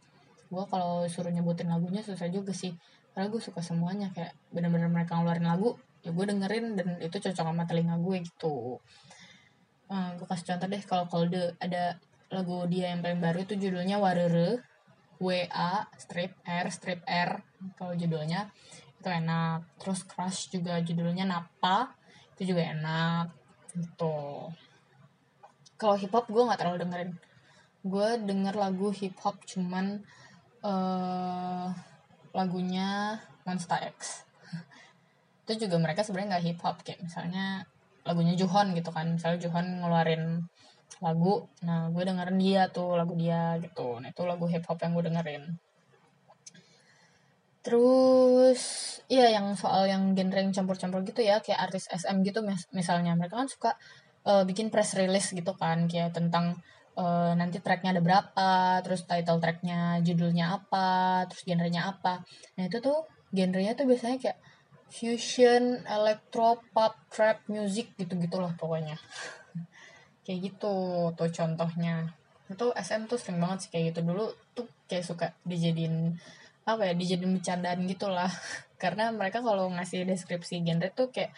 Gue 0.50 0.66
kalau 0.66 1.06
suruh 1.06 1.30
nyebutin 1.30 1.70
lagunya 1.70 2.02
susah 2.02 2.32
juga 2.32 2.56
sih. 2.56 2.74
Karena 3.14 3.28
gue 3.28 3.42
suka 3.44 3.60
semuanya 3.60 4.10
kayak 4.16 4.34
bener-bener 4.56 4.88
mereka 4.88 5.20
ngeluarin 5.20 5.46
lagu 5.46 5.76
ya 6.00 6.16
gue 6.16 6.26
dengerin 6.32 6.80
dan 6.80 6.96
itu 7.04 7.20
cocok 7.20 7.44
sama 7.44 7.68
telinga 7.68 8.00
gue 8.00 8.24
gitu. 8.24 8.80
Uh, 9.90 9.94
eh, 9.94 10.10
gue 10.16 10.26
kasih 10.26 10.56
contoh 10.56 10.68
deh 10.72 10.84
kalau 10.88 11.06
Kolde 11.12 11.60
ada 11.60 12.00
lagu 12.32 12.64
dia 12.72 12.94
yang 12.96 13.04
paling 13.04 13.20
baru 13.20 13.44
itu 13.44 13.58
judulnya 13.60 14.00
Warere 14.00 14.64
W 15.20 15.28
A 15.52 15.92
strip 16.00 16.40
R 16.48 16.72
strip 16.72 17.04
R 17.04 17.44
kalau 17.76 17.94
judulnya. 18.00 18.48
Itu 19.00 19.12
enak. 19.12 19.80
Terus 19.80 20.08
Crush 20.08 20.56
juga 20.56 20.80
judulnya 20.80 21.28
Napa 21.28 22.00
itu 22.40 22.56
juga 22.56 22.64
enak 22.72 23.39
gitu. 23.76 24.50
Kalau 25.80 25.96
hip 25.96 26.12
hop 26.12 26.26
gue 26.28 26.44
nggak 26.44 26.60
terlalu 26.60 26.78
dengerin. 26.84 27.12
Gue 27.86 28.08
denger 28.20 28.56
lagu 28.60 28.92
hip 28.92 29.16
hop 29.24 29.40
cuman 29.48 30.04
uh, 30.66 31.72
lagunya 32.36 33.20
Monster 33.48 33.80
X. 33.96 34.28
Itu 35.48 35.68
juga 35.68 35.80
mereka 35.80 36.04
sebenarnya 36.04 36.38
nggak 36.38 36.46
hip 36.46 36.60
hop 36.66 36.78
kayak 36.84 37.00
misalnya 37.04 37.64
lagunya 38.04 38.36
Juhon 38.36 38.76
gitu 38.76 38.92
kan. 38.92 39.16
Misalnya 39.16 39.40
Juhon 39.48 39.86
ngeluarin 39.86 40.48
lagu 41.00 41.48
nah 41.64 41.88
gue 41.94 42.04
dengerin 42.04 42.40
dia 42.42 42.68
tuh 42.74 43.00
lagu 43.00 43.16
dia 43.16 43.56
gitu. 43.64 44.02
Nah 44.04 44.12
itu 44.12 44.24
lagu 44.28 44.46
hip 44.52 44.66
hop 44.68 44.82
yang 44.84 44.98
gue 44.98 45.06
dengerin 45.08 45.44
terus 47.60 48.62
iya 49.12 49.36
yang 49.36 49.52
soal 49.60 49.84
yang 49.84 50.16
genre 50.16 50.40
yang 50.40 50.56
campur-campur 50.56 51.04
gitu 51.04 51.20
ya 51.20 51.44
kayak 51.44 51.60
artis 51.60 51.92
SM 51.92 52.24
gitu 52.24 52.40
mis 52.40 52.66
misalnya 52.72 53.14
mereka 53.20 53.36
kan 53.42 53.50
suka 53.52 53.72
uh, 54.24 54.48
bikin 54.48 54.72
press 54.72 54.96
release 54.96 55.36
gitu 55.36 55.52
kan 55.60 55.92
kayak 55.92 56.16
tentang 56.16 56.56
uh, 57.00 57.32
nanti 57.36 57.64
tracknya 57.64 57.96
ada 57.96 58.04
berapa 58.04 58.50
terus 58.84 59.08
title 59.08 59.40
tracknya 59.40 60.04
judulnya 60.04 60.60
apa 60.60 61.24
terus 61.32 61.44
genrenya 61.48 61.88
apa. 61.92 62.24
Nah 62.60 62.64
itu 62.68 62.84
tuh 62.84 63.08
genrenya 63.32 63.76
tuh 63.76 63.88
biasanya 63.88 64.18
kayak 64.20 64.40
fusion 64.90 65.86
electro 65.86 66.60
pop 66.74 66.98
trap 67.14 67.46
music 67.48 67.96
gitu 67.96 68.14
gitulah 68.20 68.52
pokoknya. 68.58 68.98
Kayak 70.26 70.40
gitu 70.54 70.76
tuh 71.14 71.30
contohnya. 71.30 72.14
Itu 72.50 72.74
SM 72.74 73.06
tuh 73.06 73.18
sering 73.22 73.38
banget 73.42 73.66
sih 73.66 73.70
kayak 73.70 73.94
gitu. 73.94 74.00
Dulu 74.10 74.26
tuh 74.58 74.66
kayak 74.90 75.06
suka 75.06 75.34
dijadiin 75.46 76.18
apa 76.76 76.90
ya 76.90 76.94
dijadiin 76.94 77.40
bercandaan 77.40 77.86
gitulah. 77.88 78.30
Karena 78.82 79.12
mereka 79.14 79.40
kalau 79.42 79.70
ngasih 79.74 80.06
deskripsi 80.06 80.62
genre 80.64 80.90
tuh 80.92 81.10
kayak 81.10 81.34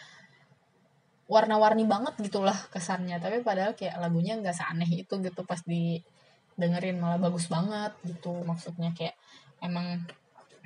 warna-warni 1.30 1.86
banget 1.88 2.14
gitulah 2.20 2.56
kesannya. 2.70 3.18
Tapi 3.22 3.40
padahal 3.40 3.72
kayak 3.78 3.98
lagunya 3.98 4.36
nggak 4.38 4.54
seaneh 4.54 4.88
itu 4.88 5.18
gitu 5.22 5.40
pas 5.46 5.60
didengerin 5.64 6.98
malah 7.02 7.18
bagus 7.18 7.50
banget 7.50 7.92
gitu. 8.06 8.32
Maksudnya 8.46 8.94
kayak 8.94 9.16
emang 9.62 10.06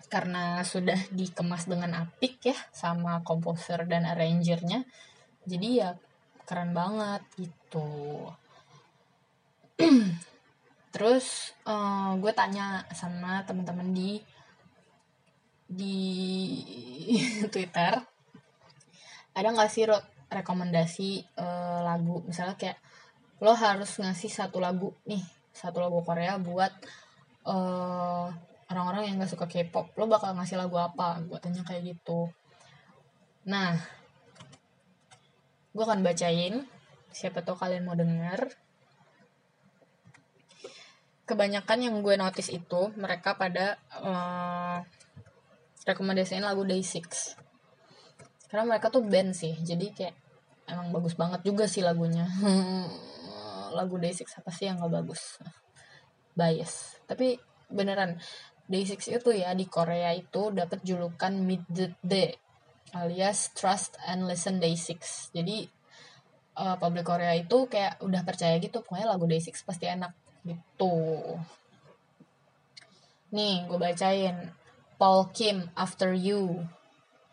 karena 0.06 0.62
sudah 0.62 0.98
dikemas 1.10 1.66
dengan 1.66 2.06
apik 2.06 2.38
ya 2.46 2.56
sama 2.70 3.26
komposer 3.26 3.90
dan 3.90 4.06
arrangernya 4.06 4.86
jadi 5.46 5.68
ya 5.70 5.90
keren 6.46 6.74
banget 6.74 7.22
gitu. 7.38 8.30
Terus 10.94 11.54
uh, 11.66 12.14
gue 12.18 12.32
tanya 12.34 12.86
sama 12.94 13.42
teman-teman 13.46 13.90
di 13.94 14.22
di 15.66 15.98
Twitter 17.52 17.98
ada 19.36 19.48
nggak 19.52 19.68
sih 19.68 19.84
rekomendasi 20.32 21.36
uh, 21.36 21.84
lagu? 21.84 22.24
Misalnya 22.24 22.56
kayak 22.56 22.78
lo 23.44 23.52
harus 23.52 24.00
ngasih 24.00 24.32
satu 24.32 24.64
lagu 24.64 24.96
nih 25.04 25.20
satu 25.52 25.80
lagu 25.80 26.00
Korea 26.00 26.40
buat 26.40 26.72
eh, 27.44 28.26
orang-orang 28.72 29.08
yang 29.08 29.20
gak 29.20 29.32
suka 29.32 29.44
K-pop 29.48 29.92
lo 29.96 30.08
bakal 30.08 30.32
ngasih 30.36 30.56
lagu 30.60 30.76
apa? 30.80 31.20
Gue 31.24 31.36
tanya 31.40 31.64
kayak 31.64 31.96
gitu. 31.96 32.32
Nah 33.48 33.76
gue 35.72 35.84
akan 35.84 36.00
bacain 36.00 36.64
siapa 37.12 37.40
tahu 37.44 37.56
kalian 37.56 37.84
mau 37.84 37.96
denger. 37.96 38.52
Kebanyakan 41.26 41.78
yang 41.82 41.96
gue 42.04 42.14
notice 42.20 42.52
itu 42.54 42.92
mereka 42.94 43.34
pada 43.34 43.80
uh, 43.98 44.78
rekomendasiin 45.87 46.43
lagu 46.43 46.66
Day6 46.66 47.07
karena 48.51 48.64
mereka 48.66 48.91
tuh 48.91 49.07
band 49.07 49.34
sih 49.34 49.55
jadi 49.62 49.87
kayak 49.95 50.14
emang 50.66 50.91
bagus 50.91 51.14
banget 51.14 51.47
juga 51.47 51.64
sih 51.70 51.82
lagunya. 51.82 52.26
Lagu 53.78 53.99
Day6 53.99 54.43
apa 54.43 54.51
sih 54.51 54.66
yang 54.70 54.82
gak 54.82 54.93
bagus? 54.93 55.39
Bias. 56.34 57.01
Tapi 57.07 57.39
beneran 57.70 58.18
Day6 58.66 59.14
itu 59.14 59.30
ya 59.34 59.55
di 59.55 59.66
Korea 59.66 60.11
itu 60.14 60.51
dapat 60.51 60.82
julukan 60.82 61.32
Mid 61.39 61.66
the 61.70 61.95
Day 62.03 62.34
alias 62.95 63.51
Trust 63.55 63.99
and 64.07 64.30
Listen 64.30 64.62
Day6 64.62 65.34
jadi 65.34 65.66
uh, 66.55 66.78
publik 66.78 67.07
Korea 67.07 67.34
itu 67.34 67.66
kayak 67.66 67.99
udah 68.03 68.22
percaya 68.22 68.59
gitu 68.62 68.82
pokoknya 68.82 69.14
lagu 69.14 69.26
Day6 69.26 69.62
pasti 69.66 69.87
enak 69.87 70.12
gitu. 70.47 70.95
Nih 73.34 73.66
gue 73.66 73.78
bacain 73.78 74.55
Paul 74.97 75.28
Kim 75.36 75.68
After 75.76 76.16
You 76.16 76.64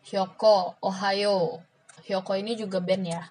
Hyoko, 0.04 0.76
Ohio. 0.84 1.64
Hyoko 2.04 2.36
ini 2.36 2.52
juga 2.60 2.76
band 2.84 3.08
ya. 3.08 3.24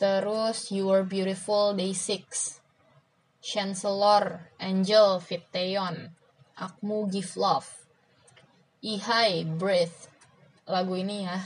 Terus 0.00 0.72
You 0.72 0.88
Are 0.88 1.04
Beautiful 1.04 1.76
Day 1.76 1.92
6. 1.92 2.56
Chancellor, 3.44 4.48
Angel, 4.56 5.20
Fiteon. 5.20 6.16
Akmu 6.56 7.12
Give 7.12 7.28
Love. 7.36 7.68
Ihai, 8.80 9.44
Breath. 9.44 10.08
Lagu 10.64 10.96
ini 10.96 11.28
ya. 11.28 11.36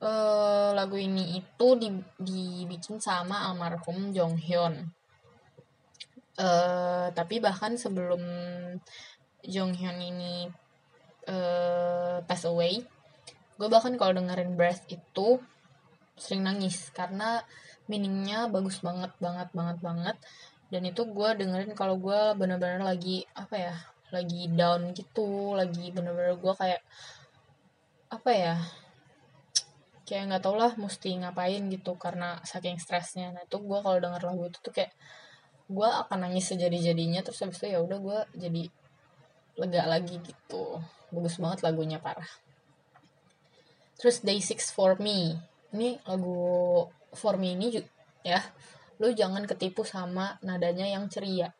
Uh, 0.00 0.72
lagu 0.72 0.96
ini 0.96 1.36
itu 1.36 1.68
di, 1.76 1.92
dibikin 2.16 2.96
sama 3.04 3.52
almarhum 3.52 4.16
Jong 4.16 4.40
Hyun. 4.40 4.88
Uh, 6.40 7.12
tapi 7.12 7.36
bahkan 7.36 7.76
sebelum 7.76 8.24
Jong 9.46 9.72
Hyun 9.76 9.98
ini 10.00 10.48
uh, 11.28 12.20
pass 12.24 12.44
away. 12.44 12.84
Gue 13.56 13.68
bahkan 13.68 13.96
kalau 13.96 14.16
dengerin 14.16 14.56
breath 14.56 14.84
itu 14.88 15.40
sering 16.16 16.44
nangis 16.44 16.92
karena 16.92 17.40
meaningnya 17.88 18.48
bagus 18.52 18.84
banget 18.84 19.12
banget 19.20 19.48
banget 19.52 19.78
banget. 19.80 20.16
Dan 20.70 20.86
itu 20.86 21.02
gue 21.08 21.28
dengerin 21.34 21.72
kalau 21.74 21.96
gue 21.96 22.20
bener-bener 22.36 22.80
lagi 22.84 23.24
apa 23.34 23.56
ya 23.56 23.74
lagi 24.10 24.50
down 24.50 24.90
gitu 24.90 25.54
lagi 25.54 25.94
bener-bener 25.94 26.34
gue 26.34 26.54
kayak 26.54 26.82
apa 28.10 28.30
ya 28.34 28.54
kayak 30.02 30.34
nggak 30.34 30.42
tau 30.42 30.58
lah 30.58 30.74
mesti 30.74 31.22
ngapain 31.22 31.70
gitu 31.70 31.94
karena 31.94 32.42
saking 32.42 32.82
stresnya. 32.82 33.30
Nah 33.30 33.46
itu 33.46 33.56
gue 33.62 33.78
kalau 33.78 33.98
denger 34.02 34.22
lagu 34.26 34.50
itu 34.50 34.58
tuh 34.58 34.74
kayak 34.74 34.92
gue 35.70 35.86
akan 35.86 36.26
nangis 36.26 36.50
sejadi-jadinya 36.50 37.22
terus 37.22 37.38
habis 37.46 37.62
itu 37.62 37.70
ya 37.70 37.78
udah 37.78 37.98
gue 38.02 38.18
jadi 38.34 38.62
lega 39.60 39.84
lagi 39.84 40.16
gitu. 40.24 40.80
Bagus 41.12 41.36
banget 41.36 41.60
lagunya 41.60 42.00
parah. 42.00 42.28
Terus 44.00 44.24
day 44.24 44.40
six 44.40 44.72
for 44.72 44.96
me. 44.96 45.36
Ini 45.76 46.00
lagu 46.08 46.88
for 47.12 47.36
me 47.36 47.52
ini 47.52 47.68
juga, 47.70 47.88
ya 48.24 48.40
lu 48.96 49.12
jangan 49.12 49.44
ketipu 49.44 49.84
sama 49.84 50.40
nadanya 50.40 50.88
yang 50.88 51.06
ceria. 51.12 51.52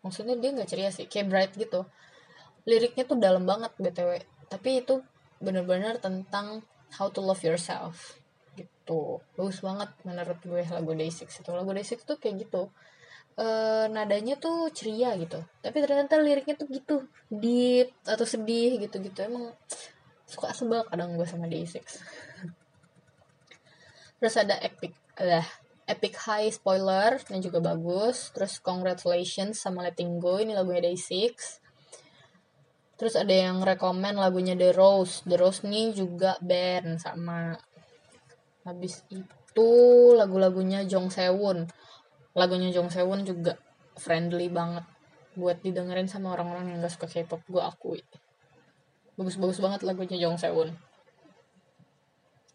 Maksudnya 0.00 0.38
dia 0.38 0.54
nggak 0.54 0.70
ceria 0.70 0.90
sih 0.94 1.10
kayak 1.10 1.26
bright 1.26 1.52
gitu. 1.58 1.84
Liriknya 2.64 3.04
tuh 3.04 3.18
dalam 3.18 3.44
banget 3.44 3.74
btw 3.76 4.22
tapi 4.48 4.80
itu 4.80 5.04
bener-bener 5.44 6.00
tentang 6.00 6.64
how 6.96 7.12
to 7.12 7.20
love 7.20 7.42
yourself 7.44 8.16
gitu. 8.56 9.20
Bagus 9.36 9.60
banget 9.60 9.92
menurut 10.08 10.38
gue 10.40 10.62
lagu 10.64 10.92
day 10.96 11.12
six 11.12 11.42
itu. 11.42 11.50
Lagu 11.52 11.68
day 11.74 11.84
six 11.84 12.06
tuh 12.06 12.16
kayak 12.16 12.48
gitu 12.48 12.72
uh, 13.38 13.86
nadanya 13.88 14.34
tuh 14.36 14.68
ceria 14.74 15.14
gitu. 15.16 15.38
Tapi 15.62 15.76
ternyata 15.78 16.18
liriknya 16.18 16.58
tuh 16.58 16.68
gitu. 16.68 17.06
Deep 17.30 17.94
atau 18.02 18.26
sedih 18.26 18.82
gitu 18.82 18.98
gitu 18.98 19.18
emang 19.22 19.54
suka 20.28 20.52
sebel 20.52 20.84
kadang 20.84 21.16
gue 21.16 21.24
sama 21.24 21.48
Day6 21.48 21.80
terus 24.20 24.34
ada 24.36 24.60
epic 24.60 24.92
ada 25.16 25.40
Epic 25.88 26.20
High 26.20 26.52
Spoiler 26.52 27.16
ini 27.32 27.40
juga 27.40 27.64
bagus. 27.64 28.28
Terus 28.36 28.60
Congratulations 28.60 29.56
sama 29.56 29.88
Letting 29.88 30.20
Go 30.20 30.36
ini 30.36 30.52
lagunya 30.52 30.84
Day6 30.84 31.32
terus 32.98 33.14
ada 33.14 33.30
yang 33.30 33.64
rekomen 33.64 34.20
lagunya 34.20 34.52
The 34.52 34.76
Rose. 34.76 35.24
The 35.24 35.40
Rose 35.40 35.64
ini 35.64 35.96
juga 35.96 36.36
band 36.44 37.00
sama. 37.00 37.56
Habis 38.68 39.00
itu 39.08 39.72
lagu-lagunya 40.12 40.84
Jong 40.84 41.08
Sewon 41.08 41.64
lagunya 42.38 42.70
Jong 42.70 42.94
Sewon 42.94 43.26
juga 43.26 43.58
friendly 43.98 44.46
banget 44.46 44.86
buat 45.34 45.58
didengerin 45.62 46.06
sama 46.06 46.34
orang-orang 46.34 46.70
yang 46.70 46.78
gak 46.82 46.94
suka 46.94 47.10
K-pop 47.10 47.42
gue 47.50 47.62
akui. 47.62 48.00
Bagus-bagus 49.18 49.58
banget 49.58 49.82
lagunya 49.82 50.14
Jong 50.22 50.38
Sewon. 50.38 50.78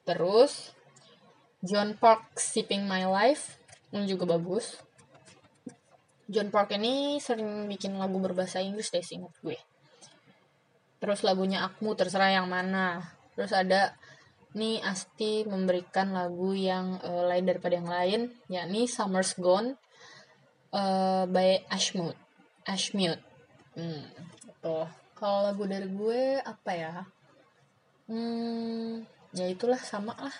Terus 0.08 0.72
John 1.64 1.96
Park 1.96 2.40
Sipping 2.40 2.88
My 2.88 3.08
Life 3.08 3.60
ini 3.94 4.10
juga 4.10 4.26
bagus. 4.36 4.82
John 6.28 6.50
Park 6.50 6.74
ini 6.76 7.22
sering 7.22 7.68
bikin 7.68 8.00
lagu 8.00 8.18
berbahasa 8.18 8.64
Inggris 8.64 8.90
deh 8.90 9.04
ingat 9.04 9.36
gue. 9.44 9.60
Terus 11.04 11.20
lagunya 11.22 11.68
Akmu 11.68 11.94
terserah 12.00 12.32
yang 12.32 12.48
mana. 12.48 13.04
Terus 13.36 13.52
ada 13.52 13.96
nih 14.54 14.82
Asti 14.86 15.42
memberikan 15.50 16.14
lagu 16.14 16.54
yang 16.54 17.02
uh, 17.02 17.26
lain 17.26 17.46
daripada 17.50 17.74
yang 17.78 17.90
lain 17.90 18.22
yakni 18.50 18.86
Summer's 18.86 19.34
Gone 19.38 19.78
uh, 20.74 21.26
by 21.26 21.66
Ashmute 21.74 22.18
Ashmute. 22.64 23.22
Hmm, 23.74 24.06
tuh 24.62 24.86
kalau 25.18 25.50
lagu 25.50 25.66
dari 25.66 25.90
gue 25.90 26.38
apa 26.42 26.72
ya? 26.72 26.94
Hmm 28.06 29.04
ya 29.34 29.50
itulah 29.50 29.82
sama 29.82 30.14
lah. 30.14 30.38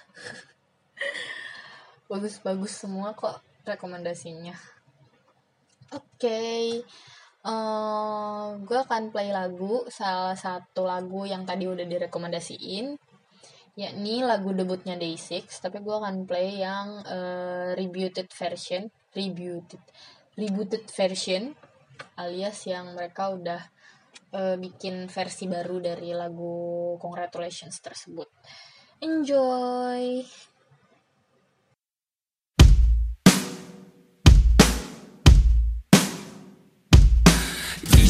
Bagus-bagus 2.10 2.86
semua 2.86 3.18
kok 3.18 3.42
rekomendasinya. 3.66 4.54
Oke 5.94 6.18
okay. 6.22 6.66
uh, 7.46 7.54
eh, 7.54 8.46
gue 8.62 8.78
akan 8.78 9.10
play 9.14 9.30
lagu 9.34 9.86
salah 9.90 10.38
satu 10.38 10.86
lagu 10.86 11.26
yang 11.26 11.46
tadi 11.46 11.70
udah 11.70 11.86
direkomendasiin 11.86 13.13
yakni 13.79 14.27
lagu 14.27 14.51
debutnya 14.51 14.99
Day6 14.99 15.63
tapi 15.63 15.79
gue 15.79 15.95
akan 15.95 16.27
play 16.27 16.59
yang 16.59 16.99
uh, 17.07 17.79
rebooted 17.79 18.27
version 18.35 18.91
rebooted 19.15 19.79
rebooted 20.35 20.85
version 20.91 21.55
alias 22.19 22.67
yang 22.67 22.99
mereka 22.99 23.31
udah 23.31 23.63
uh, 24.35 24.59
bikin 24.59 25.07
versi 25.07 25.47
baru 25.47 25.79
dari 25.79 26.11
lagu 26.11 26.99
Congratulations 26.99 27.79
tersebut 27.79 28.27
enjoy 28.99 30.27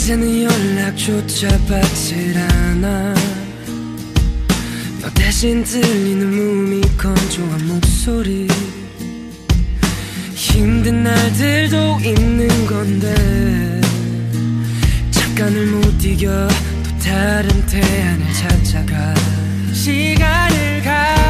이제는 0.09 0.43
연락조차 0.43 1.49
받질 1.69 2.35
않아 2.39 3.15
너 5.34 5.36
대신 5.36 5.64
들리는 5.64 6.30
무미 6.30 6.82
건조한 6.96 7.68
목소리. 7.68 8.48
힘든 10.36 11.04
날들도 11.04 12.00
있는 12.02 12.48
건데 12.68 13.82
잠깐을 15.10 15.66
못 15.66 16.06
이겨 16.06 16.48
또 16.84 16.98
다른 17.04 17.66
태안을 17.66 18.34
찾아가. 18.34 19.16
시간을 19.74 20.84
가 20.84 21.23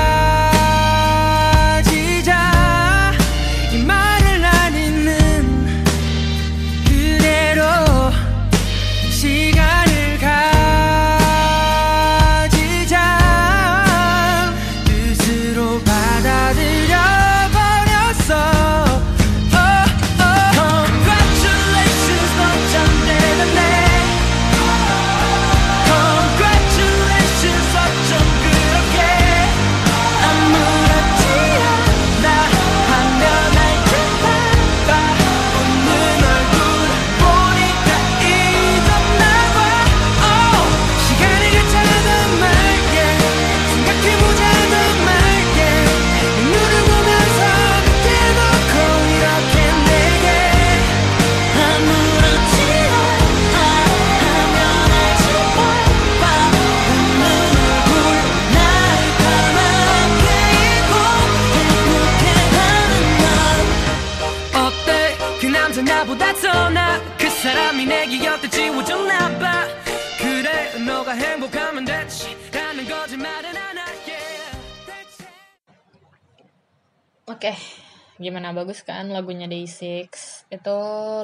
gimana 78.24 78.56
bagus 78.56 78.88
kan 78.88 79.12
lagunya 79.12 79.52
Day6? 79.52 80.08
Itu 80.48 80.78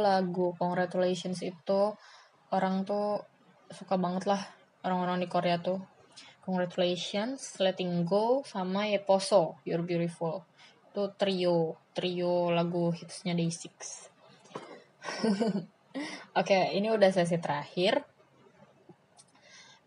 lagu 0.04 0.52
Congratulations 0.60 1.40
itu 1.42 1.82
orang 2.52 2.84
tuh 2.84 3.24
suka 3.72 3.96
banget 3.96 4.28
lah 4.28 4.42
orang-orang 4.84 5.24
di 5.24 5.28
Korea 5.32 5.58
tuh. 5.64 5.80
Congratulations, 6.44 7.62
Letting 7.62 8.10
Go, 8.10 8.42
sama 8.42 8.90
Yeposo, 8.90 9.62
You're 9.64 9.86
Beautiful. 9.86 10.44
Itu 10.90 11.14
trio, 11.14 11.78
trio 11.94 12.50
lagu 12.50 12.90
hitsnya 12.90 13.38
Day6. 13.38 13.70
Oke, 13.70 15.64
okay, 16.34 16.64
ini 16.74 16.90
udah 16.90 17.10
sesi 17.14 17.38
terakhir. 17.38 18.02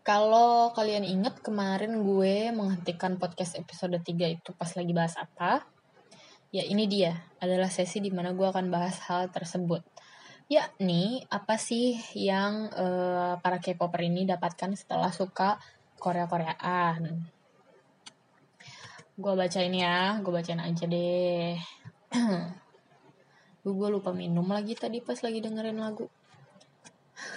Kalau 0.03 0.75
kalian 0.75 1.07
inget 1.07 1.39
kemarin 1.39 2.03
gue 2.03 2.51
menghentikan 2.51 3.15
podcast 3.15 3.55
episode 3.55 3.95
3 3.95 4.35
itu 4.35 4.51
pas 4.51 4.67
lagi 4.75 4.91
bahas 4.91 5.15
apa? 5.15 5.63
Ya 6.53 6.61
ini 6.69 6.85
dia, 6.85 7.17
adalah 7.41 7.65
sesi 7.65 7.97
di 7.97 8.13
mana 8.13 8.29
gue 8.37 8.45
akan 8.45 8.69
bahas 8.69 9.01
hal 9.09 9.33
tersebut. 9.33 9.81
Yakni, 10.53 11.25
apa 11.33 11.57
sih 11.57 11.97
yang 12.13 12.69
uh, 12.69 13.41
para 13.41 13.57
K-popper 13.57 14.05
ini 14.05 14.21
dapatkan 14.29 14.77
setelah 14.77 15.09
suka 15.09 15.57
Korea-Koreaan. 15.97 17.25
Gue 19.17 19.33
baca 19.33 19.59
ini 19.65 19.81
ya, 19.81 20.21
gue 20.21 20.29
bacain 20.29 20.61
aja 20.61 20.85
deh. 20.85 21.57
gue 23.65 23.89
lupa 23.89 24.13
minum 24.13 24.45
lagi 24.45 24.77
tadi 24.77 25.01
pas 25.01 25.17
lagi 25.25 25.41
dengerin 25.41 25.81
lagu. 25.81 26.05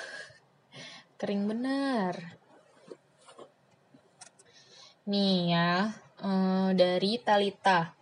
Kering 1.16 1.48
benar. 1.48 2.20
Nih 5.08 5.56
ya, 5.56 5.88
uh, 6.20 6.68
dari 6.76 7.16
Talita 7.24 7.95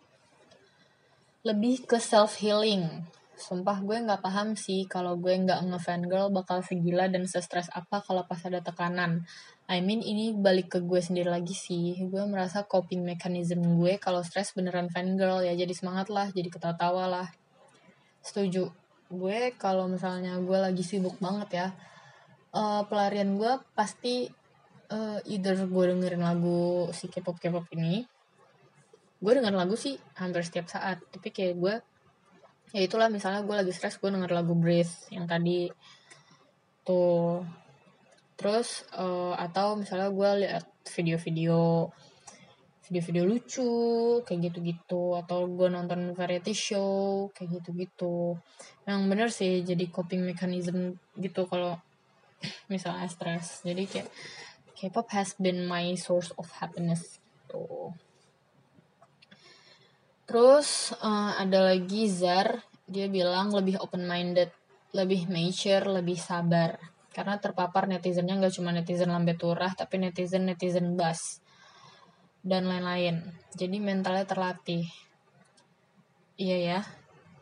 lebih 1.45 1.84
ke 1.84 2.01
self 2.01 2.40
healing 2.40 3.05
sumpah 3.34 3.82
gue 3.82 3.99
nggak 4.01 4.22
paham 4.22 4.55
sih 4.55 4.86
kalau 4.88 5.18
gue 5.18 5.34
nggak 5.34 5.66
ngefan 5.68 6.07
girl 6.07 6.30
bakal 6.30 6.62
segila 6.62 7.11
dan 7.11 7.26
sestres 7.26 7.66
apa 7.74 8.01
kalau 8.01 8.22
pas 8.24 8.38
ada 8.47 8.62
tekanan. 8.62 9.26
I 9.66 9.82
mean 9.82 10.01
ini 10.07 10.30
balik 10.32 10.76
ke 10.76 10.78
gue 10.80 11.03
sendiri 11.03 11.28
lagi 11.28 11.53
sih. 11.53 11.99
Gue 12.09 12.22
merasa 12.30 12.62
coping 12.62 13.03
mechanism 13.03 13.61
gue 13.76 13.99
kalau 13.99 14.22
stres 14.22 14.55
beneran 14.55 14.86
fan 14.86 15.18
girl 15.18 15.42
ya 15.42 15.53
jadi 15.59 15.74
semangat 15.74 16.14
lah 16.14 16.30
jadi 16.30 16.47
ketawa-tawa 16.47 17.05
lah. 17.11 17.28
Setuju. 18.22 18.70
Gue 19.11 19.53
kalau 19.59 19.90
misalnya 19.90 20.38
gue 20.38 20.59
lagi 20.59 20.86
sibuk 20.86 21.18
banget 21.18 21.49
ya 21.59 21.68
uh, 22.55 22.82
pelarian 22.86 23.34
gue 23.36 23.53
pasti 23.74 24.30
uh, 24.95 25.18
either 25.26 25.59
gue 25.66 25.84
dengerin 25.90 26.22
lagu 26.22 26.88
si 26.95 27.11
K-pop 27.11 27.36
K-pop 27.42 27.66
ini 27.74 28.07
gue 29.21 29.33
denger 29.33 29.55
lagu 29.55 29.75
sih 29.79 29.95
hampir 30.19 30.43
setiap 30.43 30.67
saat. 30.71 31.03
Tapi 31.11 31.29
kayak 31.31 31.55
gue 31.59 31.75
ya 32.75 32.81
itulah 32.83 33.07
misalnya 33.07 33.47
gue 33.47 33.55
lagi 33.55 33.73
stres 33.75 33.99
gue 34.03 34.11
denger 34.11 34.31
lagu 34.31 34.55
Breathe 34.57 35.12
yang 35.15 35.29
tadi. 35.29 35.71
Tuh. 36.83 37.45
Terus 38.35 38.83
uh, 38.99 39.35
atau 39.39 39.79
misalnya 39.79 40.11
gue 40.11 40.31
lihat 40.47 40.65
video-video 40.91 41.89
video-video 42.85 43.25
lucu 43.25 43.71
kayak 44.27 44.41
gitu-gitu. 44.51 45.17
Atau 45.17 45.47
gue 45.51 45.69
nonton 45.71 46.12
variety 46.12 46.53
show 46.53 47.31
kayak 47.33 47.62
gitu-gitu. 47.62 48.37
Yang 48.85 49.01
bener 49.07 49.29
sih 49.31 49.62
jadi 49.62 49.85
coping 49.89 50.27
mechanism 50.27 50.99
gitu 51.17 51.47
kalau 51.47 51.79
misalnya 52.73 53.09
stres. 53.09 53.62
Jadi 53.62 53.85
kayak 53.89 54.09
K-pop 54.75 55.07
has 55.15 55.39
been 55.39 55.65
my 55.71 55.95
source 55.95 56.35
of 56.35 56.51
happiness 56.59 57.23
gitu 57.55 57.95
terus 60.25 60.97
uh, 61.01 61.37
ada 61.37 61.72
lagi 61.72 62.09
Zar 62.09 62.64
dia 62.85 63.09
bilang 63.09 63.53
lebih 63.53 63.81
open 63.81 64.05
minded 64.09 64.53
lebih 64.95 65.27
mature 65.29 65.85
lebih 65.89 66.16
sabar 66.16 66.77
karena 67.14 67.39
terpapar 67.39 67.87
netizennya 67.87 68.43
nggak 68.43 68.55
cuma 68.59 68.75
netizen 68.75 69.14
lambe 69.14 69.39
turah 69.39 69.70
tapi 69.70 70.03
netizen 70.03 70.51
netizen 70.51 70.99
bas 70.99 71.45
dan 72.45 72.68
lain-lain. 72.68 73.25
Jadi 73.57 73.81
mentalnya 73.81 74.29
terlatih. 74.29 74.85
Iya 76.37 76.59
ya. 76.61 76.81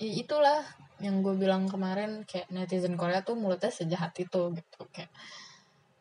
itulah 0.02 0.66
yang 0.98 1.22
gue 1.22 1.34
bilang 1.38 1.70
kemarin 1.70 2.26
kayak 2.26 2.50
netizen 2.50 2.98
Korea 2.98 3.22
tuh 3.22 3.38
mulutnya 3.38 3.70
sejahat 3.70 4.14
itu 4.18 4.50
gitu 4.50 4.80
kayak 4.90 5.10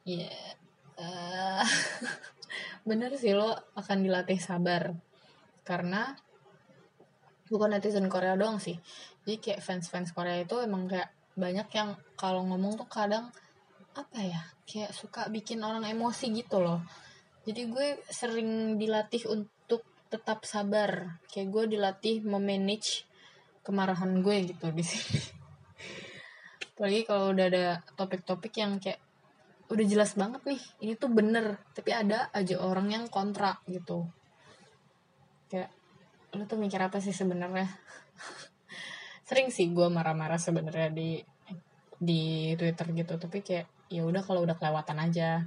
ya 0.06 0.26
yeah, 0.26 0.58
uh, 0.98 1.66
bener 2.90 3.14
sih 3.14 3.38
lo 3.38 3.54
akan 3.78 4.02
dilatih 4.02 4.42
sabar 4.42 4.98
karena 5.62 6.18
bukan 7.52 7.76
netizen 7.76 8.08
Korea 8.08 8.39
doang 8.39 8.64
sih. 8.64 8.80
Jadi 9.28 9.36
kayak 9.43 9.60
fans 9.60 9.91
fans 9.91 10.16
Korea 10.16 10.39
itu 10.39 10.56
emang 10.64 10.88
kayak 10.88 11.12
banyak 11.36 11.68
yang 11.76 11.99
kalau 12.16 12.47
ngomong 12.47 12.80
tuh 12.80 12.88
kadang 12.88 13.28
apa 13.91 14.18
ya 14.24 14.41
kayak 14.64 14.95
suka 14.95 15.28
bikin 15.28 15.60
orang 15.60 15.84
emosi 15.84 16.32
gitu 16.32 16.64
loh. 16.64 16.80
Jadi 17.43 17.68
gue 17.68 17.88
sering 18.08 18.80
dilatih 18.80 19.28
untuk 19.28 19.84
tetap 20.08 20.47
sabar. 20.47 21.20
Kayak 21.28 21.47
gue 21.52 21.64
dilatih 21.76 22.16
memanage 22.24 23.04
kemarahan 23.68 24.24
gue 24.24 24.56
gitu 24.56 24.72
di 24.72 24.84
sini. 24.88 25.20
Apalagi 26.80 27.02
kalau 27.04 27.36
udah 27.36 27.45
ada 27.52 27.66
topik-topik 27.99 28.54
yang 28.56 28.80
kayak 28.80 29.04
udah 29.72 29.86
jelas 29.88 30.20
banget 30.20 30.43
nih 30.43 30.60
ini 30.84 30.99
tuh 30.99 31.08
bener 31.08 31.56
tapi 31.72 31.95
ada 31.95 32.28
aja 32.36 32.60
orang 32.60 32.91
yang 32.91 33.06
kontra 33.08 33.60
gitu. 33.68 34.08
Kayak 35.47 35.72
lu 36.36 36.44
tuh 36.48 36.60
mikir 36.60 36.80
apa 36.80 37.00
sih 37.04 37.12
sebenarnya? 37.16 37.68
Sering 39.28 39.52
sih 39.52 39.72
gue 39.72 39.88
marah-marah 39.88 40.40
sebenarnya 40.40 40.90
di 40.92 41.20
di 41.96 42.54
Twitter 42.58 42.88
gitu. 42.96 43.14
Tapi 43.16 43.40
kayak 43.44 43.92
ya 43.92 44.04
udah 44.04 44.22
kalau 44.24 44.44
udah 44.44 44.56
kelewatan 44.56 44.98
aja. 45.00 45.44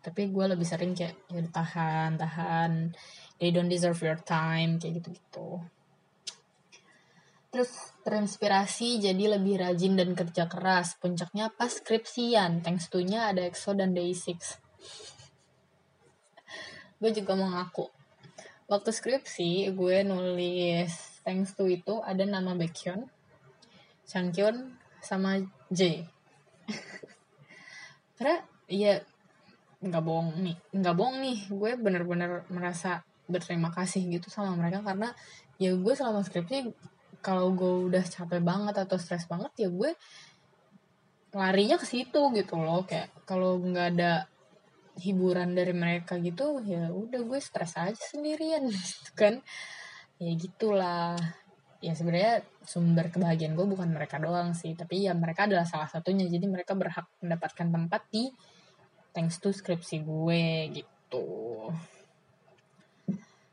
Tapi 0.00 0.32
gue 0.32 0.44
lebih 0.48 0.64
sering 0.64 0.96
kayak 0.96 1.28
ya 1.28 1.44
tahan 1.44 2.16
tahan. 2.16 2.96
They 3.36 3.52
don't 3.52 3.68
deserve 3.68 4.00
your 4.00 4.20
time 4.20 4.80
kayak 4.80 5.00
gitu 5.00 5.16
gitu 5.16 5.50
terus 7.50 7.98
terinspirasi 8.06 9.02
jadi 9.10 9.34
lebih 9.34 9.58
rajin 9.58 9.98
dan 9.98 10.14
kerja 10.14 10.46
keras. 10.46 10.94
Puncaknya 11.02 11.50
pas 11.50 11.66
skripsian. 11.66 12.62
Thanks 12.62 12.86
to 12.86 13.02
nya 13.02 13.34
ada 13.34 13.42
EXO 13.42 13.74
dan 13.74 13.90
Day6 13.90 14.38
gue 17.00 17.10
juga 17.16 17.32
mau 17.32 17.48
ngaku 17.48 17.99
waktu 18.70 18.94
skripsi 18.94 19.74
gue 19.74 19.96
nulis 20.06 20.94
thanks 21.26 21.58
to 21.58 21.66
itu 21.66 21.98
ada 22.06 22.22
nama 22.22 22.54
Baekhyun 22.54 23.10
Changkyun 24.10 24.74
sama 24.98 25.38
J. 25.70 26.02
Karena 28.18 28.42
ya 28.66 28.98
nggak 29.80 30.02
bohong 30.02 30.42
nih 30.42 30.56
nggak 30.74 30.94
bohong 30.98 31.18
nih. 31.22 31.38
Gue 31.46 31.78
bener-bener 31.78 32.42
merasa 32.50 33.06
berterima 33.30 33.70
kasih 33.70 34.02
gitu 34.10 34.26
sama 34.26 34.58
mereka 34.58 34.82
karena 34.82 35.14
ya 35.62 35.70
gue 35.78 35.94
selama 35.94 36.26
skripsi 36.26 36.74
kalau 37.22 37.54
gue 37.54 37.86
udah 37.86 38.02
capek 38.02 38.42
banget 38.42 38.74
atau 38.74 38.98
stres 38.98 39.30
banget 39.30 39.54
ya 39.54 39.68
gue 39.70 39.94
larinya 41.30 41.78
ke 41.78 41.86
situ 41.86 42.34
gitu 42.34 42.58
loh. 42.58 42.82
Kayak 42.82 43.14
kalau 43.22 43.62
nggak 43.62 43.94
ada 43.94 44.26
hiburan 45.00 45.56
dari 45.56 45.72
mereka 45.72 46.20
gitu 46.20 46.60
ya 46.62 46.92
udah 46.92 47.24
gue 47.24 47.40
stres 47.40 47.74
aja 47.80 47.96
sendirian 47.96 48.68
gitu 48.70 49.12
kan. 49.16 49.40
Ya 50.20 50.32
gitulah. 50.36 51.16
Ya 51.80 51.96
sebenarnya 51.96 52.44
sumber 52.68 53.08
kebahagiaan 53.08 53.56
gue 53.56 53.64
bukan 53.64 53.88
mereka 53.88 54.20
doang 54.20 54.52
sih 54.52 54.76
tapi 54.76 55.08
ya 55.08 55.16
mereka 55.16 55.48
adalah 55.48 55.64
salah 55.64 55.88
satunya. 55.88 56.28
Jadi 56.28 56.44
mereka 56.44 56.76
berhak 56.76 57.08
mendapatkan 57.24 57.68
tempat 57.72 58.02
di 58.12 58.28
thanks 59.16 59.40
to 59.40 59.50
skripsi 59.50 60.04
gue 60.04 60.44
gitu. 60.76 61.26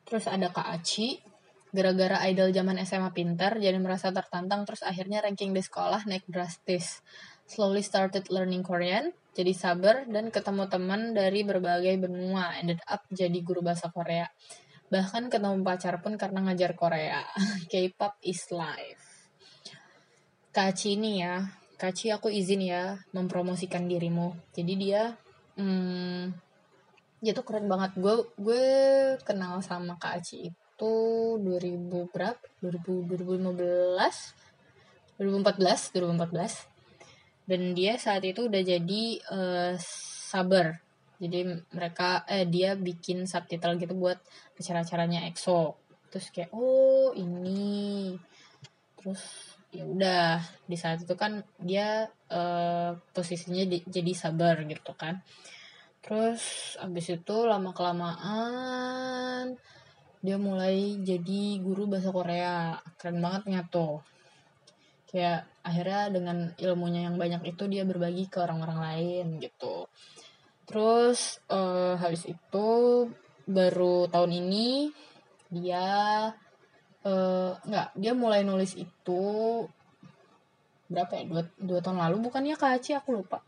Terus 0.08 0.26
ada 0.28 0.52
Kak 0.52 0.68
Aci. 0.68 1.20
Gara-gara 1.68 2.24
idol 2.32 2.56
zaman 2.56 2.80
SMA 2.88 3.12
pinter 3.12 3.60
jadi 3.60 3.76
merasa 3.76 4.08
tertantang 4.12 4.64
terus 4.64 4.80
akhirnya 4.84 5.20
ranking 5.20 5.52
di 5.52 5.60
sekolah 5.60 6.08
naik 6.08 6.24
drastis. 6.28 7.04
Slowly 7.48 7.84
started 7.84 8.28
learning 8.28 8.64
Korean 8.64 9.16
jadi 9.38 9.54
sabar 9.54 10.10
dan 10.10 10.34
ketemu 10.34 10.66
teman 10.66 11.14
dari 11.14 11.46
berbagai 11.46 11.94
benua 12.02 12.58
ended 12.58 12.82
up 12.90 13.06
jadi 13.14 13.38
guru 13.46 13.62
bahasa 13.62 13.94
Korea. 13.94 14.26
Bahkan 14.90 15.30
ketemu 15.30 15.62
pacar 15.62 16.02
pun 16.02 16.18
karena 16.18 16.42
ngajar 16.42 16.74
Korea. 16.74 17.22
K-pop 17.70 18.18
is 18.26 18.42
life. 18.50 19.30
Kaci 20.50 20.98
ini 20.98 21.22
ya 21.22 21.46
Kaci 21.78 22.10
aku 22.10 22.34
izin 22.34 22.66
ya 22.66 22.98
mempromosikan 23.14 23.86
dirimu. 23.86 24.34
Jadi 24.58 24.74
dia 24.74 25.14
hmm, 25.62 26.34
dia 27.22 27.38
tuh 27.38 27.46
keren 27.46 27.70
banget. 27.70 27.94
Gue 28.02 28.26
gue 28.42 28.66
kenal 29.22 29.62
sama 29.62 29.94
Kak 30.02 30.18
Aci 30.18 30.50
itu 30.50 30.94
2000 31.38 32.10
berapa? 32.10 32.42
2000 32.66 33.14
2015 33.14 35.22
2014 35.22 35.94
2014 35.94 36.77
dan 37.48 37.72
dia 37.72 37.96
saat 37.96 38.28
itu 38.28 38.52
udah 38.52 38.62
jadi 38.62 39.04
uh, 39.32 39.74
saber 40.28 40.84
jadi 41.18 41.66
mereka 41.74 42.22
eh 42.30 42.46
dia 42.46 42.78
bikin 42.78 43.26
subtitle 43.26 43.82
gitu 43.82 43.98
buat 43.98 44.22
acara-acaranya 44.54 45.26
EXO. 45.34 45.74
Terus 46.14 46.30
kayak 46.30 46.54
oh 46.54 47.10
ini. 47.18 48.14
Terus 48.98 49.22
ya 49.74 49.84
udah 49.84 50.40
di 50.70 50.78
saat 50.78 51.02
itu 51.04 51.18
kan 51.18 51.42
dia 51.58 52.06
uh, 52.30 52.94
posisinya 53.12 53.66
di, 53.66 53.82
jadi 53.82 54.14
sabar 54.14 54.62
gitu 54.70 54.94
kan. 54.94 55.26
Terus 56.06 56.78
abis 56.78 57.18
itu 57.18 57.38
lama 57.50 57.74
kelamaan 57.74 59.58
dia 60.22 60.38
mulai 60.38 61.02
jadi 61.02 61.58
guru 61.66 61.90
bahasa 61.90 62.14
Korea. 62.14 62.78
Keren 63.02 63.18
banget 63.26 63.50
nyatu 63.50 64.06
kayak 65.08 65.48
akhirnya 65.64 66.12
dengan 66.12 66.38
ilmunya 66.60 67.08
yang 67.08 67.16
banyak 67.16 67.56
itu 67.56 67.64
dia 67.72 67.88
berbagi 67.88 68.28
ke 68.28 68.44
orang-orang 68.44 68.80
lain 68.84 69.26
gitu. 69.40 69.88
Terus 70.68 71.40
uh, 71.48 71.96
habis 71.96 72.28
itu 72.28 72.68
baru 73.48 74.12
tahun 74.12 74.32
ini 74.36 74.92
dia 75.48 75.88
uh, 77.08 77.52
nggak 77.56 77.96
dia 77.96 78.12
mulai 78.12 78.44
nulis 78.44 78.76
itu 78.76 79.24
berapa 80.92 81.12
ya 81.20 81.24
dua, 81.28 81.44
dua 81.56 81.80
tahun 81.80 82.00
lalu 82.04 82.28
bukannya 82.28 82.60
kak 82.60 82.84
aku 82.84 83.24
lupa. 83.24 83.40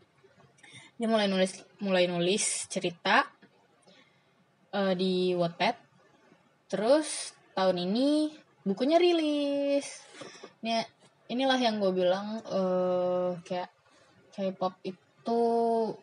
Dia 0.96 1.08
mulai 1.08 1.28
nulis 1.28 1.60
mulai 1.80 2.08
nulis 2.08 2.68
cerita 2.72 3.28
uh, 4.72 4.92
di 4.96 5.36
Wattpad. 5.36 5.76
Terus 6.72 7.36
tahun 7.52 7.84
ini 7.84 8.32
bukunya 8.64 8.96
rilis. 8.96 10.04
Ini 10.60 10.99
inilah 11.30 11.58
yang 11.62 11.78
gue 11.78 11.92
bilang 11.94 12.42
uh, 12.50 13.38
kayak 13.46 13.70
K-pop 14.34 14.82
itu 14.82 15.42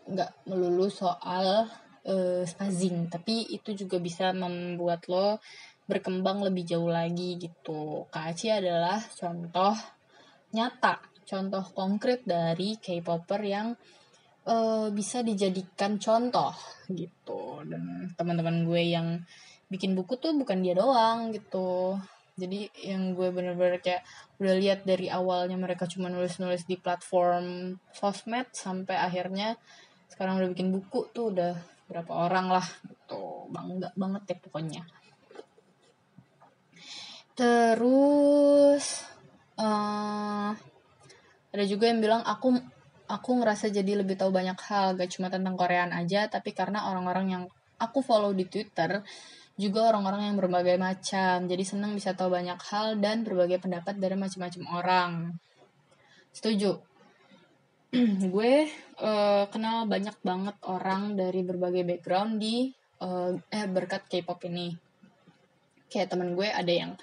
nggak 0.08 0.48
melulu 0.48 0.88
soal 0.88 1.68
uh, 2.08 2.44
spazing 2.48 3.12
tapi 3.12 3.44
itu 3.52 3.76
juga 3.76 4.00
bisa 4.00 4.32
membuat 4.32 5.04
lo 5.12 5.44
berkembang 5.88 6.44
lebih 6.44 6.68
jauh 6.68 6.92
lagi 6.92 7.40
gitu. 7.40 8.08
Kak 8.12 8.36
Aci 8.36 8.52
adalah 8.52 9.00
contoh 9.00 9.76
nyata 10.52 11.00
contoh 11.28 11.64
konkret 11.76 12.24
dari 12.24 12.80
K-popper 12.80 13.42
yang 13.44 13.76
uh, 14.48 14.88
bisa 14.96 15.24
dijadikan 15.24 16.00
contoh 16.00 16.56
gitu. 16.88 17.64
Dan 17.68 18.12
teman-teman 18.16 18.64
gue 18.64 18.84
yang 18.84 19.20
bikin 19.68 19.96
buku 19.96 20.16
tuh 20.16 20.32
bukan 20.40 20.64
dia 20.64 20.76
doang 20.76 21.36
gitu 21.36 22.00
jadi 22.38 22.70
yang 22.86 23.18
gue 23.18 23.34
bener-bener 23.34 23.82
kayak 23.82 24.06
udah 24.38 24.54
lihat 24.62 24.86
dari 24.86 25.10
awalnya 25.10 25.58
mereka 25.58 25.90
cuma 25.90 26.14
nulis-nulis 26.14 26.70
di 26.70 26.78
platform 26.78 27.74
sosmed 27.90 28.46
sampai 28.54 28.94
akhirnya 28.94 29.58
sekarang 30.14 30.38
udah 30.38 30.50
bikin 30.54 30.70
buku 30.70 31.10
tuh 31.12 31.34
udah 31.34 31.58
berapa 31.90 32.14
orang 32.14 32.54
lah 32.54 32.68
gitu. 32.86 33.50
Bangga 33.50 33.90
banget 33.98 34.24
ya 34.30 34.38
pokoknya. 34.38 34.84
Terus 37.34 38.86
uh, 39.58 40.54
ada 41.54 41.66
juga 41.66 41.90
yang 41.90 42.02
bilang 42.06 42.22
aku 42.22 42.54
aku 43.10 43.30
ngerasa 43.42 43.74
jadi 43.74 43.98
lebih 44.06 44.14
tahu 44.20 44.30
banyak 44.30 44.60
hal 44.68 44.94
gak 44.94 45.10
cuma 45.10 45.34
tentang 45.34 45.56
Koreaan 45.56 45.96
aja 45.96 46.28
tapi 46.28 46.52
karena 46.52 46.92
orang-orang 46.92 47.28
yang 47.34 47.44
aku 47.80 48.04
follow 48.04 48.36
di 48.36 48.46
Twitter 48.46 49.02
juga 49.58 49.90
orang-orang 49.90 50.32
yang 50.32 50.38
berbagai 50.38 50.78
macam. 50.78 51.50
Jadi 51.50 51.64
senang 51.66 51.98
bisa 51.98 52.14
tahu 52.14 52.30
banyak 52.30 52.62
hal 52.62 53.02
dan 53.02 53.26
berbagai 53.26 53.58
pendapat 53.58 53.98
dari 53.98 54.14
macam-macam 54.14 54.64
orang. 54.70 55.12
Setuju. 56.30 56.78
gue 58.34 58.54
uh, 59.02 59.44
kenal 59.50 59.90
banyak 59.90 60.14
banget 60.22 60.56
orang 60.68 61.18
dari 61.18 61.42
berbagai 61.42 61.88
background 61.88 62.38
di 62.38 62.70
uh, 63.02 63.34
eh 63.34 63.66
berkat 63.66 64.06
K-pop 64.06 64.46
ini. 64.46 64.78
Kayak 65.90 66.14
temen 66.14 66.38
gue 66.38 66.46
ada 66.46 66.70
yang 66.70 66.94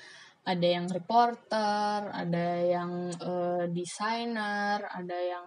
ada 0.44 0.66
yang 0.68 0.86
reporter, 0.86 2.12
ada 2.12 2.46
yang 2.60 3.10
uh, 3.16 3.64
desainer, 3.72 4.84
ada 4.86 5.18
yang 5.18 5.44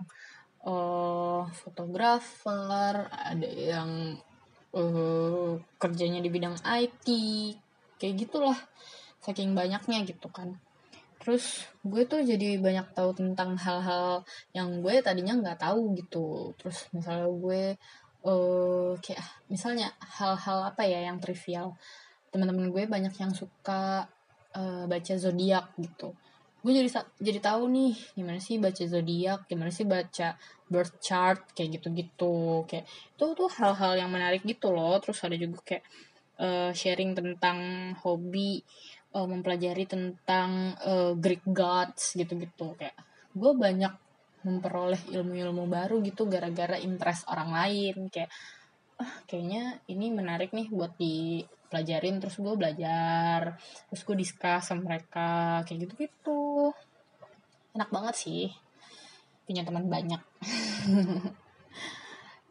uh, 0.65 1.45
fotografer, 1.53 3.05
ada 3.07 3.47
yang 3.47 4.17
uh, 4.77 5.57
kerjanya 5.81 6.21
di 6.21 6.29
bidang 6.29 6.53
IT 6.61 7.07
kayak 7.97 8.15
gitulah 8.21 8.57
saking 9.25 9.57
banyaknya 9.57 10.05
gitu 10.05 10.29
kan. 10.29 10.61
Terus 11.17 11.65
gue 11.81 12.05
tuh 12.05 12.21
jadi 12.21 12.61
banyak 12.61 12.93
tahu 12.93 13.17
tentang 13.17 13.57
hal-hal 13.57 14.21
yang 14.53 14.85
gue 14.85 15.01
tadinya 15.01 15.33
nggak 15.33 15.65
tahu 15.65 15.97
gitu. 15.97 16.53
Terus 16.61 16.85
misalnya 16.93 17.27
gue 17.27 17.61
uh, 18.23 18.93
kayak 19.01 19.25
misalnya 19.49 19.89
hal-hal 19.99 20.69
apa 20.69 20.85
ya 20.85 21.09
yang 21.09 21.17
trivial. 21.17 21.73
Teman-teman 22.29 22.69
gue 22.69 22.83
banyak 22.85 23.17
yang 23.17 23.33
suka 23.33 24.05
uh, 24.53 24.85
baca 24.85 25.13
zodiak 25.17 25.73
gitu 25.81 26.13
gue 26.57 26.71
jadi 26.73 26.89
jadi 27.21 27.39
tahu 27.39 27.69
nih 27.69 27.93
gimana 28.17 28.41
sih 28.41 28.57
baca 28.57 28.83
zodiak 28.83 29.45
gimana 29.47 29.71
sih 29.71 29.85
baca 29.87 30.35
birth 30.67 30.99
chart 30.99 31.55
kayak 31.55 31.79
gitu-gitu. 31.79 32.67
Kayak 32.67 32.85
itu 32.87 33.25
tuh 33.33 33.49
hal-hal 33.59 33.93
yang 33.97 34.11
menarik 34.11 34.43
gitu 34.43 34.71
loh. 34.71 34.99
Terus 34.99 35.19
ada 35.23 35.35
juga 35.39 35.57
kayak 35.63 35.83
uh, 36.43 36.71
sharing 36.75 37.15
tentang 37.15 37.57
hobi 38.03 38.61
uh, 39.15 39.25
mempelajari 39.25 39.87
tentang 39.87 40.75
uh, 40.83 41.15
Greek 41.15 41.43
gods 41.47 42.19
gitu-gitu. 42.19 42.75
Kayak 42.75 42.95
gue 43.31 43.51
banyak 43.55 43.93
memperoleh 44.45 45.01
ilmu-ilmu 45.11 45.65
baru 45.67 45.99
gitu 46.03 46.27
gara-gara 46.27 46.77
impress 46.77 47.23
orang 47.31 47.51
lain. 47.55 48.11
Kayak 48.11 48.31
ah 48.97 49.13
kayaknya 49.29 49.77
ini 49.93 50.09
menarik 50.09 50.51
nih 50.57 50.73
buat 50.73 50.97
dipelajarin 51.67 52.23
terus 52.23 52.39
gue 52.39 52.55
belajar 52.55 53.59
terus 53.91 54.01
gue 54.07 54.15
discuss 54.15 54.71
sama 54.71 54.95
mereka 54.95 55.61
kayak 55.67 55.79
gitu 55.83 55.93
gitu 56.07 56.71
enak 57.75 57.91
banget 57.91 58.15
sih 58.17 58.47
punya 59.47 59.63
teman 59.63 59.87
banyak. 59.87 60.21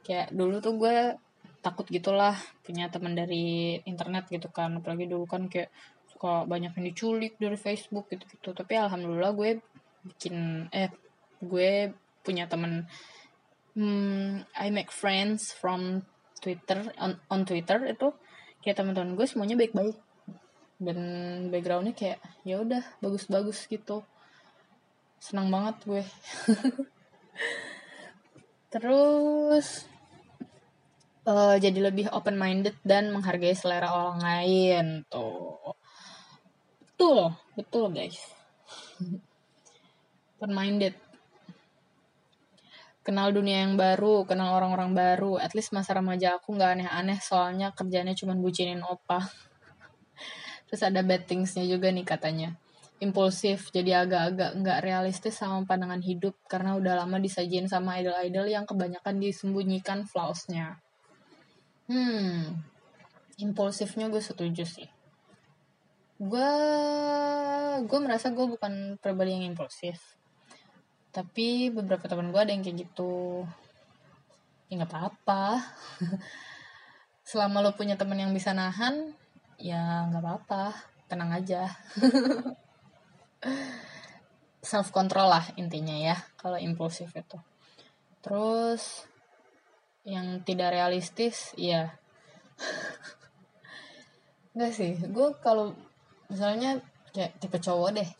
Kayak 0.09 0.33
dulu 0.33 0.64
tuh 0.64 0.75
gue 0.81 0.97
takut 1.61 1.85
gitulah 1.91 2.39
punya 2.62 2.89
teman 2.89 3.12
dari 3.19 3.77
internet 3.85 4.31
gitu 4.31 4.49
kan 4.55 4.79
apalagi 4.79 5.11
dulu 5.11 5.27
kan 5.27 5.51
kayak 5.51 5.75
suka 6.07 6.47
banyak 6.47 6.71
yang 6.79 6.87
diculik 6.95 7.35
dari 7.43 7.59
Facebook 7.59 8.07
gitu 8.07 8.23
gitu 8.23 8.55
tapi 8.55 8.79
alhamdulillah 8.79 9.35
gue 9.35 9.59
bikin 10.07 10.71
eh 10.71 10.95
gue 11.43 11.91
punya 12.23 12.47
teman 12.47 12.87
hmm, 13.75 14.47
I 14.55 14.71
make 14.71 14.95
friends 14.95 15.51
from 15.51 16.07
Twitter 16.39 16.87
on, 17.03 17.19
on 17.35 17.43
Twitter 17.43 17.83
itu 17.91 18.14
kayak 18.67 18.83
teman-teman 18.83 19.14
gue 19.14 19.27
semuanya 19.31 19.55
baik-baik. 19.55 19.95
Dan 20.83 20.99
backgroundnya 21.55 21.95
kayak 21.95 22.19
ya 22.43 22.59
udah 22.59 22.83
bagus-bagus 22.99 23.71
gitu. 23.71 24.03
Senang 25.23 25.55
banget 25.55 25.79
gue. 25.87 26.03
Terus 28.75 29.87
uh, 31.31 31.55
jadi 31.62 31.79
lebih 31.79 32.11
open 32.11 32.35
minded 32.35 32.75
dan 32.83 33.14
menghargai 33.14 33.55
selera 33.55 33.95
orang 33.95 34.19
lain 34.19 35.07
tuh. 35.07 35.79
Betul 36.83 37.39
betul 37.55 37.95
guys. 37.95 38.19
Open 40.37 40.53
minded 40.53 40.93
kenal 43.07 43.31
dunia 43.31 43.63
yang 43.63 43.79
baru, 43.79 44.27
kenal 44.27 44.59
orang-orang 44.59 44.91
baru. 44.91 45.39
At 45.39 45.55
least 45.55 45.71
masa 45.71 45.95
remaja 45.95 46.43
aku 46.43 46.59
nggak 46.59 46.83
aneh-aneh 46.83 47.23
soalnya 47.23 47.71
kerjanya 47.71 48.19
cuma 48.19 48.35
bucinin 48.35 48.83
opa. 48.83 49.23
Terus 50.67 50.83
ada 50.83 51.07
bad 51.07 51.23
thingsnya 51.31 51.63
juga 51.71 51.95
nih 51.95 52.03
katanya. 52.03 52.59
Impulsif, 52.99 53.71
jadi 53.71 54.03
agak-agak 54.03 54.51
nggak 54.59 54.79
realistis 54.83 55.39
sama 55.39 55.63
pandangan 55.63 56.03
hidup 56.03 56.35
karena 56.51 56.75
udah 56.75 57.07
lama 57.07 57.23
disajiin 57.23 57.71
sama 57.71 58.03
idol-idol 58.03 58.51
yang 58.51 58.67
kebanyakan 58.67 59.23
disembunyikan 59.23 60.03
flaws-nya. 60.09 60.81
Hmm, 61.87 62.67
impulsifnya 63.39 64.11
gue 64.11 64.19
setuju 64.19 64.67
sih. 64.67 64.89
Gue, 66.17 66.53
gue 67.85 67.99
merasa 68.01 68.33
gue 68.33 68.47
bukan 68.49 68.97
pribadi 68.99 69.37
yang 69.37 69.53
impulsif 69.53 70.17
tapi 71.17 71.73
beberapa 71.73 72.05
teman 72.05 72.29
gue 72.29 72.37
ada 72.37 72.53
yang 72.53 72.61
kayak 72.61 72.85
gitu. 72.85 73.49
Ya 74.69 74.77
nggak 74.77 74.93
apa-apa. 74.93 75.64
Selama 77.31 77.64
lo 77.64 77.73
punya 77.73 77.97
teman 77.97 78.21
yang 78.21 78.37
bisa 78.37 78.53
nahan 78.53 79.17
ya 79.57 80.12
nggak 80.12 80.21
apa-apa. 80.21 80.77
Tenang 81.09 81.33
aja. 81.33 81.73
Self 84.69 84.93
control 84.93 85.33
lah 85.33 85.49
intinya 85.57 85.97
ya 85.97 86.21
kalau 86.37 86.61
impulsif 86.61 87.09
itu. 87.17 87.41
Terus 88.21 89.09
yang 90.05 90.45
tidak 90.45 90.77
realistis 90.77 91.57
ya. 91.57 91.97
Enggak 94.53 94.73
sih 94.77 95.01
gue 95.01 95.29
kalau 95.41 95.73
misalnya 96.29 96.85
kayak 97.17 97.41
tipe 97.41 97.57
cowok 97.57 98.05
deh 98.05 98.11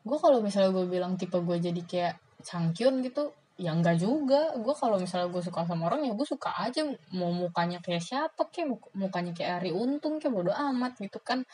gue 0.00 0.18
kalau 0.18 0.40
misalnya 0.40 0.72
gue 0.72 0.86
bilang 0.88 1.20
tipe 1.20 1.36
gue 1.36 1.56
jadi 1.60 1.82
kayak 1.84 2.14
cangkyun 2.40 3.04
gitu 3.04 3.36
ya 3.60 3.76
enggak 3.76 4.00
juga. 4.00 4.56
Gue 4.56 4.72
kalau 4.72 4.96
misalnya 4.96 5.28
gue 5.28 5.42
suka 5.44 5.68
sama 5.68 5.92
orang 5.92 6.08
ya 6.08 6.12
gue 6.16 6.26
suka 6.26 6.50
aja. 6.56 6.88
Mau 7.12 7.30
mukanya 7.30 7.84
kayak 7.84 8.00
siapa 8.00 8.48
kayak 8.48 8.80
mukanya 8.96 9.36
kayak 9.36 9.60
Ari 9.60 9.72
Untung 9.76 10.16
kayak 10.16 10.32
bodo 10.32 10.52
amat 10.56 10.96
gitu 10.96 11.20
kan. 11.20 11.44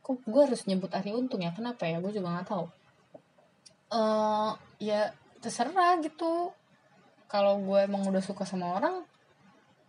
Kok 0.00 0.24
gue 0.24 0.42
harus 0.42 0.64
nyebut 0.64 0.88
Ari 0.96 1.12
Untung 1.12 1.44
ya? 1.44 1.52
Kenapa 1.52 1.84
ya? 1.84 2.00
Gue 2.00 2.16
juga 2.16 2.32
nggak 2.32 2.48
tahu. 2.48 2.64
Uh, 3.92 4.56
ya 4.80 5.12
terserah 5.44 6.00
gitu. 6.00 6.56
Kalau 7.28 7.60
gue 7.60 7.78
emang 7.84 8.08
udah 8.08 8.24
suka 8.24 8.48
sama 8.48 8.80
orang 8.80 9.04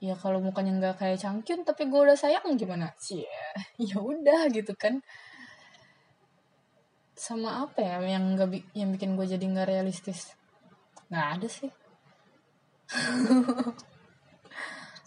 ya 0.04 0.20
kalau 0.20 0.44
mukanya 0.44 0.76
nggak 0.76 0.96
kayak 1.00 1.16
cangkyun 1.24 1.64
tapi 1.64 1.88
gue 1.88 2.00
udah 2.04 2.20
sayang 2.20 2.44
gimana? 2.60 2.92
Sih 3.00 3.24
ya 3.80 4.04
udah 4.04 4.52
gitu 4.52 4.76
kan 4.76 5.00
sama 7.14 7.62
apa 7.70 7.80
ya 7.82 8.02
yang 8.02 8.34
gak 8.34 8.50
yang 8.74 8.90
bikin 8.94 9.14
gue 9.14 9.26
jadi 9.30 9.46
nggak 9.46 9.70
realistis? 9.70 10.34
Nggak 11.14 11.28
ada 11.38 11.48
sih. 11.48 11.72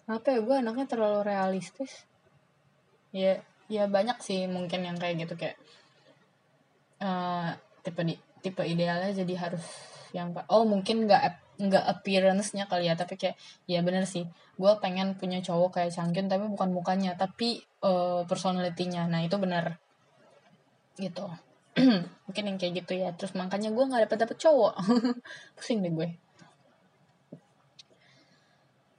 Apa 0.07 0.27
ya 0.31 0.39
gue 0.39 0.55
anaknya 0.55 0.87
terlalu 0.87 1.27
realistis. 1.27 2.07
Ya 3.11 3.43
ya 3.67 3.91
banyak 3.91 4.23
sih 4.23 4.47
mungkin 4.47 4.87
yang 4.87 4.95
kayak 4.95 5.27
gitu 5.27 5.35
kayak 5.35 5.59
uh, 7.03 7.59
tipe 7.83 7.99
di 8.07 8.15
tipe 8.39 8.63
idealnya 8.63 9.11
jadi 9.11 9.35
harus 9.35 9.67
yang 10.15 10.31
oh 10.47 10.63
mungkin 10.63 11.11
nggak 11.11 11.43
nggak 11.59 11.85
appearance-nya 11.91 12.71
kali 12.71 12.87
ya 12.87 12.95
tapi 12.95 13.19
kayak 13.19 13.35
ya 13.67 13.83
bener 13.83 14.07
sih. 14.07 14.31
Gue 14.55 14.79
pengen 14.79 15.19
punya 15.19 15.43
cowok 15.43 15.83
kayak 15.83 15.91
Changkyun 15.91 16.31
tapi 16.31 16.47
bukan 16.47 16.71
mukanya 16.71 17.19
tapi 17.19 17.67
uh, 17.83 18.23
personality-nya. 18.31 19.11
Nah 19.11 19.27
itu 19.27 19.35
bener. 19.43 19.83
Gitu 20.95 21.46
mungkin 22.27 22.45
yang 22.49 22.57
kayak 22.57 22.85
gitu 22.85 22.93
ya. 22.97 23.13
Terus 23.13 23.37
makanya 23.37 23.69
gue 23.73 23.85
nggak 23.85 24.03
dapet 24.09 24.19
dapet 24.25 24.37
cowok. 24.41 24.75
Pusing 25.57 25.85
deh 25.85 25.93
gue. 25.93 26.09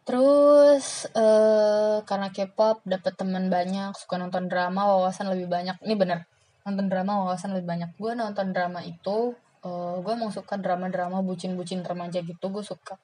Terus 0.07 1.03
uh, 1.11 1.99
karena 2.07 2.32
K-pop 2.32 2.80
dapet 2.88 3.13
teman 3.19 3.51
banyak 3.51 3.91
suka 3.99 4.15
nonton 4.15 4.47
drama 4.47 4.88
wawasan 4.88 5.28
lebih 5.28 5.51
banyak. 5.51 5.75
Ini 5.84 5.95
bener 5.99 6.19
nonton 6.63 6.88
drama 6.88 7.28
wawasan 7.28 7.51
lebih 7.57 7.67
banyak. 7.67 7.89
Gue 7.99 8.15
nonton 8.15 8.55
drama 8.55 8.80
itu 8.86 9.36
uh, 9.67 9.99
gue 9.99 10.13
mau 10.15 10.32
suka 10.32 10.55
drama-drama 10.55 11.19
bucin-bucin 11.25 11.84
remaja 11.84 12.23
gitu 12.23 12.45
gue 12.47 12.63
suka. 12.63 12.95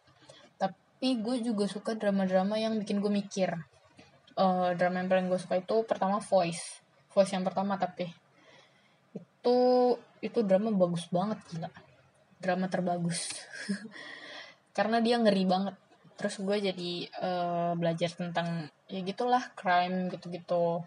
Tapi 0.55 1.19
gue 1.19 1.43
juga 1.43 1.67
suka 1.67 1.91
drama-drama 1.97 2.55
yang 2.55 2.79
bikin 2.79 3.03
gue 3.03 3.11
mikir. 3.11 3.51
Uh, 4.33 4.71
drama 4.79 5.03
yang 5.03 5.09
paling 5.11 5.27
gue 5.27 5.39
suka 5.41 5.59
itu 5.59 5.83
pertama 5.83 6.23
Voice. 6.23 6.79
Voice 7.11 7.35
yang 7.35 7.43
pertama 7.43 7.75
tapi 7.75 8.22
itu 9.43 9.59
itu 10.23 10.39
drama 10.47 10.71
bagus 10.71 11.11
banget 11.11 11.43
gila. 11.51 11.69
Drama 12.39 12.71
terbagus. 12.71 13.27
Karena 14.77 15.03
dia 15.03 15.19
ngeri 15.19 15.43
banget. 15.43 15.75
Terus 16.15 16.39
gue 16.39 16.57
jadi 16.71 16.91
uh, 17.19 17.75
belajar 17.75 18.15
tentang 18.15 18.71
ya 18.87 19.03
gitulah 19.03 19.51
crime 19.59 20.07
gitu-gitu. 20.07 20.79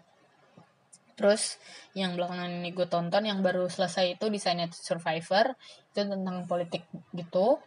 Terus 1.13 1.61
yang 1.93 2.17
belakangan 2.17 2.49
ini 2.49 2.73
gue 2.73 2.89
tonton 2.89 3.29
yang 3.29 3.45
baru 3.45 3.69
selesai 3.69 4.17
itu 4.17 4.25
Designated 4.33 4.81
Survivor 4.81 5.53
itu 5.93 6.01
tentang 6.01 6.49
politik 6.49 6.89
gitu. 7.13 7.61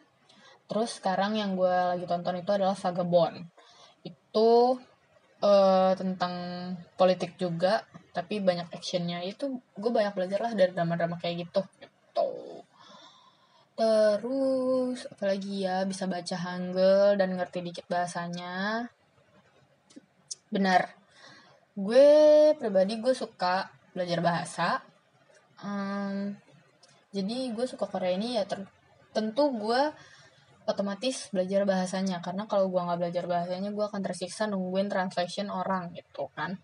Terus 0.67 0.99
sekarang 0.99 1.39
yang 1.39 1.55
gue 1.55 1.71
lagi 1.95 2.07
tonton 2.11 2.43
itu 2.43 2.51
adalah 2.51 2.75
Vagabond 2.75 3.47
itu 4.03 4.79
uh, 5.43 5.93
tentang 5.97 6.35
politik 6.97 7.37
juga 7.37 7.85
tapi 8.11 8.43
banyak 8.43 8.71
actionnya 8.75 9.23
itu 9.23 9.63
gue 9.79 9.91
banyak 9.91 10.15
belajar 10.15 10.41
lah 10.43 10.53
dari 10.55 10.75
drama-drama 10.75 11.17
kayak 11.19 11.47
gitu. 11.47 11.63
Gitu. 11.79 12.31
Terus 13.79 15.07
apalagi 15.09 15.65
ya 15.65 15.87
bisa 15.87 16.05
baca 16.11 16.37
Hangul 16.37 17.17
dan 17.17 17.39
ngerti 17.39 17.63
dikit 17.63 17.87
bahasanya. 17.87 18.87
Benar. 20.51 20.91
Gue 21.79 22.09
pribadi 22.59 22.99
gue 22.99 23.15
suka 23.15 23.71
belajar 23.95 24.19
bahasa. 24.21 24.69
Um, 25.63 26.35
jadi 27.15 27.55
gue 27.55 27.67
suka 27.71 27.87
Korea 27.87 28.19
ini 28.19 28.37
ya 28.37 28.45
tentu 29.15 29.45
gue 29.55 29.83
otomatis 30.67 31.31
belajar 31.31 31.63
bahasanya. 31.63 32.19
Karena 32.21 32.51
kalau 32.51 32.67
gue 32.69 32.83
nggak 32.83 33.01
belajar 33.01 33.25
bahasanya 33.31 33.71
gue 33.71 33.85
akan 33.87 34.03
tersiksa 34.03 34.51
nungguin 34.51 34.91
translation 34.91 35.47
orang 35.47 35.95
gitu 35.95 36.27
kan 36.35 36.59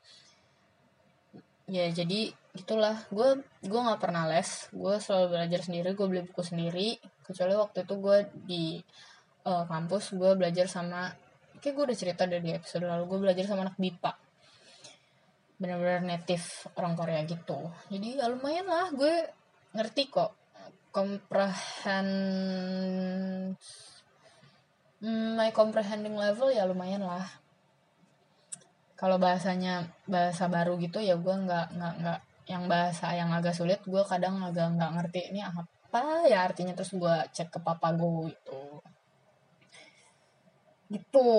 ya 1.67 1.87
jadi 1.91 2.31
gitulah. 2.55 2.97
Gue 3.13 3.43
gue 3.63 3.81
nggak 3.81 4.01
pernah 4.01 4.25
les. 4.31 4.71
Gue 4.73 4.97
selalu 5.03 5.27
belajar 5.39 5.61
sendiri. 5.67 5.93
Gue 5.93 6.07
beli 6.09 6.23
buku 6.25 6.43
sendiri. 6.43 6.97
Kecuali 7.23 7.55
waktu 7.55 7.85
itu 7.85 7.95
gue 7.99 8.19
di 8.47 8.65
uh, 9.47 9.65
kampus 9.67 10.15
gue 10.17 10.33
belajar 10.39 10.67
sama 10.71 11.11
kayak 11.61 11.75
gue 11.75 11.85
udah 11.91 11.99
cerita 11.99 12.23
dari 12.31 12.55
episode 12.55 12.87
lalu 12.87 13.05
gue 13.11 13.19
belajar 13.31 13.45
sama 13.47 13.67
anak 13.67 13.77
bipa. 13.77 14.15
Benar-benar 15.57 16.03
native 16.05 16.47
orang 16.79 16.95
Korea 16.95 17.21
gitu. 17.27 17.71
Jadi 17.91 18.19
ya 18.19 18.31
lumayan 18.31 18.67
lah. 18.67 18.89
Gue 18.95 19.15
ngerti 19.77 20.09
kok 20.09 20.33
comprehend 20.97 22.09
hmm, 25.05 25.37
my 25.37 25.53
comprehending 25.53 26.17
level 26.17 26.49
ya 26.49 26.65
lumayan 26.65 27.05
lah 27.05 27.29
kalau 28.97 29.21
bahasanya 29.21 29.87
bahasa 30.09 30.49
baru 30.49 30.81
gitu 30.81 30.99
ya 31.05 31.15
gue 31.21 31.35
nggak 31.47 31.67
nggak 31.77 31.95
nggak 32.01 32.21
yang 32.49 32.65
bahasa 32.67 33.13
yang 33.13 33.31
agak 33.31 33.53
sulit 33.53 33.79
gue 33.85 34.03
kadang 34.09 34.41
agak 34.41 34.73
nggak 34.73 34.93
ngerti 34.97 35.21
ini 35.31 35.45
apa 35.45 35.63
ya 36.29 36.45
artinya 36.45 36.77
terus 36.77 36.93
gue 36.93 37.17
cek 37.33 37.49
ke 37.57 37.59
papa 37.63 37.95
gue 37.97 38.33
gitu. 38.35 38.63
Gitu. 40.93 41.33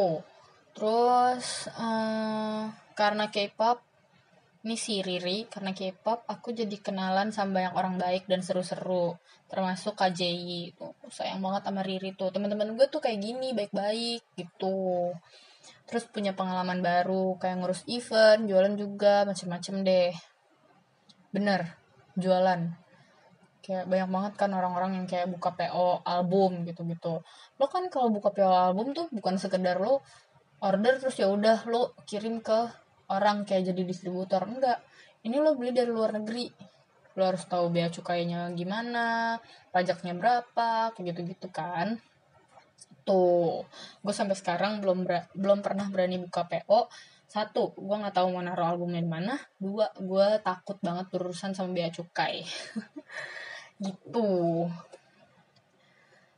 Terus 0.73 1.69
uh, 1.73 2.69
karena 2.93 3.29
K-pop 3.29 3.81
ini 4.65 4.75
si 4.75 4.99
Riri 4.99 5.47
karena 5.47 5.71
K-pop 5.71 6.27
aku 6.27 6.51
jadi 6.51 6.73
kenalan 6.81 7.31
sama 7.31 7.61
banyak 7.61 7.73
orang 7.77 7.95
baik 8.01 8.23
dan 8.27 8.43
seru-seru 8.43 9.15
termasuk 9.47 9.95
KJI 9.95 10.75
tuh 10.75 10.91
sayang 11.07 11.39
banget 11.39 11.69
sama 11.69 11.81
Riri 11.85 12.13
tuh. 12.17 12.33
Teman-teman 12.33 12.75
gue 12.75 12.87
tuh 12.89 12.99
kayak 12.99 13.21
gini 13.21 13.53
baik-baik 13.53 14.21
gitu 14.35 15.13
terus 15.87 16.03
punya 16.11 16.35
pengalaman 16.35 16.83
baru 16.83 17.39
kayak 17.39 17.63
ngurus 17.63 17.87
event 17.87 18.43
jualan 18.43 18.75
juga 18.75 19.23
macem-macem 19.23 19.87
deh. 19.87 20.11
Bener 21.31 21.79
jualan. 22.19 22.61
Kayak 23.63 23.87
banyak 23.87 24.09
banget 24.11 24.33
kan 24.35 24.51
orang-orang 24.51 24.99
yang 24.99 25.07
kayak 25.07 25.31
buka 25.31 25.55
PO 25.55 26.03
album 26.03 26.67
gitu-gitu. 26.67 27.23
Lo 27.55 27.65
kan 27.71 27.87
kalau 27.87 28.11
buka 28.11 28.35
PO 28.35 28.51
album 28.51 28.91
tuh 28.91 29.07
bukan 29.15 29.39
sekedar 29.39 29.79
lo 29.79 30.03
order 30.59 30.99
terus 30.99 31.15
ya 31.15 31.31
udah 31.31 31.63
lo 31.71 31.95
kirim 32.03 32.43
ke 32.43 32.67
orang 33.07 33.47
kayak 33.47 33.71
jadi 33.71 33.81
distributor. 33.87 34.43
Enggak. 34.43 34.83
Ini 35.23 35.39
lo 35.39 35.55
beli 35.55 35.71
dari 35.71 35.91
luar 35.91 36.19
negeri. 36.19 36.51
Lo 37.15 37.23
harus 37.31 37.47
tahu 37.47 37.71
bea 37.71 37.87
cukainya 37.87 38.51
gimana 38.53 39.39
pajaknya 39.71 40.13
berapa 40.19 40.91
kayak 40.91 41.15
gitu 41.15 41.21
gitu 41.31 41.47
kan 41.47 41.97
tuh 43.07 43.63
gue 44.03 44.13
sampai 44.13 44.35
sekarang 44.35 44.83
belum 44.83 45.07
belum 45.31 45.63
pernah 45.63 45.87
berani 45.87 46.19
buka 46.19 46.43
PO 46.43 46.91
satu 47.27 47.75
gue 47.75 47.95
nggak 47.99 48.15
tahu 48.15 48.31
mau 48.31 48.39
naruh 48.39 48.71
albumnya 48.71 49.03
di 49.03 49.11
mana. 49.11 49.35
Dua 49.59 49.91
gue 49.99 50.27
takut 50.41 50.79
banget 50.79 51.11
berurusan 51.11 51.51
sama 51.51 51.75
bea 51.75 51.91
cukai. 51.91 52.41
Gitu. 53.83 54.31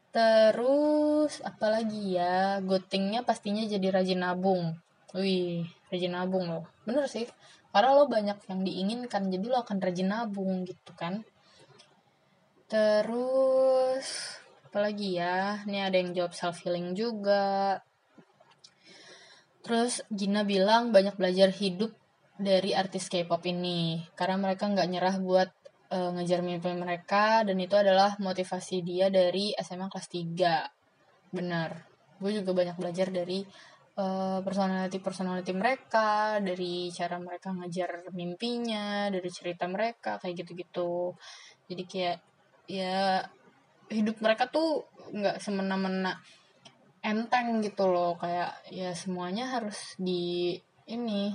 Terus 0.10 1.40
apalagi 1.46 2.18
ya? 2.18 2.58
Good 2.66 2.90
thingnya 2.90 3.22
pastinya 3.22 3.62
jadi 3.70 3.94
rajin 3.94 4.26
nabung. 4.26 4.82
Wih 5.14 5.70
rajin 5.94 6.18
nabung 6.18 6.50
loh. 6.50 6.66
Bener 6.84 7.06
sih. 7.06 7.30
Karena 7.70 7.94
lo 7.94 8.10
banyak 8.10 8.50
yang 8.50 8.66
diinginkan 8.66 9.30
jadi 9.30 9.46
lo 9.46 9.62
akan 9.62 9.78
rajin 9.78 10.10
nabung 10.10 10.66
gitu 10.66 10.92
kan. 10.98 11.22
Terus 12.66 14.39
apalagi 14.70 15.18
ya 15.18 15.66
ini 15.66 15.82
ada 15.82 15.98
yang 15.98 16.14
jawab 16.14 16.38
self 16.38 16.62
healing 16.62 16.94
juga. 16.94 17.82
Terus 19.66 20.06
Gina 20.14 20.46
bilang 20.46 20.94
banyak 20.94 21.18
belajar 21.18 21.50
hidup 21.50 21.90
dari 22.38 22.78
artis 22.78 23.10
K-pop 23.10 23.42
ini 23.50 24.06
karena 24.14 24.38
mereka 24.38 24.70
nggak 24.70 24.88
nyerah 24.88 25.18
buat 25.18 25.50
uh, 25.90 26.14
ngejar 26.16 26.46
mimpi 26.46 26.72
mereka 26.78 27.42
dan 27.44 27.58
itu 27.58 27.76
adalah 27.76 28.16
motivasi 28.22 28.86
dia 28.86 29.10
dari 29.10 29.58
SMA 29.58 29.90
kelas 29.90 30.08
3 30.08 31.34
benar. 31.34 31.90
Gue 32.22 32.32
juga 32.38 32.54
banyak 32.54 32.78
belajar 32.78 33.10
dari 33.10 33.42
uh, 33.98 34.40
personality 34.46 35.02
personality 35.02 35.52
mereka 35.52 36.38
dari 36.40 36.94
cara 36.94 37.18
mereka 37.18 37.52
ngajar 37.58 38.14
mimpinya 38.14 39.10
dari 39.10 39.30
cerita 39.34 39.66
mereka 39.66 40.22
kayak 40.22 40.46
gitu-gitu. 40.46 41.18
Jadi 41.66 41.84
kayak 41.90 42.18
ya 42.70 43.26
hidup 43.90 44.22
mereka 44.22 44.48
tuh 44.50 44.86
nggak 45.14 45.42
semena-mena 45.42 46.18
enteng 47.02 47.62
gitu 47.66 47.90
loh. 47.90 48.16
Kayak 48.16 48.58
ya 48.70 48.94
semuanya 48.94 49.50
harus 49.60 49.98
di 49.98 50.56
ini 50.90 51.34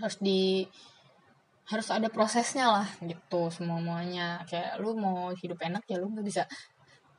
harus 0.00 0.16
di 0.22 0.64
harus 1.70 1.88
ada 1.94 2.10
prosesnya 2.10 2.66
lah 2.66 2.88
gitu 2.98 3.46
semuanya 3.54 4.42
kayak 4.50 4.82
lu 4.82 4.98
mau 4.98 5.30
hidup 5.30 5.62
enak 5.62 5.86
ya 5.86 6.02
lu 6.02 6.10
nggak 6.10 6.26
bisa 6.26 6.42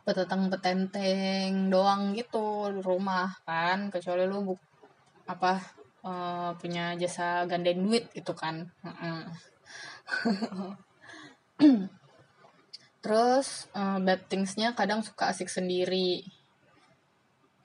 petetang 0.03 0.51
petenteng 0.51 1.71
doang 1.71 2.11
gitu 2.13 2.69
di 2.75 2.81
rumah 2.83 3.31
kan. 3.47 3.87
Kecuali 3.93 4.27
lu 4.27 4.53
buk 4.53 4.59
apa 5.29 5.61
uh, 6.05 6.51
punya 6.57 6.97
jasa 6.97 7.45
gandain 7.45 7.79
duit 7.79 8.09
gitu 8.11 8.33
kan 8.33 8.67
terus 13.01 13.67
uh, 13.73 13.97
bad 13.97 14.21
thingsnya 14.29 14.77
kadang 14.77 15.01
suka 15.01 15.33
asik 15.33 15.49
sendiri 15.49 16.21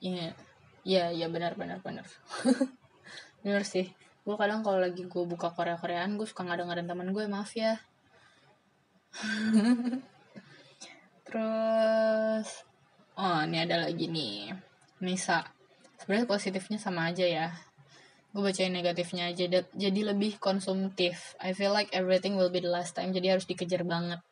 iya 0.01 0.11
yeah. 0.11 0.31
iya 0.83 0.97
yeah, 0.97 1.07
yeah, 1.25 1.29
benar 1.29 1.53
benar 1.53 1.79
benar 1.85 2.05
benar 3.45 3.63
sih 3.63 3.89
gue 4.27 4.35
kadang 4.35 4.65
kalau 4.65 4.81
lagi 4.81 5.07
gue 5.07 5.23
buka 5.23 5.53
korea 5.53 5.79
koreaan 5.79 6.19
gue 6.19 6.27
suka 6.27 6.43
ngada-ngadain 6.43 6.89
teman 6.89 7.13
gue 7.15 7.23
maaf 7.29 7.53
ya 7.55 7.79
Terus 11.27 12.47
oh 13.19 13.39
ini 13.43 13.57
ada 13.59 13.83
lagi 13.83 14.07
nih. 14.07 14.55
Nisa. 15.03 15.43
Sebenarnya 15.99 16.27
positifnya 16.29 16.79
sama 16.79 17.11
aja 17.11 17.25
ya. 17.27 17.47
Gue 18.31 18.47
bacain 18.47 18.71
negatifnya 18.71 19.33
aja 19.33 19.65
jadi 19.73 20.01
lebih 20.07 20.39
konsumtif. 20.39 21.35
I 21.41 21.51
feel 21.57 21.73
like 21.73 21.91
everything 21.91 22.37
will 22.39 22.53
be 22.53 22.61
the 22.63 22.71
last 22.71 22.95
time 22.95 23.11
jadi 23.11 23.35
harus 23.35 23.49
dikejar 23.49 23.83
banget. 23.83 24.23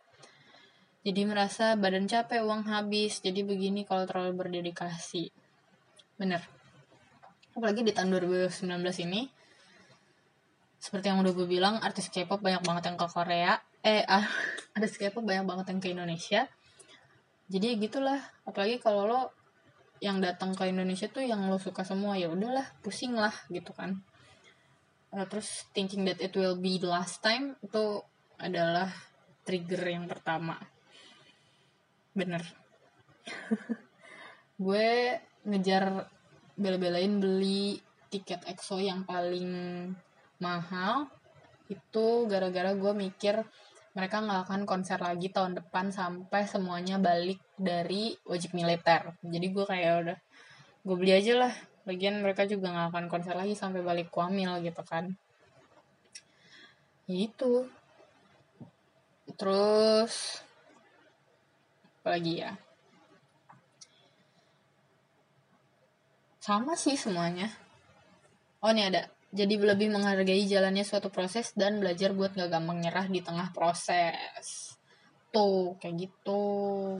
Jadi 1.06 1.22
merasa 1.22 1.78
badan 1.78 2.10
capek, 2.10 2.42
uang 2.42 2.66
habis. 2.66 3.22
Jadi 3.22 3.46
begini 3.46 3.86
kalau 3.86 4.10
terlalu 4.10 4.42
berdedikasi. 4.42 5.30
Bener. 6.18 6.42
Apalagi 7.54 7.86
di 7.86 7.94
tahun 7.94 8.10
2019 8.10 9.06
ini 9.06 9.30
seperti 10.86 11.10
yang 11.10 11.26
udah 11.26 11.34
gue 11.34 11.48
bilang 11.50 11.82
artis 11.82 12.14
K-pop 12.14 12.46
banyak 12.46 12.62
banget 12.62 12.94
yang 12.94 12.98
ke 13.02 13.08
Korea 13.10 13.58
eh 13.82 14.06
ah, 14.06 14.22
artis 14.78 15.02
K-pop 15.02 15.26
banyak 15.26 15.42
banget 15.50 15.66
yang 15.74 15.80
ke 15.82 15.90
Indonesia 15.90 16.46
jadi 17.50 17.74
gitulah 17.82 18.22
apalagi 18.46 18.78
kalau 18.78 19.10
lo 19.10 19.22
yang 19.98 20.22
datang 20.22 20.54
ke 20.54 20.70
Indonesia 20.70 21.10
tuh 21.10 21.26
yang 21.26 21.50
lo 21.50 21.58
suka 21.58 21.82
semua 21.82 22.22
ya 22.22 22.30
udahlah 22.30 22.70
pusing 22.86 23.18
lah 23.18 23.34
gitu 23.50 23.74
kan 23.74 23.98
uh, 25.10 25.26
terus 25.26 25.66
thinking 25.74 26.06
that 26.06 26.22
it 26.22 26.38
will 26.38 26.54
be 26.54 26.78
the 26.78 26.86
last 26.86 27.18
time 27.26 27.58
itu 27.66 28.06
adalah 28.38 28.94
trigger 29.42 29.82
yang 29.90 30.06
pertama 30.06 30.62
bener. 32.16 32.42
Gue 34.64 35.20
ngejar 35.44 36.08
bela-belain 36.56 37.20
beli 37.20 37.84
tiket 38.08 38.48
EXO 38.48 38.80
yang 38.80 39.04
paling 39.04 39.52
mahal. 40.40 41.12
Itu 41.68 42.30
gara-gara 42.32 42.72
gue 42.78 42.94
mikir 42.96 43.44
mereka 43.96 44.20
nggak 44.24 44.42
akan 44.48 44.62
konser 44.64 45.00
lagi 45.00 45.32
tahun 45.32 45.60
depan 45.60 45.92
sampai 45.92 46.48
semuanya 46.48 47.00
balik 47.00 47.40
dari 47.60 48.16
wajib 48.24 48.56
militer. 48.56 49.16
Jadi 49.24 49.48
gue 49.52 49.66
kayak 49.68 49.94
udah 50.04 50.18
gue 50.88 50.96
beli 50.96 51.12
aja 51.16 51.48
lah. 51.48 51.54
Bagian 51.84 52.24
mereka 52.24 52.48
juga 52.48 52.72
nggak 52.72 52.88
akan 52.92 53.06
konser 53.12 53.36
lagi 53.36 53.56
sampai 53.56 53.84
balik 53.84 54.12
kuamil 54.12 54.60
gitu 54.64 54.84
kan. 54.84 55.16
Itu 57.08 57.68
terus 59.36 60.46
apa 62.06 62.22
lagi 62.22 62.38
ya. 62.38 62.54
Sama 66.38 66.78
sih 66.78 66.94
semuanya. 66.94 67.50
Oh 68.62 68.70
ini 68.70 68.94
ada. 68.94 69.10
Jadi 69.34 69.58
lebih 69.58 69.90
menghargai 69.90 70.46
jalannya 70.46 70.86
suatu 70.86 71.10
proses 71.10 71.58
dan 71.58 71.82
belajar 71.82 72.14
buat 72.14 72.38
gak 72.38 72.54
gampang 72.54 72.78
nyerah 72.78 73.10
di 73.10 73.26
tengah 73.26 73.50
proses. 73.50 74.78
Tuh 75.34 75.82
kayak 75.82 75.98
gitu 75.98 76.46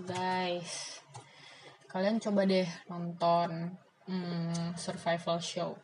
guys. 0.10 0.98
Kalian 1.86 2.18
coba 2.18 2.50
deh 2.50 2.66
nonton 2.90 3.78
hmm, 4.10 4.74
survival 4.74 5.38
show. 5.38 5.78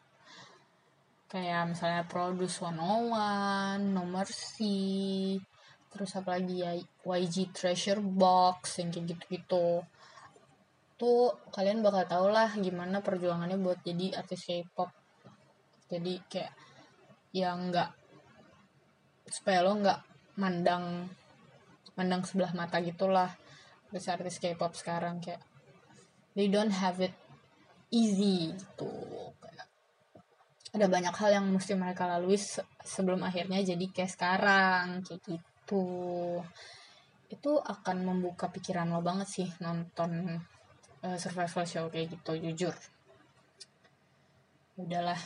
Kayak 1.30 1.78
misalnya 1.78 2.10
Produce 2.10 2.66
101, 2.66 3.86
No 3.86 4.02
Mercy, 4.02 5.38
terus 5.92 6.16
apa 6.16 6.40
lagi 6.40 6.64
ya? 6.64 6.72
YG 7.04 7.52
Treasure 7.52 8.00
Box 8.00 8.80
yang 8.80 8.90
kayak 8.96 9.06
gitu-gitu. 9.12 9.84
Tuh 10.96 11.36
kalian 11.52 11.84
bakal 11.84 12.08
tau 12.08 12.28
lah 12.32 12.48
gimana 12.56 13.04
perjuangannya 13.04 13.60
buat 13.60 13.84
jadi 13.84 14.16
artis 14.16 14.48
K-pop. 14.48 14.90
Jadi 15.92 16.14
kayak 16.32 16.54
yang 17.36 17.70
nggak 17.70 17.92
supaya 19.28 19.64
lo 19.64 19.76
nggak 19.80 20.00
mandang 20.40 21.08
mandang 21.96 22.24
sebelah 22.24 22.56
mata 22.56 22.80
gitulah 22.80 23.32
artis-artis 23.92 24.40
K-pop 24.40 24.72
sekarang 24.76 25.20
kayak 25.20 25.44
they 26.36 26.48
don't 26.48 26.72
have 26.72 27.04
it 27.04 27.12
easy 27.92 28.56
gitu. 28.56 28.92
Ada 30.72 30.88
banyak 30.88 31.12
hal 31.12 31.30
yang 31.36 31.46
mesti 31.52 31.76
mereka 31.76 32.08
lalui 32.08 32.40
se 32.40 32.64
sebelum 32.80 33.28
akhirnya 33.28 33.60
jadi 33.60 33.86
kayak 33.92 34.12
sekarang 34.16 35.04
kayak 35.04 35.20
gitu 35.28 35.51
itu 37.32 37.52
akan 37.56 37.98
membuka 38.04 38.52
pikiran 38.52 38.92
lo 38.92 39.00
banget 39.00 39.28
sih 39.28 39.48
nonton 39.64 40.44
uh, 41.06 41.18
survival 41.18 41.64
show 41.64 41.86
kayak 41.88 42.12
gitu 42.12 42.36
jujur. 42.38 42.76
Udahlah. 44.76 45.18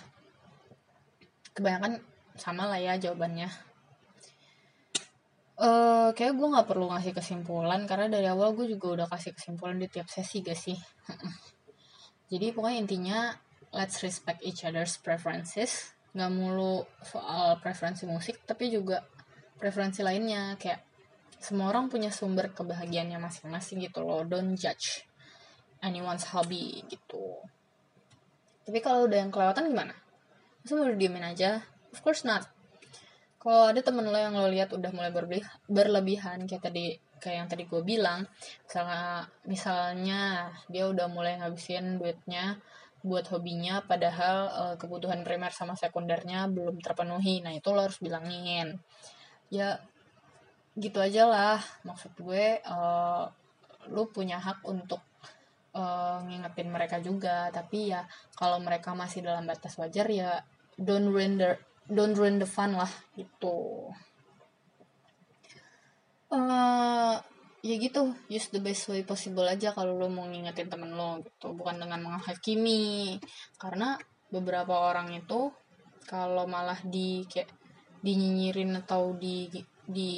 Kebanyakan 1.55 2.03
sama 2.35 2.67
lah 2.69 2.77
ya 2.77 2.99
jawabannya. 2.99 3.49
Uh, 5.55 6.11
kayak 6.11 6.35
gue 6.35 6.47
nggak 6.51 6.67
perlu 6.67 6.91
ngasih 6.91 7.15
kesimpulan 7.15 7.87
karena 7.87 8.11
dari 8.11 8.27
awal 8.27 8.51
gue 8.51 8.67
juga 8.67 8.99
udah 8.99 9.07
kasih 9.07 9.31
kesimpulan 9.31 9.79
di 9.79 9.87
tiap 9.87 10.11
sesi 10.11 10.43
gak 10.43 10.59
sih? 10.59 10.75
Jadi 12.31 12.51
pokoknya 12.51 12.77
intinya 12.83 13.19
let's 13.71 14.03
respect 14.03 14.43
each 14.43 14.67
other's 14.67 14.99
preferences. 14.99 15.95
Nggak 16.11 16.31
mulu 16.35 16.83
soal 17.07 17.55
preferensi 17.63 18.03
musik 18.03 18.43
tapi 18.43 18.67
juga 18.67 18.99
preferensi 19.57 20.03
lainnya 20.03 20.55
kayak 20.59 20.83
semua 21.39 21.69
orang 21.69 21.91
punya 21.91 22.09
sumber 22.09 22.49
kebahagiaannya 22.51 23.21
masing-masing 23.21 23.83
gitu 23.85 24.01
loh. 24.01 24.25
Don't 24.25 24.57
judge 24.57 25.05
anyone's 25.85 26.25
hobby 26.33 26.81
gitu. 26.89 27.43
Tapi 28.65 28.81
kalau 28.81 29.05
udah 29.05 29.21
yang 29.21 29.29
kelewatan 29.29 29.69
gimana? 29.69 29.93
Masa 30.65 30.73
mau 30.73 30.89
diemin 30.89 31.21
aja? 31.21 31.61
Of 31.93 32.01
course 32.01 32.25
not. 32.25 32.49
Kalau 33.37 33.69
ada 33.69 33.77
temen 33.85 34.09
lo 34.09 34.17
yang 34.17 34.33
lo 34.33 34.49
lihat 34.49 34.73
udah 34.73 34.89
mulai 34.89 35.13
berlebihan 35.69 36.49
kayak 36.49 36.65
tadi 36.65 36.97
kayak 37.21 37.45
yang 37.45 37.49
tadi 37.49 37.63
gue 37.69 37.81
bilang 37.85 38.25
misalnya 38.65 39.29
misalnya 39.45 40.49
dia 40.65 40.89
udah 40.89 41.05
mulai 41.05 41.37
ngabisin 41.37 42.01
duitnya 42.01 42.57
buat 43.05 43.29
hobinya 43.29 43.85
padahal 43.85 44.37
uh, 44.49 44.75
kebutuhan 44.81 45.21
primer 45.21 45.53
sama 45.53 45.77
sekundernya 45.77 46.49
belum 46.49 46.81
terpenuhi. 46.81 47.45
Nah 47.45 47.53
itu 47.53 47.69
lo 47.69 47.85
harus 47.85 48.01
bilangin 48.01 48.81
ya 49.49 49.79
gitu 50.75 50.99
aja 50.99 51.23
lah. 51.27 51.59
Maksud 51.87 52.17
gue 52.19 52.59
uh, 52.65 53.23
lu 53.91 54.03
punya 54.09 54.41
hak 54.41 54.65
untuk 54.67 55.01
uh, 55.75 56.19
ngingetin 56.25 56.69
mereka 56.69 56.97
juga. 56.99 57.49
Tapi 57.53 57.93
ya 57.95 58.03
kalau 58.35 58.59
mereka 58.59 58.91
masih 58.91 59.23
dalam 59.23 59.47
batas 59.47 59.77
wajar 59.79 60.07
ya 60.11 60.43
don't 60.75 61.11
render 61.15 61.55
don't 61.87 62.17
ruin 62.17 62.41
the 62.41 62.49
fun 62.49 62.75
lah 62.75 62.89
gitu. 63.15 63.89
Uh, 66.33 67.15
ya 67.63 67.75
gitu. 67.79 68.11
Use 68.27 68.51
the 68.51 68.59
best 68.59 68.89
way 68.91 69.05
possible 69.07 69.45
aja 69.47 69.71
kalau 69.71 69.95
lo 69.95 70.11
mau 70.11 70.27
ngingetin 70.27 70.67
temen 70.67 70.91
lo 70.97 71.21
gitu. 71.23 71.55
Bukan 71.55 71.79
dengan 71.79 72.03
menghakimi. 72.03 73.21
Karena 73.55 73.95
beberapa 74.27 74.91
orang 74.91 75.13
itu 75.15 75.53
kalau 76.05 76.45
malah 76.45 76.77
di 76.85 77.25
kayak 77.25 77.49
dinyinyirin 78.05 78.77
atau 78.85 79.17
di 79.17 79.49
di 79.85 80.11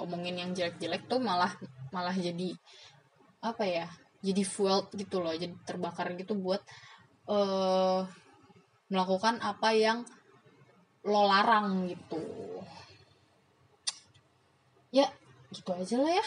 omongin 0.00 0.40
yang 0.40 0.50
jelek-jelek 0.56 1.04
tuh 1.04 1.20
malah 1.20 1.52
malah 1.92 2.16
jadi 2.16 2.56
apa 3.44 3.64
ya 3.68 3.86
jadi 4.24 4.40
fuel 4.40 4.88
gitu 4.96 5.20
loh 5.20 5.36
jadi 5.36 5.52
terbakar 5.68 6.16
gitu 6.16 6.32
buat 6.32 6.64
uh, 7.28 8.08
melakukan 8.88 9.40
apa 9.44 9.76
yang 9.76 10.08
lo 11.04 11.28
larang 11.28 11.84
gitu. 11.88 12.20
Ya 14.88 15.12
gitu 15.52 15.70
aja 15.76 15.96
lah 16.00 16.12
ya. 16.16 16.26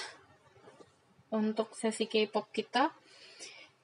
Untuk 1.33 1.73
sesi 1.73 2.05
K-pop 2.05 2.53
kita 2.53 2.93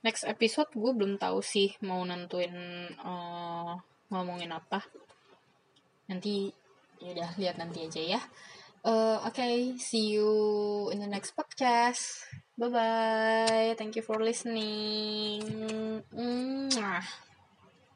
next 0.06 0.28
episode 0.28 0.70
gue 0.76 0.92
belum 0.94 1.18
tahu 1.18 1.40
sih 1.42 1.74
mau 1.82 2.06
nentuin 2.06 2.54
uh, 3.02 3.74
ngomongin 4.14 4.54
apa. 4.54 4.86
Nanti 6.12 6.54
ya 7.04 7.12
udah 7.12 7.30
lihat 7.36 7.56
nanti 7.60 7.84
aja 7.84 8.02
ya. 8.18 8.22
Uh, 8.84 9.20
oke 9.28 9.36
okay, 9.36 9.76
see 9.80 10.16
you 10.16 10.32
in 10.96 11.04
the 11.04 11.08
next 11.08 11.36
podcast. 11.36 12.24
Bye 12.56 12.72
bye 12.72 13.72
thank 13.76 14.00
you 14.00 14.04
for 14.04 14.24
listening. 14.24 15.44
Mwah. 16.16 17.04